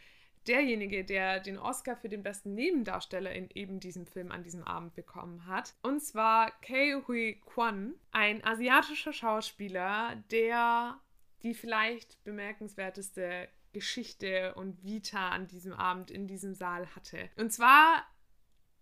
derjenige, 0.48 1.06
der 1.06 1.40
den 1.40 1.58
Oscar 1.58 1.96
für 1.96 2.10
den 2.10 2.24
besten 2.24 2.54
Nebendarsteller 2.56 3.32
in 3.32 3.50
eben 3.54 3.80
diesem 3.80 4.06
Film 4.06 4.34
an 4.34 4.44
diesem 4.44 4.66
Abend 4.66 4.96
bekommen 4.96 5.48
hat. 5.48 5.76
Und 5.82 6.02
zwar 6.02 6.52
Kei 6.60 7.02
Hui 7.08 7.42
Kwan, 7.46 7.94
ein 8.12 8.44
asiatischer 8.44 9.14
Schauspieler, 9.14 10.22
der 10.30 11.00
die 11.42 11.54
vielleicht 11.54 12.22
bemerkenswerteste 12.26 13.48
Geschichte 13.72 14.56
und 14.56 14.84
Vita 14.84 15.30
an 15.30 15.48
diesem 15.48 15.72
Abend 15.72 16.12
in 16.12 16.28
diesem 16.28 16.54
Saal 16.54 16.86
hatte. 16.96 17.30
Und 17.38 17.54
zwar 17.54 18.06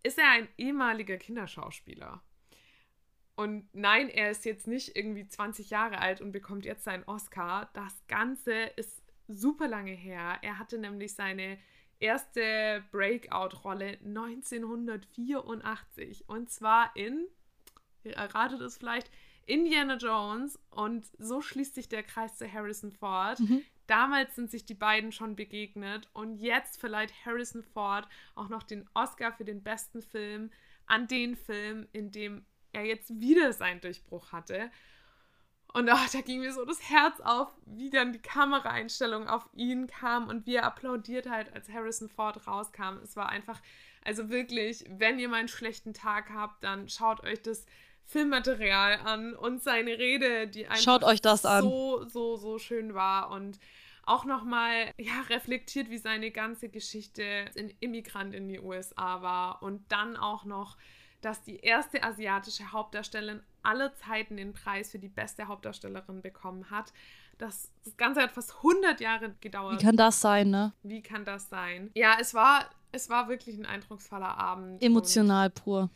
ist 0.04 0.18
er 0.18 0.30
ein 0.30 0.48
ehemaliger 0.58 1.18
Kinderschauspieler. 1.18 2.22
Und 3.36 3.68
nein, 3.74 4.10
er 4.10 4.32
ist 4.32 4.46
jetzt 4.46 4.68
nicht 4.68 4.96
irgendwie 4.96 5.28
20 5.28 5.70
Jahre 5.70 6.00
alt 6.00 6.22
und 6.22 6.32
bekommt 6.32 6.64
jetzt 6.66 6.84
seinen 6.84 7.04
Oscar. 7.06 7.70
Das 7.74 8.02
Ganze 8.08 8.54
ist 8.54 9.04
super 9.28 9.68
lange 9.68 9.94
her. 9.94 10.38
Er 10.42 10.58
hatte 10.60 10.78
nämlich 10.78 11.16
seine 11.16 11.58
erste 12.00 12.84
Breakout-Rolle 12.92 14.00
1984. 14.04 16.28
Und 16.28 16.52
zwar 16.52 16.96
in, 16.96 17.26
ihr 18.04 18.14
erratet 18.14 18.62
es 18.62 18.78
vielleicht, 18.78 19.10
Indiana 19.46 19.98
Jones. 19.98 20.60
Und 20.70 21.06
so 21.18 21.42
schließt 21.42 21.76
sich 21.76 21.90
der 21.90 22.04
Kreis 22.04 22.38
zu 22.38 22.50
Harrison 22.52 22.92
Ford. 22.92 23.40
Mhm. 23.40 23.62
Damals 23.92 24.38
sind 24.38 24.50
sich 24.50 24.64
die 24.64 24.74
beiden 24.74 25.12
schon 25.12 25.36
begegnet 25.36 26.08
und 26.14 26.38
jetzt 26.38 26.80
verleiht 26.80 27.12
Harrison 27.26 27.62
Ford 27.62 28.08
auch 28.36 28.48
noch 28.48 28.64
den 28.64 28.90
Oscar 28.94 29.34
für 29.34 29.44
den 29.44 29.64
besten 29.64 30.02
Film 30.02 30.50
an 30.86 31.10
den 31.10 31.36
Film, 31.36 31.90
in 31.92 32.10
dem 32.10 32.46
er 32.72 32.86
jetzt 32.86 33.20
wieder 33.20 33.52
seinen 33.52 33.82
Durchbruch 33.82 34.32
hatte. 34.32 34.72
Und 35.74 35.90
oh, 35.90 35.98
da 36.14 36.22
ging 36.22 36.40
mir 36.40 36.54
so 36.54 36.64
das 36.64 36.90
Herz 36.90 37.20
auf, 37.20 37.50
wie 37.66 37.90
dann 37.90 38.14
die 38.14 38.22
Kameraeinstellung 38.22 39.28
auf 39.28 39.50
ihn 39.56 39.88
kam 39.88 40.30
und 40.30 40.46
wie 40.46 40.56
er 40.56 40.64
applaudiert 40.64 41.30
halt, 41.30 41.54
als 41.54 41.68
Harrison 41.68 42.08
Ford 42.08 42.48
rauskam. 42.48 42.96
Es 43.04 43.18
war 43.18 43.28
einfach, 43.28 43.62
also 44.06 44.30
wirklich, 44.30 44.86
wenn 44.88 45.20
ihr 45.20 45.28
mal 45.28 45.40
einen 45.40 45.50
schlechten 45.50 45.94
Tag 45.94 46.30
habt, 46.34 46.64
dann 46.64 46.88
schaut 46.88 47.26
euch 47.26 47.42
das 47.42 47.66
Filmmaterial 48.06 49.02
an 49.06 49.36
und 49.36 49.62
seine 49.62 49.98
Rede, 49.98 50.48
die 50.48 50.66
einfach 50.66 50.82
Schaut 50.82 51.04
euch 51.04 51.22
das 51.22 51.46
an. 51.46 51.62
so, 51.64 52.06
so, 52.08 52.38
so 52.38 52.58
schön 52.58 52.94
war 52.94 53.32
und 53.32 53.60
auch 54.06 54.26
nochmal 54.26 54.92
ja, 54.98 55.22
reflektiert, 55.30 55.90
wie 55.90 55.98
seine 55.98 56.32
ganze 56.32 56.70
Geschichte 56.70 57.46
ein 57.58 57.72
Immigrant 57.80 58.34
in 58.34 58.50
die 58.50 58.60
USA 58.60 59.22
war 59.22 59.62
und 59.62 59.92
dann 59.92 60.18
auch 60.18 60.44
noch, 60.46 60.78
dass 61.22 61.44
die 61.44 61.58
erste 61.58 62.04
asiatische 62.04 62.72
Hauptdarstellerin 62.72 63.44
aller 63.64 63.94
Zeiten 63.96 64.38
den 64.38 64.54
Preis 64.54 64.92
für 64.92 65.00
die 65.00 65.08
beste 65.08 65.48
Hauptdarstellerin 65.48 66.22
bekommen 66.22 66.72
hat. 66.72 66.94
Das, 67.38 67.72
das 67.84 67.96
Ganze 67.98 68.22
hat 68.22 68.32
fast 68.32 68.56
100 68.58 69.00
Jahre 69.02 69.36
gedauert. 69.40 69.80
Wie 69.80 69.86
kann 69.86 69.98
das 69.98 70.20
sein, 70.22 70.50
ne? 70.50 70.74
Wie 70.84 71.02
kann 71.02 71.26
das 71.26 71.50
sein? 71.50 71.92
Ja, 71.94 72.18
es 72.20 72.34
war, 72.34 72.70
es 72.92 73.10
war 73.10 73.30
wirklich 73.30 73.58
ein 73.58 73.66
eindrucksvoller 73.66 74.38
Abend. 74.38 74.84
Emotional 74.84 75.50
pur. 75.50 75.90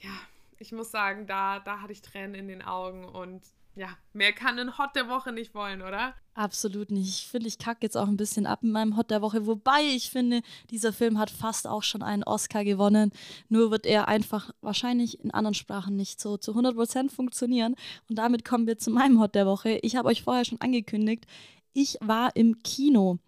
ja, 0.00 0.10
ich 0.58 0.72
muss 0.72 0.90
sagen, 0.90 1.26
da, 1.26 1.60
da 1.60 1.80
hatte 1.80 1.92
ich 1.92 2.02
Tränen 2.02 2.34
in 2.34 2.48
den 2.48 2.62
Augen 2.62 3.04
und 3.04 3.42
ja, 3.78 3.96
mehr 4.12 4.32
kann 4.32 4.58
ein 4.58 4.76
Hot 4.76 4.96
der 4.96 5.08
Woche 5.08 5.30
nicht 5.30 5.54
wollen, 5.54 5.82
oder? 5.82 6.14
Absolut 6.34 6.90
nicht. 6.90 7.08
Ich 7.08 7.28
finde, 7.28 7.46
ich 7.46 7.58
kacke 7.58 7.78
jetzt 7.82 7.96
auch 7.96 8.08
ein 8.08 8.16
bisschen 8.16 8.44
ab 8.44 8.60
in 8.64 8.72
meinem 8.72 8.96
Hot 8.96 9.12
der 9.12 9.22
Woche. 9.22 9.46
Wobei 9.46 9.82
ich 9.82 10.10
finde, 10.10 10.42
dieser 10.70 10.92
Film 10.92 11.16
hat 11.16 11.30
fast 11.30 11.68
auch 11.68 11.84
schon 11.84 12.02
einen 12.02 12.24
Oscar 12.24 12.64
gewonnen. 12.64 13.12
Nur 13.48 13.70
wird 13.70 13.86
er 13.86 14.08
einfach 14.08 14.50
wahrscheinlich 14.62 15.20
in 15.22 15.30
anderen 15.30 15.54
Sprachen 15.54 15.94
nicht 15.94 16.20
so 16.20 16.36
zu 16.36 16.56
100% 16.56 17.10
funktionieren. 17.10 17.76
Und 18.08 18.16
damit 18.18 18.44
kommen 18.44 18.66
wir 18.66 18.78
zu 18.78 18.90
meinem 18.90 19.20
Hot 19.20 19.36
der 19.36 19.46
Woche. 19.46 19.78
Ich 19.82 19.94
habe 19.94 20.08
euch 20.08 20.24
vorher 20.24 20.44
schon 20.44 20.60
angekündigt, 20.60 21.26
ich 21.72 21.98
war 22.00 22.34
im 22.34 22.60
Kino. 22.64 23.20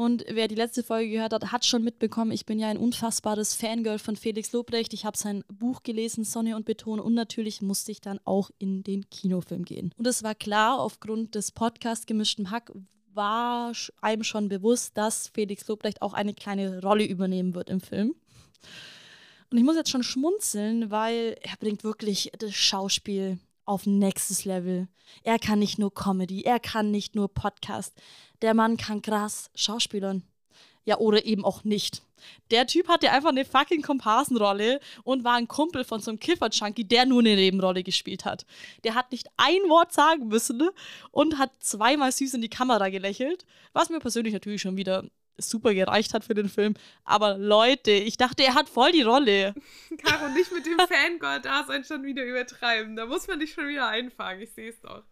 Und 0.00 0.24
wer 0.30 0.48
die 0.48 0.54
letzte 0.54 0.82
Folge 0.82 1.10
gehört 1.10 1.34
hat, 1.34 1.52
hat 1.52 1.66
schon 1.66 1.84
mitbekommen, 1.84 2.30
ich 2.32 2.46
bin 2.46 2.58
ja 2.58 2.68
ein 2.68 2.78
unfassbares 2.78 3.52
Fangirl 3.52 3.98
von 3.98 4.16
Felix 4.16 4.50
Lobrecht. 4.52 4.94
Ich 4.94 5.04
habe 5.04 5.18
sein 5.18 5.44
Buch 5.52 5.82
gelesen, 5.82 6.24
Sonne 6.24 6.56
und 6.56 6.64
Beton, 6.64 7.00
und 7.00 7.12
natürlich 7.12 7.60
musste 7.60 7.92
ich 7.92 8.00
dann 8.00 8.18
auch 8.24 8.50
in 8.56 8.82
den 8.82 9.10
Kinofilm 9.10 9.62
gehen. 9.66 9.92
Und 9.98 10.06
es 10.06 10.22
war 10.22 10.34
klar, 10.34 10.80
aufgrund 10.80 11.34
des 11.34 11.52
Podcasts 11.52 12.06
Gemischten 12.06 12.50
Hack 12.50 12.72
war 13.12 13.72
einem 14.00 14.24
schon 14.24 14.48
bewusst, 14.48 14.96
dass 14.96 15.28
Felix 15.28 15.68
Lobrecht 15.68 16.00
auch 16.00 16.14
eine 16.14 16.32
kleine 16.32 16.80
Rolle 16.80 17.04
übernehmen 17.04 17.54
wird 17.54 17.68
im 17.68 17.82
Film. 17.82 18.14
Und 19.50 19.58
ich 19.58 19.64
muss 19.64 19.76
jetzt 19.76 19.90
schon 19.90 20.02
schmunzeln, 20.02 20.90
weil 20.90 21.36
er 21.42 21.58
bringt 21.58 21.84
wirklich 21.84 22.32
das 22.38 22.54
Schauspiel 22.54 23.38
auf 23.70 23.86
nächstes 23.86 24.44
Level. 24.44 24.88
Er 25.22 25.38
kann 25.38 25.60
nicht 25.60 25.78
nur 25.78 25.94
Comedy, 25.94 26.42
er 26.42 26.58
kann 26.58 26.90
nicht 26.90 27.14
nur 27.14 27.32
Podcast. 27.32 27.94
Der 28.42 28.52
Mann 28.52 28.76
kann 28.76 29.00
krass 29.00 29.48
Schauspielern. 29.54 30.24
Ja, 30.84 30.98
oder 30.98 31.24
eben 31.24 31.44
auch 31.44 31.62
nicht. 31.62 32.02
Der 32.50 32.66
Typ 32.66 32.88
hatte 32.88 33.12
einfach 33.12 33.28
eine 33.28 33.44
fucking 33.44 33.82
Komparsenrolle 33.82 34.80
und 35.04 35.22
war 35.22 35.34
ein 35.34 35.46
Kumpel 35.46 35.84
von 35.84 36.00
so 36.00 36.10
einem 36.10 36.18
Kiffer-Junkie, 36.18 36.84
der 36.84 37.06
nur 37.06 37.20
eine 37.20 37.36
Nebenrolle 37.36 37.84
gespielt 37.84 38.24
hat. 38.24 38.44
Der 38.82 38.96
hat 38.96 39.12
nicht 39.12 39.28
ein 39.36 39.60
Wort 39.68 39.92
sagen 39.92 40.26
müssen 40.26 40.68
und 41.12 41.38
hat 41.38 41.52
zweimal 41.60 42.10
süß 42.10 42.34
in 42.34 42.42
die 42.42 42.48
Kamera 42.48 42.88
gelächelt, 42.88 43.46
was 43.72 43.88
mir 43.88 44.00
persönlich 44.00 44.32
natürlich 44.32 44.62
schon 44.62 44.76
wieder 44.76 45.04
super 45.40 45.74
gereicht 45.74 46.14
hat 46.14 46.24
für 46.24 46.34
den 46.34 46.48
Film. 46.48 46.74
Aber 47.04 47.38
Leute, 47.38 47.90
ich 47.90 48.16
dachte, 48.16 48.44
er 48.44 48.54
hat 48.54 48.68
voll 48.68 48.92
die 48.92 49.02
Rolle. 49.02 49.54
Caro, 50.04 50.28
nicht 50.28 50.52
mit 50.52 50.66
dem 50.66 50.78
Fangirl-Dasein 50.78 51.84
schon 51.84 52.02
wieder 52.02 52.24
übertreiben. 52.24 52.96
Da 52.96 53.06
muss 53.06 53.26
man 53.28 53.40
dich 53.40 53.52
schon 53.52 53.68
wieder 53.68 53.88
einfangen. 53.88 54.42
Ich 54.42 54.52
sehe 54.52 54.70
es 54.70 54.80
doch. 54.80 55.02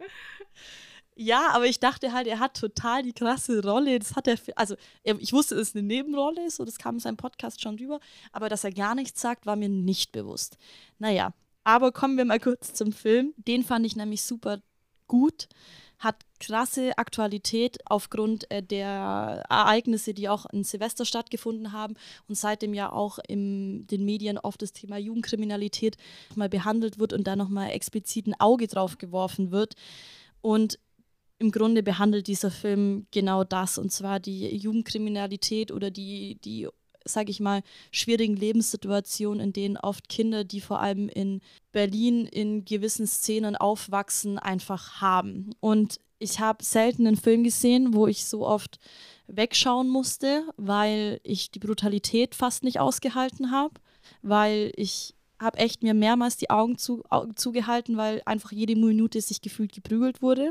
Ja, 1.21 1.49
aber 1.51 1.67
ich 1.67 1.81
dachte 1.81 2.13
halt, 2.13 2.29
er 2.29 2.39
hat 2.39 2.57
total 2.57 3.03
die 3.03 3.13
krasse 3.13 3.61
Rolle. 3.61 3.99
Das 3.99 4.15
hat 4.15 4.29
er, 4.29 4.39
also 4.55 4.77
ich 5.03 5.33
wusste, 5.33 5.57
dass 5.57 5.71
es 5.71 5.75
eine 5.75 5.83
Nebenrolle 5.83 6.47
ist, 6.47 6.57
so 6.57 6.65
das 6.65 6.79
kam 6.79 6.95
in 6.95 7.01
seinem 7.01 7.17
Podcast 7.17 7.61
schon 7.61 7.77
rüber, 7.77 7.99
aber 8.31 8.49
dass 8.49 8.63
er 8.63 8.71
gar 8.71 8.95
nichts 8.95 9.21
sagt, 9.21 9.45
war 9.45 9.57
mir 9.57 9.69
nicht 9.69 10.13
bewusst. 10.13 10.59
Naja, 11.01 11.35
aber 11.65 11.91
kommen 11.91 12.17
wir 12.17 12.25
mal 12.25 12.39
kurz 12.39 12.73
zum 12.73 12.93
Film. 12.93 13.35
Den 13.37 13.65
fand 13.65 13.85
ich 13.85 13.97
nämlich 13.97 14.23
super 14.23 14.61
gut 15.09 15.49
hat 15.99 16.17
krasse 16.39 16.97
Aktualität 16.97 17.79
aufgrund 17.87 18.51
äh, 18.51 18.63
der 18.63 19.45
Ereignisse, 19.49 20.15
die 20.15 20.29
auch 20.29 20.47
in 20.47 20.65
Silvester 20.65 21.05
stattgefunden 21.05 21.73
haben 21.73 21.95
und 22.29 22.37
seitdem 22.37 22.75
ja 22.75 22.93
auch 22.93 23.19
in 23.27 23.87
den 23.89 24.05
Medien 24.05 24.39
oft 24.39 24.63
das 24.63 24.73
Thema 24.73 24.97
Jugendkriminalität 24.97 25.97
mal 26.37 26.49
behandelt 26.49 26.99
wird 26.99 27.13
und 27.13 27.27
da 27.27 27.35
nochmal 27.35 27.71
explizit 27.71 28.27
ein 28.27 28.39
Auge 28.39 28.69
drauf 28.69 28.99
geworfen 28.99 29.51
wird. 29.51 29.75
Und 30.41 30.79
im 31.41 31.51
Grunde 31.51 31.83
behandelt 31.83 32.27
dieser 32.27 32.51
Film 32.51 33.07
genau 33.11 33.45
das, 33.45 33.79
und 33.79 33.93
zwar 33.93 34.19
die 34.19 34.57
Jugendkriminalität 34.57 35.71
oder 35.71 35.91
die, 35.91 36.37
die 36.45 36.69
sage 37.09 37.31
ich 37.31 37.41
mal, 37.41 37.63
schwierigen 37.91 38.37
Lebenssituationen, 38.37 39.41
in 39.41 39.53
denen 39.53 39.77
oft 39.77 40.09
Kinder, 40.09 40.45
die 40.45 40.61
vor 40.61 40.81
allem 40.81 41.09
in 41.09 41.41
Berlin 41.73 42.27
in 42.27 42.65
gewissen 42.65 43.07
Szenen 43.07 43.57
aufwachsen, 43.57 44.39
einfach 44.39 45.01
haben. 45.01 45.51
Und 45.61 46.01
ich 46.19 46.41
habe 46.41 46.65
selten 46.65 47.07
einen 47.07 47.17
Film 47.17 47.45
gesehen, 47.45 47.95
wo 47.95 48.07
ich 48.07 48.25
so 48.25 48.47
oft 48.47 48.79
wegschauen 49.27 49.89
musste, 49.89 50.45
weil 50.57 51.21
ich 51.23 51.51
die 51.51 51.61
Brutalität 51.61 52.35
fast 52.35 52.65
nicht 52.65 52.81
ausgehalten 52.81 53.51
habe, 53.51 53.75
weil 54.23 54.73
ich 54.77 55.15
habe 55.39 55.59
echt 55.59 55.83
mir 55.83 55.95
mehrmals 55.95 56.37
die 56.37 56.51
Augen 56.51 56.79
zu, 56.79 57.05
zugehalten, 57.37 57.97
weil 57.97 58.23
einfach 58.25 58.51
jede 58.51 58.75
Minute 58.75 59.21
sich 59.21 59.41
gefühlt 59.41 59.73
geprügelt 59.73 60.21
wurde. 60.23 60.51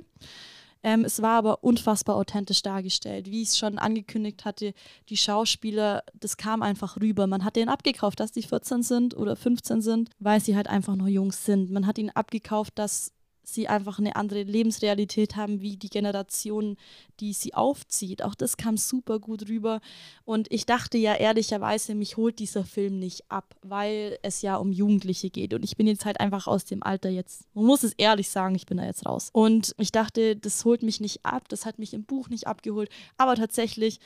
Ähm, 0.84 1.05
es 1.05 1.21
war 1.21 1.38
aber 1.38 1.63
unfassbar 1.63 2.15
authentisch 2.15 2.61
dargestellt. 2.61 3.30
Wie 3.30 3.41
ich 3.41 3.49
es 3.49 3.57
schon 3.57 3.78
angekündigt 3.78 4.45
hatte, 4.45 4.73
die 5.09 5.17
Schauspieler, 5.17 6.03
das 6.13 6.38
kam 6.38 6.61
einfach 6.61 6.97
rüber. 6.97 7.28
Man 7.28 7.43
hat 7.43 7.55
denen 7.55 7.69
abgekauft, 7.69 8.19
dass 8.19 8.32
die 8.32 8.43
14 8.43 8.84
sind 8.84 9.15
oder 9.15 9.36
15 9.36 9.82
sind, 9.82 10.09
weil 10.19 10.39
sie 10.39 10.55
halt 10.55 10.67
einfach 10.67 10.95
noch 10.95 11.07
Jungs 11.07 11.45
sind. 11.45 11.71
Man 11.71 11.88
hat 11.88 11.97
ihnen 11.97 12.11
abgekauft, 12.11 12.78
dass 12.80 13.13
sie 13.48 13.68
einfach 13.68 13.98
eine 13.98 14.18
andere 14.18 14.43
Lebensrealität 14.43 15.38
haben, 15.38 15.62
wie 15.62 15.78
die 15.78 15.89
Generation, 15.89 16.76
die 17.22 17.32
sie 17.32 17.54
aufzieht. 17.54 18.22
Auch 18.22 18.36
das 18.36 18.58
kam 18.58 18.76
super 18.76 19.20
gut 19.20 19.48
rüber. 19.48 19.80
Und 20.26 20.52
ich 20.52 20.66
dachte 20.66 20.98
ja 20.98 21.16
ehrlicherweise, 21.16 21.95
mich 21.95 22.18
holt 22.18 22.39
dieser 22.39 22.66
Film 22.66 23.00
nicht 23.00 23.32
ab, 23.32 23.56
weil 23.62 24.20
es 24.22 24.41
ja 24.41 24.58
um 24.58 24.74
Jugendliche 24.74 25.30
geht. 25.30 25.54
Und 25.54 25.64
ich 25.64 25.78
bin 25.78 25.88
jetzt 25.88 26.06
halt 26.06 26.20
einfach 26.20 26.48
aus 26.48 26.66
dem 26.66 26.84
Alter 26.84 27.10
jetzt. 27.10 27.45
Man 27.54 27.66
muss 27.66 27.84
es 27.84 27.93
ehrlich 27.93 28.30
sagen, 28.30 28.56
ich 28.56 28.66
bin 28.66 28.78
da 28.78 28.86
jetzt 28.86 29.06
raus. 29.06 29.30
Und 29.32 29.74
ich 29.78 29.93
dachte, 29.93 30.36
das 30.36 30.66
holt 30.66 30.84
mich 30.84 31.00
nicht 31.00 31.26
ab, 31.26 31.48
das 31.48 31.66
hat 31.66 31.80
mich 31.80 31.93
im 31.93 32.04
Buch 32.04 32.28
nicht 32.28 32.48
abgeholt. 32.48 32.89
Aber 33.16 33.36
tatsächlich, 33.36 34.00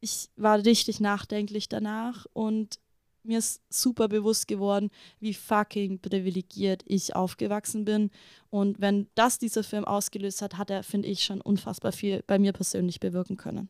ich 0.00 0.30
war 0.36 0.64
richtig 0.64 1.00
nachdenklich 1.00 1.68
danach 1.68 2.26
und 2.32 2.78
mir 3.28 3.38
ist 3.38 3.62
super 3.68 4.08
bewusst 4.08 4.48
geworden, 4.48 4.90
wie 5.20 5.34
fucking 5.34 6.00
privilegiert 6.00 6.82
ich 6.86 7.14
aufgewachsen 7.14 7.84
bin. 7.84 8.10
Und 8.50 8.80
wenn 8.80 9.08
das 9.14 9.38
dieser 9.38 9.62
Film 9.62 9.84
ausgelöst 9.84 10.42
hat, 10.42 10.58
hat 10.58 10.70
er, 10.70 10.82
finde 10.82 11.08
ich, 11.08 11.22
schon 11.22 11.40
unfassbar 11.40 11.92
viel 11.92 12.22
bei 12.26 12.38
mir 12.38 12.52
persönlich 12.52 13.00
bewirken 13.00 13.36
können. 13.36 13.68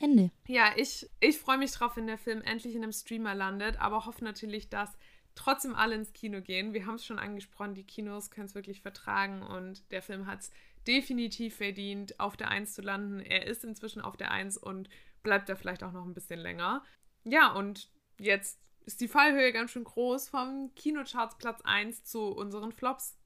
Ende. 0.00 0.30
Ja, 0.46 0.72
ich, 0.76 1.10
ich 1.20 1.38
freue 1.38 1.58
mich 1.58 1.72
drauf, 1.72 1.96
wenn 1.96 2.06
der 2.06 2.18
Film 2.18 2.40
endlich 2.42 2.74
in 2.74 2.82
einem 2.82 2.92
Streamer 2.92 3.34
landet, 3.34 3.80
aber 3.80 4.06
hoffe 4.06 4.24
natürlich, 4.24 4.68
dass 4.68 4.96
trotzdem 5.34 5.74
alle 5.74 5.96
ins 5.96 6.12
Kino 6.12 6.40
gehen. 6.40 6.72
Wir 6.72 6.86
haben 6.86 6.94
es 6.94 7.04
schon 7.04 7.18
angesprochen, 7.18 7.74
die 7.74 7.84
Kinos 7.84 8.30
können 8.30 8.46
es 8.46 8.54
wirklich 8.54 8.80
vertragen 8.80 9.42
und 9.42 9.90
der 9.92 10.02
Film 10.02 10.26
hat 10.26 10.40
es 10.40 10.50
definitiv 10.86 11.56
verdient, 11.56 12.18
auf 12.18 12.36
der 12.36 12.48
1 12.48 12.74
zu 12.74 12.82
landen. 12.82 13.20
Er 13.20 13.46
ist 13.46 13.64
inzwischen 13.64 14.00
auf 14.00 14.16
der 14.16 14.30
1 14.30 14.56
und 14.56 14.88
bleibt 15.22 15.48
da 15.48 15.56
vielleicht 15.56 15.82
auch 15.82 15.92
noch 15.92 16.04
ein 16.04 16.14
bisschen 16.14 16.40
länger. 16.40 16.82
Ja, 17.24 17.52
und 17.52 17.88
jetzt 18.18 18.58
ist 18.88 19.02
die 19.02 19.08
Fallhöhe 19.08 19.52
ganz 19.52 19.72
schön 19.72 19.84
groß 19.84 20.30
vom 20.30 20.70
Kinocharts 20.74 21.36
Platz 21.36 21.60
1 21.62 22.04
zu 22.04 22.22
unseren 22.22 22.72
Flops. 22.72 23.18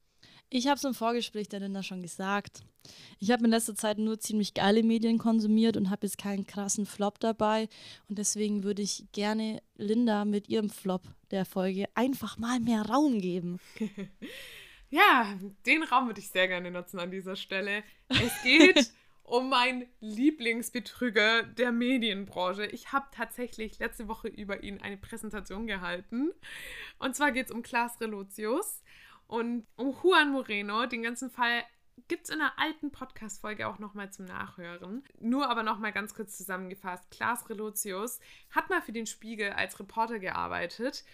Ich 0.50 0.66
habe 0.66 0.76
es 0.76 0.82
im 0.82 0.92
Vorgespräch 0.92 1.48
der 1.48 1.60
Linda 1.60 1.84
schon 1.84 2.02
gesagt. 2.02 2.64
Ich 3.20 3.30
habe 3.30 3.44
in 3.44 3.50
letzter 3.50 3.76
Zeit 3.76 3.98
nur 3.98 4.18
ziemlich 4.18 4.54
geile 4.54 4.82
Medien 4.82 5.18
konsumiert 5.18 5.76
und 5.76 5.88
habe 5.88 6.04
jetzt 6.04 6.18
keinen 6.18 6.48
krassen 6.48 6.84
Flop 6.84 7.20
dabei. 7.20 7.68
Und 8.08 8.18
deswegen 8.18 8.64
würde 8.64 8.82
ich 8.82 9.04
gerne 9.12 9.62
Linda 9.76 10.24
mit 10.24 10.48
ihrem 10.48 10.68
Flop 10.68 11.02
der 11.30 11.44
Folge 11.44 11.84
einfach 11.94 12.38
mal 12.38 12.58
mehr 12.58 12.82
Raum 12.82 13.20
geben. 13.20 13.60
ja, 14.90 15.38
den 15.64 15.84
Raum 15.84 16.08
würde 16.08 16.18
ich 16.18 16.28
sehr 16.28 16.48
gerne 16.48 16.72
nutzen 16.72 16.98
an 16.98 17.12
dieser 17.12 17.36
Stelle. 17.36 17.84
Es 18.08 18.42
geht 18.42 18.90
um 19.32 19.48
meinen 19.48 19.86
Lieblingsbetrüger 20.00 21.44
der 21.44 21.72
Medienbranche. 21.72 22.66
Ich 22.66 22.92
habe 22.92 23.06
tatsächlich 23.12 23.78
letzte 23.78 24.06
Woche 24.06 24.28
über 24.28 24.62
ihn 24.62 24.82
eine 24.82 24.98
Präsentation 24.98 25.66
gehalten. 25.66 26.32
Und 26.98 27.16
zwar 27.16 27.32
geht 27.32 27.46
es 27.46 27.50
um 27.50 27.62
Klaas 27.62 27.98
Relotius 27.98 28.82
und 29.28 29.66
um 29.76 29.96
Juan 30.02 30.32
Moreno. 30.32 30.84
Den 30.84 31.02
ganzen 31.02 31.30
Fall 31.30 31.64
gibt 32.08 32.24
es 32.24 32.28
in 32.28 32.42
einer 32.42 32.58
alten 32.58 32.92
Podcast-Folge 32.92 33.66
auch 33.68 33.78
nochmal 33.78 34.12
zum 34.12 34.26
Nachhören. 34.26 35.02
Nur 35.18 35.48
aber 35.48 35.62
nochmal 35.62 35.92
ganz 35.92 36.12
kurz 36.12 36.36
zusammengefasst. 36.36 37.10
Klaas 37.10 37.48
Relotius 37.48 38.20
hat 38.50 38.68
mal 38.68 38.82
für 38.82 38.92
den 38.92 39.06
Spiegel 39.06 39.52
als 39.52 39.80
Reporter 39.80 40.18
gearbeitet. 40.18 41.06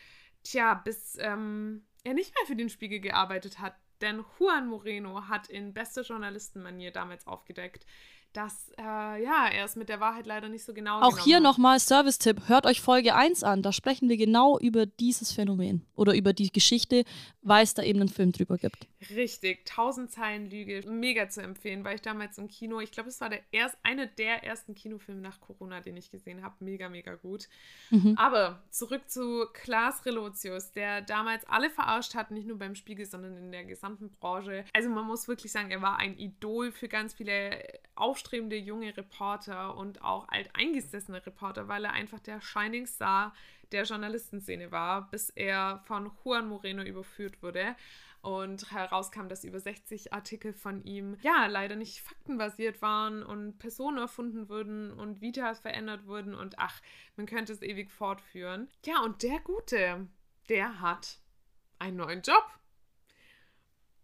Tja, 0.43 0.75
bis 0.75 1.17
ähm, 1.21 1.87
er 2.03 2.15
nicht 2.15 2.35
mehr 2.35 2.47
für 2.47 2.57
den 2.57 2.69
Spiegel 2.69 2.99
gearbeitet 2.99 3.61
hat, 3.61 3.77
denn 4.01 4.25
Juan 4.39 4.69
Moreno 4.69 5.29
hat 5.29 5.49
in 5.49 5.73
bester 5.75 6.03
Journalistenmanier 6.03 6.93
damals 6.93 7.27
aufgedeckt, 7.27 7.87
dass 8.33 8.71
äh, 8.79 8.83
ja, 8.83 9.49
er 9.49 9.65
es 9.65 9.77
mit 9.77 9.89
der 9.89 10.01
Wahrheit 10.01 10.27
leider 10.27 10.49
nicht 10.49 10.65
so 10.65 10.75
genau 10.75 11.01
Auch 11.01 11.19
hier 11.19 11.41
nochmal 11.41 11.81
Service-Tipp, 11.81 12.43
hört 12.49 12.67
euch 12.67 12.81
Folge 12.81 13.15
1 13.15 13.43
an, 13.43 13.63
da 13.63 13.73
sprechen 13.73 14.09
wir 14.09 14.17
genau 14.17 14.59
über 14.59 14.87
dieses 14.87 15.33
Phänomen 15.33 15.87
oder 15.95 16.15
über 16.15 16.33
die 16.33 16.51
Geschichte, 16.51 17.05
weil 17.43 17.65
es 17.65 17.75
da 17.75 17.83
eben 17.83 18.01
einen 18.01 18.09
Film 18.09 18.33
drüber 18.33 18.59
gibt. 18.59 18.87
Richtig, 19.15 19.61
1000 19.71 20.11
Zeilen 20.11 20.51
Lüge, 20.51 20.83
mega 20.89 21.29
zu 21.29 21.41
empfehlen, 21.41 21.85
weil 21.85 21.97
ich 21.97 22.03
damals 22.03 22.39
im 22.39 22.49
Kino, 22.49 22.81
ich 22.81 22.93
glaube, 22.93 23.09
es 23.09 23.21
war 23.21 23.31
der 23.31 23.41
erst, 23.51 23.77
eine 23.83 24.07
der 24.07 24.45
ersten 24.45 24.75
Kinofilme 24.75 25.21
nach 25.21 25.41
Corona, 25.41 25.81
den 25.81 25.97
ich 25.97 26.11
gesehen 26.11 26.43
habe, 26.43 26.57
mega, 26.61 26.89
mega 26.89 27.15
gut. 27.15 27.49
Mhm. 27.91 28.15
Aber 28.17 28.63
zurück 28.71 29.09
zu 29.09 29.47
Klaas 29.53 30.05
Relotius, 30.05 30.73
der 30.73 31.01
damals 31.01 31.45
alle 31.47 31.71
verarscht 31.71 32.15
hat, 32.15 32.31
nicht 32.31 32.47
nur 32.47 32.59
beim 32.59 32.75
Spiegel, 32.75 33.07
sondern 33.07 33.37
in 33.37 33.53
der 33.53 33.65
gesamten 33.65 34.11
Branche. 34.11 34.65
Also 34.75 34.91
man 34.91 35.07
muss 35.07 35.29
wirklich 35.29 35.53
sagen, 35.53 35.71
er 35.71 35.81
war 35.81 35.99
ein 35.99 36.19
Idol 36.19 36.73
für 36.73 36.89
ganz 36.89 37.15
viele 37.15 37.63
Auf 37.95 38.18
aufstrebende 38.19 38.57
junge 38.57 38.97
Reporter 38.97 39.77
und 39.77 40.03
auch 40.03 40.27
alteingesessene 40.29 41.25
Reporter, 41.25 41.69
weil 41.69 41.85
er 41.85 41.93
einfach 41.93 42.19
der 42.19 42.41
Shining 42.41 42.85
Star 42.85 43.33
der 43.71 43.85
Journalistenszene 43.85 44.73
war, 44.73 45.09
bis 45.09 45.31
er 45.31 45.81
von 45.85 46.11
Juan 46.25 46.49
Moreno 46.49 46.83
überführt 46.83 47.41
wurde 47.45 47.77
und 48.21 48.73
herauskam, 48.73 49.29
dass 49.29 49.45
über 49.45 49.61
60 49.61 50.13
Artikel 50.13 50.53
von 50.53 50.83
ihm 50.83 51.17
ja 51.23 51.47
leider 51.47 51.77
nicht 51.77 52.01
faktenbasiert 52.01 52.83
waren 52.83 53.23
und 53.23 53.59
Personen 53.61 53.99
erfunden 53.99 54.49
wurden 54.49 54.93
und 54.93 55.21
Vitas 55.21 55.61
verändert 55.61 56.07
wurden 56.09 56.35
und 56.35 56.59
ach, 56.59 56.81
man 57.15 57.27
könnte 57.27 57.53
es 57.53 57.63
ewig 57.63 57.89
fortführen. 57.93 58.69
Ja, 58.85 59.01
und 59.03 59.23
der 59.23 59.39
Gute, 59.39 60.09
der 60.49 60.81
hat 60.81 61.21
einen 61.79 61.99
neuen 61.99 62.23
Job. 62.23 62.45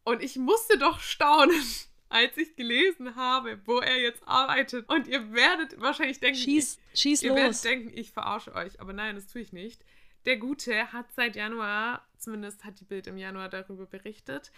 Und 0.04 0.22
ich 0.22 0.36
musste 0.36 0.78
doch 0.78 1.00
staunen, 1.00 1.60
als 2.14 2.36
ich 2.36 2.54
gelesen 2.54 3.16
habe, 3.16 3.60
wo 3.66 3.78
er 3.80 4.00
jetzt 4.00 4.22
arbeitet. 4.26 4.88
Und 4.88 5.08
ihr 5.08 5.32
werdet 5.32 5.80
wahrscheinlich 5.80 6.20
denken, 6.20 6.38
schieß, 6.38 6.78
ich, 6.92 7.00
schieß 7.00 7.22
ihr 7.24 7.30
los. 7.30 7.38
werdet 7.38 7.64
denken, 7.64 7.98
ich 7.98 8.12
verarsche 8.12 8.54
euch. 8.54 8.80
Aber 8.80 8.92
nein, 8.92 9.16
das 9.16 9.26
tue 9.26 9.42
ich 9.42 9.52
nicht. 9.52 9.84
Der 10.24 10.36
Gute 10.36 10.92
hat 10.92 11.06
seit 11.14 11.34
Januar, 11.34 12.06
zumindest 12.16 12.64
hat 12.64 12.78
die 12.80 12.84
Bild 12.84 13.08
im 13.08 13.18
Januar 13.18 13.48
darüber 13.48 13.84
berichtet, 13.84 14.52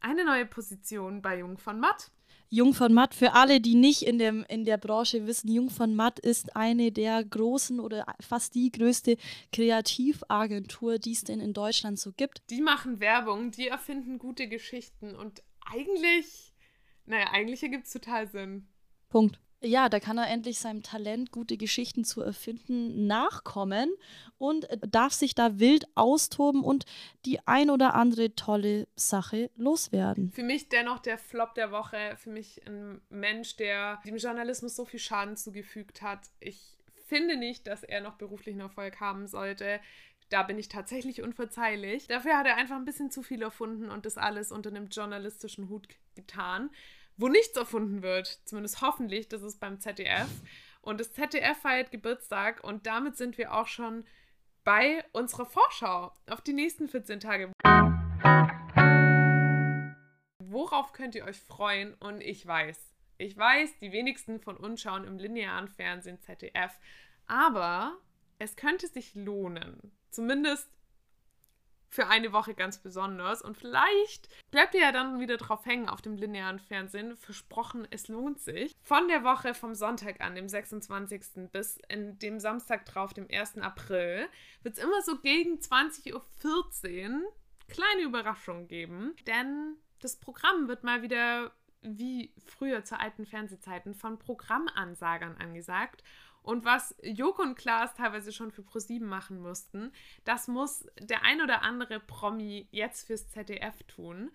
eine 0.00 0.24
neue 0.24 0.44
Position 0.44 1.22
bei 1.22 1.38
Jung 1.38 1.56
von 1.56 1.80
Matt. 1.80 2.10
Jung 2.50 2.72
von 2.72 2.92
Matt, 2.94 3.14
für 3.14 3.32
alle, 3.32 3.60
die 3.60 3.74
nicht 3.74 4.02
in, 4.02 4.18
dem, 4.18 4.44
in 4.48 4.64
der 4.64 4.76
Branche 4.76 5.26
wissen, 5.26 5.50
Jung 5.50 5.70
von 5.70 5.94
Matt 5.94 6.18
ist 6.18 6.56
eine 6.56 6.92
der 6.92 7.24
großen 7.24 7.80
oder 7.80 8.06
fast 8.20 8.54
die 8.54 8.70
größte 8.70 9.16
Kreativagentur, 9.52 10.98
die 10.98 11.12
es 11.12 11.24
denn 11.24 11.40
in 11.40 11.52
Deutschland 11.52 11.98
so 11.98 12.12
gibt. 12.12 12.42
Die 12.50 12.62
machen 12.62 13.00
Werbung, 13.00 13.50
die 13.50 13.68
erfinden 13.68 14.18
gute 14.18 14.48
Geschichten 14.48 15.14
und 15.14 15.42
eigentlich, 15.70 16.47
naja, 17.08 17.28
eigentlich 17.32 17.62
ergibt 17.62 17.86
es 17.86 17.92
total 17.92 18.28
Sinn. 18.28 18.68
Punkt. 19.08 19.40
Ja, 19.60 19.88
da 19.88 19.98
kann 19.98 20.18
er 20.18 20.28
endlich 20.28 20.60
seinem 20.60 20.84
Talent, 20.84 21.32
gute 21.32 21.56
Geschichten 21.56 22.04
zu 22.04 22.22
erfinden, 22.22 23.08
nachkommen 23.08 23.92
und 24.36 24.68
darf 24.88 25.12
sich 25.12 25.34
da 25.34 25.58
wild 25.58 25.84
austoben 25.96 26.62
und 26.62 26.84
die 27.24 27.40
ein 27.44 27.70
oder 27.70 27.94
andere 27.94 28.36
tolle 28.36 28.86
Sache 28.94 29.50
loswerden. 29.56 30.30
Für 30.30 30.44
mich 30.44 30.68
dennoch 30.68 31.00
der 31.00 31.18
Flop 31.18 31.56
der 31.56 31.72
Woche, 31.72 32.14
für 32.18 32.30
mich 32.30 32.64
ein 32.68 33.00
Mensch, 33.08 33.56
der 33.56 34.00
dem 34.06 34.16
Journalismus 34.16 34.76
so 34.76 34.84
viel 34.84 35.00
Schaden 35.00 35.36
zugefügt 35.36 36.02
hat. 36.02 36.20
Ich 36.38 36.78
finde 37.06 37.36
nicht, 37.36 37.66
dass 37.66 37.82
er 37.82 38.00
noch 38.00 38.14
beruflichen 38.14 38.60
Erfolg 38.60 39.00
haben 39.00 39.26
sollte. 39.26 39.80
Da 40.28 40.44
bin 40.44 40.58
ich 40.58 40.68
tatsächlich 40.68 41.22
unverzeihlich. 41.22 42.06
Dafür 42.06 42.36
hat 42.36 42.46
er 42.46 42.58
einfach 42.58 42.76
ein 42.76 42.84
bisschen 42.84 43.10
zu 43.10 43.22
viel 43.22 43.42
erfunden 43.42 43.90
und 43.90 44.06
das 44.06 44.18
alles 44.18 44.52
unter 44.52 44.70
einem 44.70 44.88
journalistischen 44.88 45.68
Hut 45.68 45.88
getan 46.14 46.70
wo 47.18 47.28
nichts 47.28 47.56
erfunden 47.56 48.02
wird. 48.02 48.26
Zumindest 48.44 48.80
hoffentlich, 48.80 49.28
das 49.28 49.42
ist 49.42 49.60
beim 49.60 49.80
ZDF. 49.80 50.28
Und 50.80 51.00
das 51.00 51.12
ZDF 51.12 51.58
feiert 51.58 51.90
Geburtstag 51.90 52.64
und 52.64 52.86
damit 52.86 53.16
sind 53.16 53.36
wir 53.36 53.52
auch 53.52 53.66
schon 53.66 54.04
bei 54.64 55.04
unserer 55.12 55.44
Vorschau 55.44 56.12
auf 56.30 56.40
die 56.40 56.52
nächsten 56.52 56.88
14 56.88 57.20
Tage. 57.20 57.52
Worauf 60.44 60.92
könnt 60.92 61.14
ihr 61.14 61.24
euch 61.24 61.40
freuen? 61.40 61.94
Und 61.94 62.20
ich 62.20 62.46
weiß, 62.46 62.94
ich 63.18 63.36
weiß, 63.36 63.78
die 63.80 63.92
wenigsten 63.92 64.40
von 64.40 64.56
uns 64.56 64.80
schauen 64.80 65.04
im 65.04 65.18
linearen 65.18 65.68
Fernsehen 65.68 66.20
ZDF, 66.20 66.78
aber 67.26 67.98
es 68.38 68.54
könnte 68.54 68.86
sich 68.86 69.14
lohnen, 69.16 69.92
zumindest 70.10 70.70
für 71.88 72.08
eine 72.08 72.32
Woche 72.32 72.54
ganz 72.54 72.78
besonders. 72.78 73.42
Und 73.42 73.56
vielleicht 73.56 74.28
bleibt 74.50 74.74
ihr 74.74 74.82
ja 74.82 74.92
dann 74.92 75.20
wieder 75.20 75.36
drauf 75.36 75.64
hängen 75.64 75.88
auf 75.88 76.02
dem 76.02 76.16
linearen 76.16 76.58
Fernsehen. 76.58 77.16
Versprochen, 77.16 77.86
es 77.90 78.08
lohnt 78.08 78.40
sich. 78.40 78.76
Von 78.82 79.08
der 79.08 79.24
Woche 79.24 79.54
vom 79.54 79.74
Sonntag 79.74 80.20
an, 80.20 80.34
dem 80.34 80.48
26. 80.48 81.50
bis 81.50 81.78
in 81.88 82.18
dem 82.18 82.40
Samstag 82.40 82.84
drauf, 82.86 83.14
dem 83.14 83.26
1. 83.30 83.58
April, 83.58 84.28
wird 84.62 84.76
es 84.76 84.82
immer 84.82 85.02
so 85.02 85.18
gegen 85.18 85.58
20.14 85.58 86.14
Uhr 86.14 87.32
kleine 87.68 88.02
Überraschungen 88.02 88.68
geben. 88.68 89.14
Denn 89.26 89.76
das 90.00 90.16
Programm 90.16 90.68
wird 90.68 90.84
mal 90.84 91.02
wieder 91.02 91.52
wie 91.82 92.32
früher 92.44 92.84
zu 92.84 92.98
alten 92.98 93.24
Fernsehzeiten 93.24 93.94
von 93.94 94.18
Programmansagern 94.18 95.36
angesagt. 95.36 96.02
Und 96.48 96.64
was 96.64 96.94
Joko 97.02 97.42
und 97.42 97.56
Klaas 97.56 97.92
teilweise 97.92 98.32
schon 98.32 98.50
für 98.52 98.62
ProSieben 98.62 99.06
machen 99.06 99.38
mussten, 99.38 99.92
das 100.24 100.48
muss 100.48 100.86
der 100.98 101.22
ein 101.22 101.42
oder 101.42 101.60
andere 101.60 102.00
Promi 102.00 102.66
jetzt 102.70 103.06
fürs 103.06 103.28
ZDF 103.28 103.82
tun. 103.82 104.30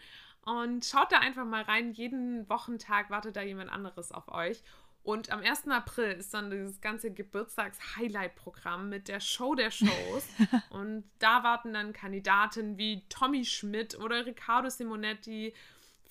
Und 0.46 0.86
schaut 0.86 1.12
da 1.12 1.18
einfach 1.18 1.44
mal 1.44 1.64
rein. 1.64 1.92
Jeden 1.92 2.48
Wochentag 2.52 3.10
wartet 3.10 3.36
da 3.36 3.42
jemand 3.42 3.72
anderes 3.72 4.12
auf 4.12 4.28
euch. 4.28 4.62
Und 5.02 5.32
am 5.32 5.40
1. 5.40 5.68
April 5.70 6.12
ist 6.12 6.36
dann 6.36 6.52
dieses 6.52 6.82
ganze 6.82 7.12
Geburtstags-Highlight-Programm 7.12 8.90
mit 8.90 9.08
der 9.08 9.20
Show 9.20 9.56
der 9.56 9.72
Shows. 9.72 10.28
und 10.70 11.06
da 11.18 11.44
warten 11.44 11.74
dann 11.74 11.94
Kandidaten 11.94 12.78
wie 12.78 13.08
Tommy 13.10 13.44
Schmidt 13.44 13.98
oder 13.98 14.24
Riccardo 14.28 14.70
Simonetti. 14.70 15.56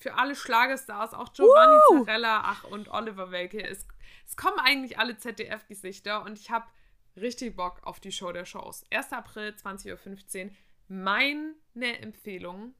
Für 0.01 0.15
alle 0.15 0.35
Schlagerstars, 0.35 1.13
auch 1.13 1.31
Giovanni 1.31 1.77
uh! 1.91 2.03
Zarella, 2.03 2.41
ach 2.43 2.65
und 2.65 2.89
Oliver 2.89 3.31
Welke. 3.31 3.65
Es 3.65 3.87
es 4.25 4.35
kommen 4.37 4.59
eigentlich 4.59 4.99
alle 4.99 5.17
ZDF-Gesichter 5.17 6.23
und 6.23 6.39
ich 6.39 6.51
habe 6.51 6.65
richtig 7.15 7.55
Bock 7.55 7.81
auf 7.83 7.99
die 7.99 8.11
Show 8.11 8.31
der 8.31 8.45
Shows. 8.45 8.85
1. 8.91 9.11
April, 9.13 9.49
20.15 9.49 10.45
Uhr. 10.45 10.51
Meine 10.87 11.99
Empfehlung 11.99 12.73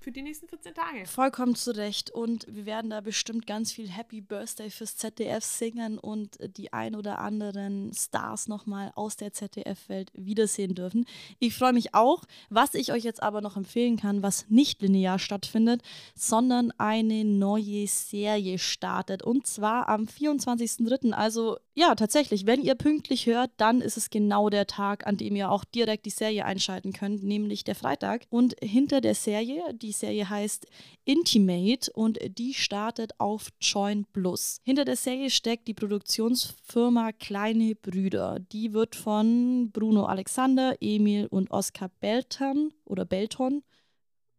für 0.00 0.10
die 0.10 0.22
nächsten 0.22 0.48
14 0.48 0.74
Tage. 0.74 1.06
Vollkommen 1.06 1.54
zu 1.54 1.76
Recht. 1.76 2.10
Und 2.10 2.46
wir 2.48 2.64
werden 2.64 2.90
da 2.90 3.02
bestimmt 3.02 3.46
ganz 3.46 3.70
viel 3.70 3.88
Happy 3.88 4.22
Birthday 4.22 4.70
fürs 4.70 4.96
ZDF 4.96 5.44
singen 5.44 5.98
und 5.98 6.38
die 6.56 6.72
ein 6.72 6.96
oder 6.96 7.18
anderen 7.18 7.92
Stars 7.94 8.48
nochmal 8.48 8.92
aus 8.94 9.16
der 9.16 9.32
ZDF-Welt 9.32 10.10
wiedersehen 10.14 10.74
dürfen. 10.74 11.04
Ich 11.38 11.54
freue 11.54 11.74
mich 11.74 11.94
auch. 11.94 12.24
Was 12.48 12.74
ich 12.74 12.92
euch 12.92 13.04
jetzt 13.04 13.22
aber 13.22 13.42
noch 13.42 13.56
empfehlen 13.56 13.98
kann, 13.98 14.22
was 14.22 14.46
nicht 14.48 14.80
linear 14.80 15.18
stattfindet, 15.18 15.82
sondern 16.14 16.72
eine 16.78 17.24
neue 17.24 17.86
Serie 17.86 18.58
startet. 18.58 19.22
Und 19.22 19.46
zwar 19.46 19.88
am 19.90 20.04
24.03. 20.04 21.12
Also 21.12 21.58
ja, 21.80 21.94
tatsächlich, 21.94 22.44
wenn 22.44 22.60
ihr 22.60 22.74
pünktlich 22.74 23.24
hört, 23.24 23.52
dann 23.56 23.80
ist 23.80 23.96
es 23.96 24.10
genau 24.10 24.50
der 24.50 24.66
Tag, 24.66 25.06
an 25.06 25.16
dem 25.16 25.34
ihr 25.34 25.50
auch 25.50 25.64
direkt 25.64 26.04
die 26.04 26.10
Serie 26.10 26.44
einschalten 26.44 26.92
könnt, 26.92 27.22
nämlich 27.22 27.64
der 27.64 27.74
Freitag. 27.74 28.26
Und 28.28 28.54
hinter 28.60 29.00
der 29.00 29.14
Serie, 29.14 29.62
die 29.72 29.92
Serie 29.92 30.28
heißt 30.28 30.66
Intimate 31.06 31.90
und 31.94 32.18
die 32.36 32.52
startet 32.52 33.18
auf 33.18 33.48
Join 33.62 34.04
Plus. 34.12 34.60
Hinter 34.62 34.84
der 34.84 34.96
Serie 34.96 35.30
steckt 35.30 35.68
die 35.68 35.74
Produktionsfirma 35.74 37.12
Kleine 37.12 37.74
Brüder. 37.76 38.40
Die 38.52 38.74
wird 38.74 38.94
von 38.94 39.70
Bruno 39.72 40.04
Alexander, 40.04 40.74
Emil 40.82 41.28
und 41.28 41.50
Oskar 41.50 41.90
Belton 42.00 42.74
oder 42.84 43.06
Belton 43.06 43.62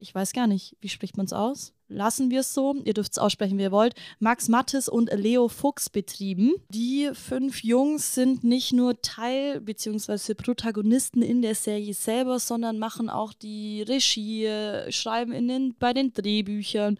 ich 0.01 0.13
weiß 0.13 0.33
gar 0.33 0.47
nicht, 0.47 0.75
wie 0.81 0.89
spricht 0.89 1.15
man 1.15 1.27
es 1.27 1.33
aus? 1.33 1.73
Lassen 1.87 2.31
wir 2.31 2.39
es 2.39 2.53
so, 2.53 2.75
ihr 2.85 2.93
dürft 2.93 3.11
es 3.11 3.17
aussprechen, 3.17 3.57
wie 3.57 3.63
ihr 3.63 3.71
wollt, 3.71 3.93
Max 4.19 4.49
Mattes 4.49 4.89
und 4.89 5.11
Leo 5.13 5.47
Fuchs 5.47 5.89
betrieben. 5.89 6.53
Die 6.69 7.11
fünf 7.13 7.63
Jungs 7.63 8.15
sind 8.15 8.43
nicht 8.43 8.73
nur 8.73 9.01
Teil 9.01 9.61
bzw. 9.61 10.33
Protagonisten 10.33 11.21
in 11.21 11.41
der 11.41 11.53
Serie 11.53 11.93
selber, 11.93 12.39
sondern 12.39 12.79
machen 12.79 13.09
auch 13.09 13.33
die 13.33 13.83
Regie, 13.83 14.49
schreiben 14.89 15.33
in 15.33 15.47
den, 15.47 15.75
bei 15.77 15.93
den 15.93 16.13
Drehbüchern, 16.13 16.97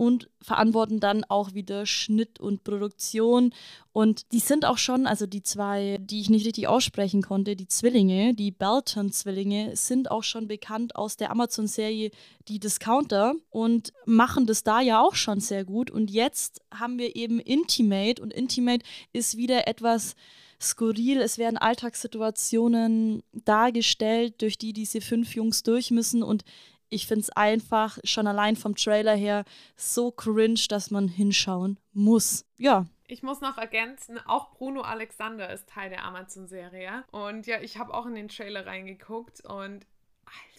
und 0.00 0.30
verantworten 0.40 0.98
dann 0.98 1.24
auch 1.24 1.52
wieder 1.52 1.84
Schnitt 1.84 2.40
und 2.40 2.64
Produktion. 2.64 3.52
Und 3.92 4.32
die 4.32 4.38
sind 4.38 4.64
auch 4.64 4.78
schon, 4.78 5.06
also 5.06 5.26
die 5.26 5.42
zwei, 5.42 5.98
die 6.00 6.22
ich 6.22 6.30
nicht 6.30 6.46
richtig 6.46 6.68
aussprechen 6.68 7.20
konnte, 7.20 7.54
die 7.54 7.68
Zwillinge, 7.68 8.32
die 8.32 8.50
Belton-Zwillinge, 8.50 9.76
sind 9.76 10.10
auch 10.10 10.22
schon 10.22 10.48
bekannt 10.48 10.96
aus 10.96 11.18
der 11.18 11.30
Amazon-Serie 11.30 12.12
Die 12.48 12.58
Discounter 12.58 13.34
und 13.50 13.92
machen 14.06 14.46
das 14.46 14.64
da 14.64 14.80
ja 14.80 15.02
auch 15.02 15.16
schon 15.16 15.40
sehr 15.40 15.66
gut. 15.66 15.90
Und 15.90 16.10
jetzt 16.10 16.62
haben 16.72 16.98
wir 16.98 17.14
eben 17.14 17.38
Intimate 17.38 18.22
und 18.22 18.32
Intimate 18.32 18.82
ist 19.12 19.36
wieder 19.36 19.68
etwas 19.68 20.16
skurril. 20.58 21.20
Es 21.20 21.36
werden 21.36 21.58
Alltagssituationen 21.58 23.22
dargestellt, 23.32 24.40
durch 24.40 24.56
die 24.56 24.72
diese 24.72 25.02
fünf 25.02 25.34
Jungs 25.34 25.62
durch 25.62 25.90
müssen. 25.90 26.22
Und 26.22 26.42
ich 26.90 27.06
finde 27.06 27.22
es 27.22 27.30
einfach 27.30 27.98
schon 28.04 28.26
allein 28.26 28.56
vom 28.56 28.76
Trailer 28.76 29.14
her 29.14 29.44
so 29.76 30.10
cringe, 30.10 30.60
dass 30.68 30.90
man 30.90 31.08
hinschauen 31.08 31.78
muss. 31.92 32.44
Ja. 32.58 32.86
Ich 33.06 33.22
muss 33.22 33.40
noch 33.40 33.58
ergänzen, 33.58 34.18
auch 34.26 34.52
Bruno 34.52 34.82
Alexander 34.82 35.50
ist 35.50 35.68
Teil 35.68 35.90
der 35.90 36.04
Amazon-Serie. 36.04 37.04
Und 37.10 37.46
ja, 37.46 37.60
ich 37.60 37.78
habe 37.78 37.92
auch 37.92 38.06
in 38.06 38.14
den 38.14 38.28
Trailer 38.28 38.66
reingeguckt 38.66 39.44
und 39.44 39.86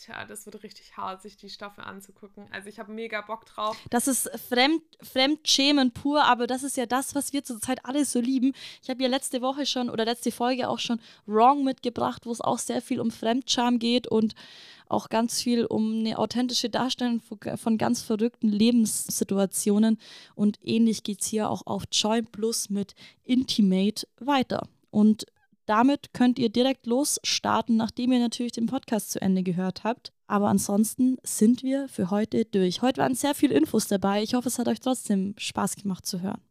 Alter, 0.08 0.28
das 0.28 0.46
wird 0.46 0.64
richtig 0.64 0.98
hart, 0.98 1.22
sich 1.22 1.38
die 1.38 1.50
Staffel 1.50 1.84
anzugucken. 1.84 2.48
Also 2.52 2.70
ich 2.70 2.80
habe 2.80 2.92
mega 2.92 3.22
Bock 3.22 3.46
drauf. 3.46 3.78
Das 3.90 4.08
ist 4.08 4.30
Fremd, 4.50 4.82
Fremdschämen 5.02 5.92
pur, 5.92 6.24
aber 6.24 6.48
das 6.48 6.64
ist 6.64 6.78
ja 6.78 6.86
das, 6.86 7.16
was 7.16 7.34
wir 7.34 7.44
zurzeit 7.44 7.86
alle 7.86 8.06
so 8.06 8.20
lieben. 8.20 8.54
Ich 8.82 8.90
habe 8.90 9.02
ja 9.04 9.10
letzte 9.10 9.42
Woche 9.42 9.66
schon 9.66 9.90
oder 9.90 10.06
letzte 10.06 10.32
Folge 10.32 10.70
auch 10.70 10.80
schon 10.80 11.00
Wrong 11.26 11.64
mitgebracht, 11.64 12.26
wo 12.26 12.32
es 12.32 12.42
auch 12.42 12.60
sehr 12.60 12.82
viel 12.82 13.00
um 13.00 13.12
Fremdscham 13.12 13.80
geht 13.80 14.08
und 14.08 14.36
auch 14.88 15.08
ganz 15.08 15.42
viel 15.42 15.66
um 15.66 16.00
eine 16.00 16.18
authentische 16.18 16.70
Darstellung 16.70 17.22
von 17.22 17.78
ganz 17.78 18.02
verrückten 18.02 18.50
Lebenssituationen. 18.50 19.98
Und 20.36 20.60
ähnlich 20.64 21.04
geht 21.04 21.22
es 21.22 21.28
hier 21.28 21.50
auch 21.50 21.66
auf 21.66 21.84
Joy 21.92 22.22
Plus 22.24 22.70
mit 22.70 22.94
Intimate 23.24 24.06
weiter. 24.20 24.68
Und 24.90 25.28
damit 25.72 26.14
könnt 26.14 26.38
ihr 26.38 26.50
direkt 26.50 26.86
losstarten, 26.86 27.78
nachdem 27.78 28.12
ihr 28.12 28.20
natürlich 28.20 28.52
den 28.52 28.66
Podcast 28.66 29.10
zu 29.10 29.22
Ende 29.22 29.42
gehört 29.42 29.86
habt. 29.86 30.12
Aber 30.28 30.50
ansonsten 30.50 31.16
sind 31.24 31.64
wir 31.64 31.88
für 31.88 32.12
heute 32.12 32.44
durch. 32.44 32.82
Heute 32.82 33.00
waren 33.00 33.16
sehr 33.16 33.34
viele 33.34 33.56
Infos 33.56 33.88
dabei. 33.88 34.22
Ich 34.22 34.34
hoffe, 34.34 34.50
es 34.50 34.60
hat 34.60 34.68
euch 34.68 34.82
trotzdem 34.82 35.34
Spaß 35.38 35.78
gemacht 35.78 36.06
zu 36.06 36.20
hören. 36.20 36.42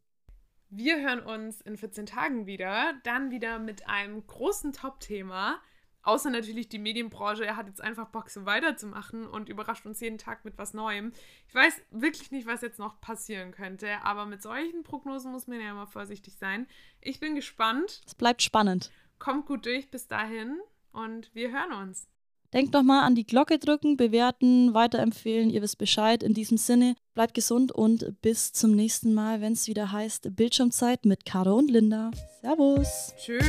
Wir 0.70 1.02
hören 1.02 1.20
uns 1.20 1.60
in 1.60 1.76
14 1.76 2.06
Tagen 2.06 2.46
wieder, 2.46 2.94
dann 3.02 3.30
wieder 3.30 3.58
mit 3.58 3.86
einem 3.86 4.26
großen 4.26 4.72
Top-Thema. 4.72 5.60
Außer 6.02 6.30
natürlich 6.30 6.70
die 6.70 6.78
Medienbranche, 6.78 7.44
er 7.44 7.56
hat 7.56 7.66
jetzt 7.66 7.82
einfach 7.82 8.06
Bock, 8.06 8.30
so 8.30 8.46
weiterzumachen 8.46 9.26
und 9.26 9.50
überrascht 9.50 9.84
uns 9.84 10.00
jeden 10.00 10.16
Tag 10.16 10.46
mit 10.46 10.56
was 10.56 10.72
Neuem. 10.72 11.12
Ich 11.46 11.54
weiß 11.54 11.74
wirklich 11.90 12.30
nicht, 12.30 12.46
was 12.46 12.62
jetzt 12.62 12.78
noch 12.78 13.02
passieren 13.02 13.50
könnte, 13.50 14.02
aber 14.02 14.24
mit 14.24 14.40
solchen 14.40 14.82
Prognosen 14.82 15.30
muss 15.30 15.46
man 15.46 15.60
ja 15.60 15.72
immer 15.72 15.86
vorsichtig 15.86 16.36
sein. 16.36 16.66
Ich 17.02 17.20
bin 17.20 17.34
gespannt. 17.34 18.00
Es 18.06 18.14
bleibt 18.14 18.40
spannend. 18.40 18.90
Kommt 19.20 19.46
gut 19.46 19.66
durch 19.66 19.90
bis 19.90 20.08
dahin 20.08 20.58
und 20.92 21.32
wir 21.34 21.52
hören 21.52 21.72
uns. 21.86 22.08
Denkt 22.52 22.72
nochmal 22.72 23.04
an 23.04 23.14
die 23.14 23.26
Glocke 23.26 23.58
drücken, 23.58 23.96
bewerten, 23.96 24.74
weiterempfehlen. 24.74 25.50
Ihr 25.50 25.62
wisst 25.62 25.78
Bescheid. 25.78 26.24
In 26.24 26.34
diesem 26.34 26.56
Sinne, 26.56 26.96
bleibt 27.14 27.34
gesund 27.34 27.70
und 27.70 28.20
bis 28.22 28.52
zum 28.52 28.72
nächsten 28.72 29.14
Mal, 29.14 29.40
wenn 29.40 29.52
es 29.52 29.68
wieder 29.68 29.92
heißt 29.92 30.34
Bildschirmzeit 30.34 31.04
mit 31.04 31.24
Caro 31.24 31.54
und 31.54 31.70
Linda. 31.70 32.10
Servus. 32.40 33.14
Tschüss. 33.18 33.44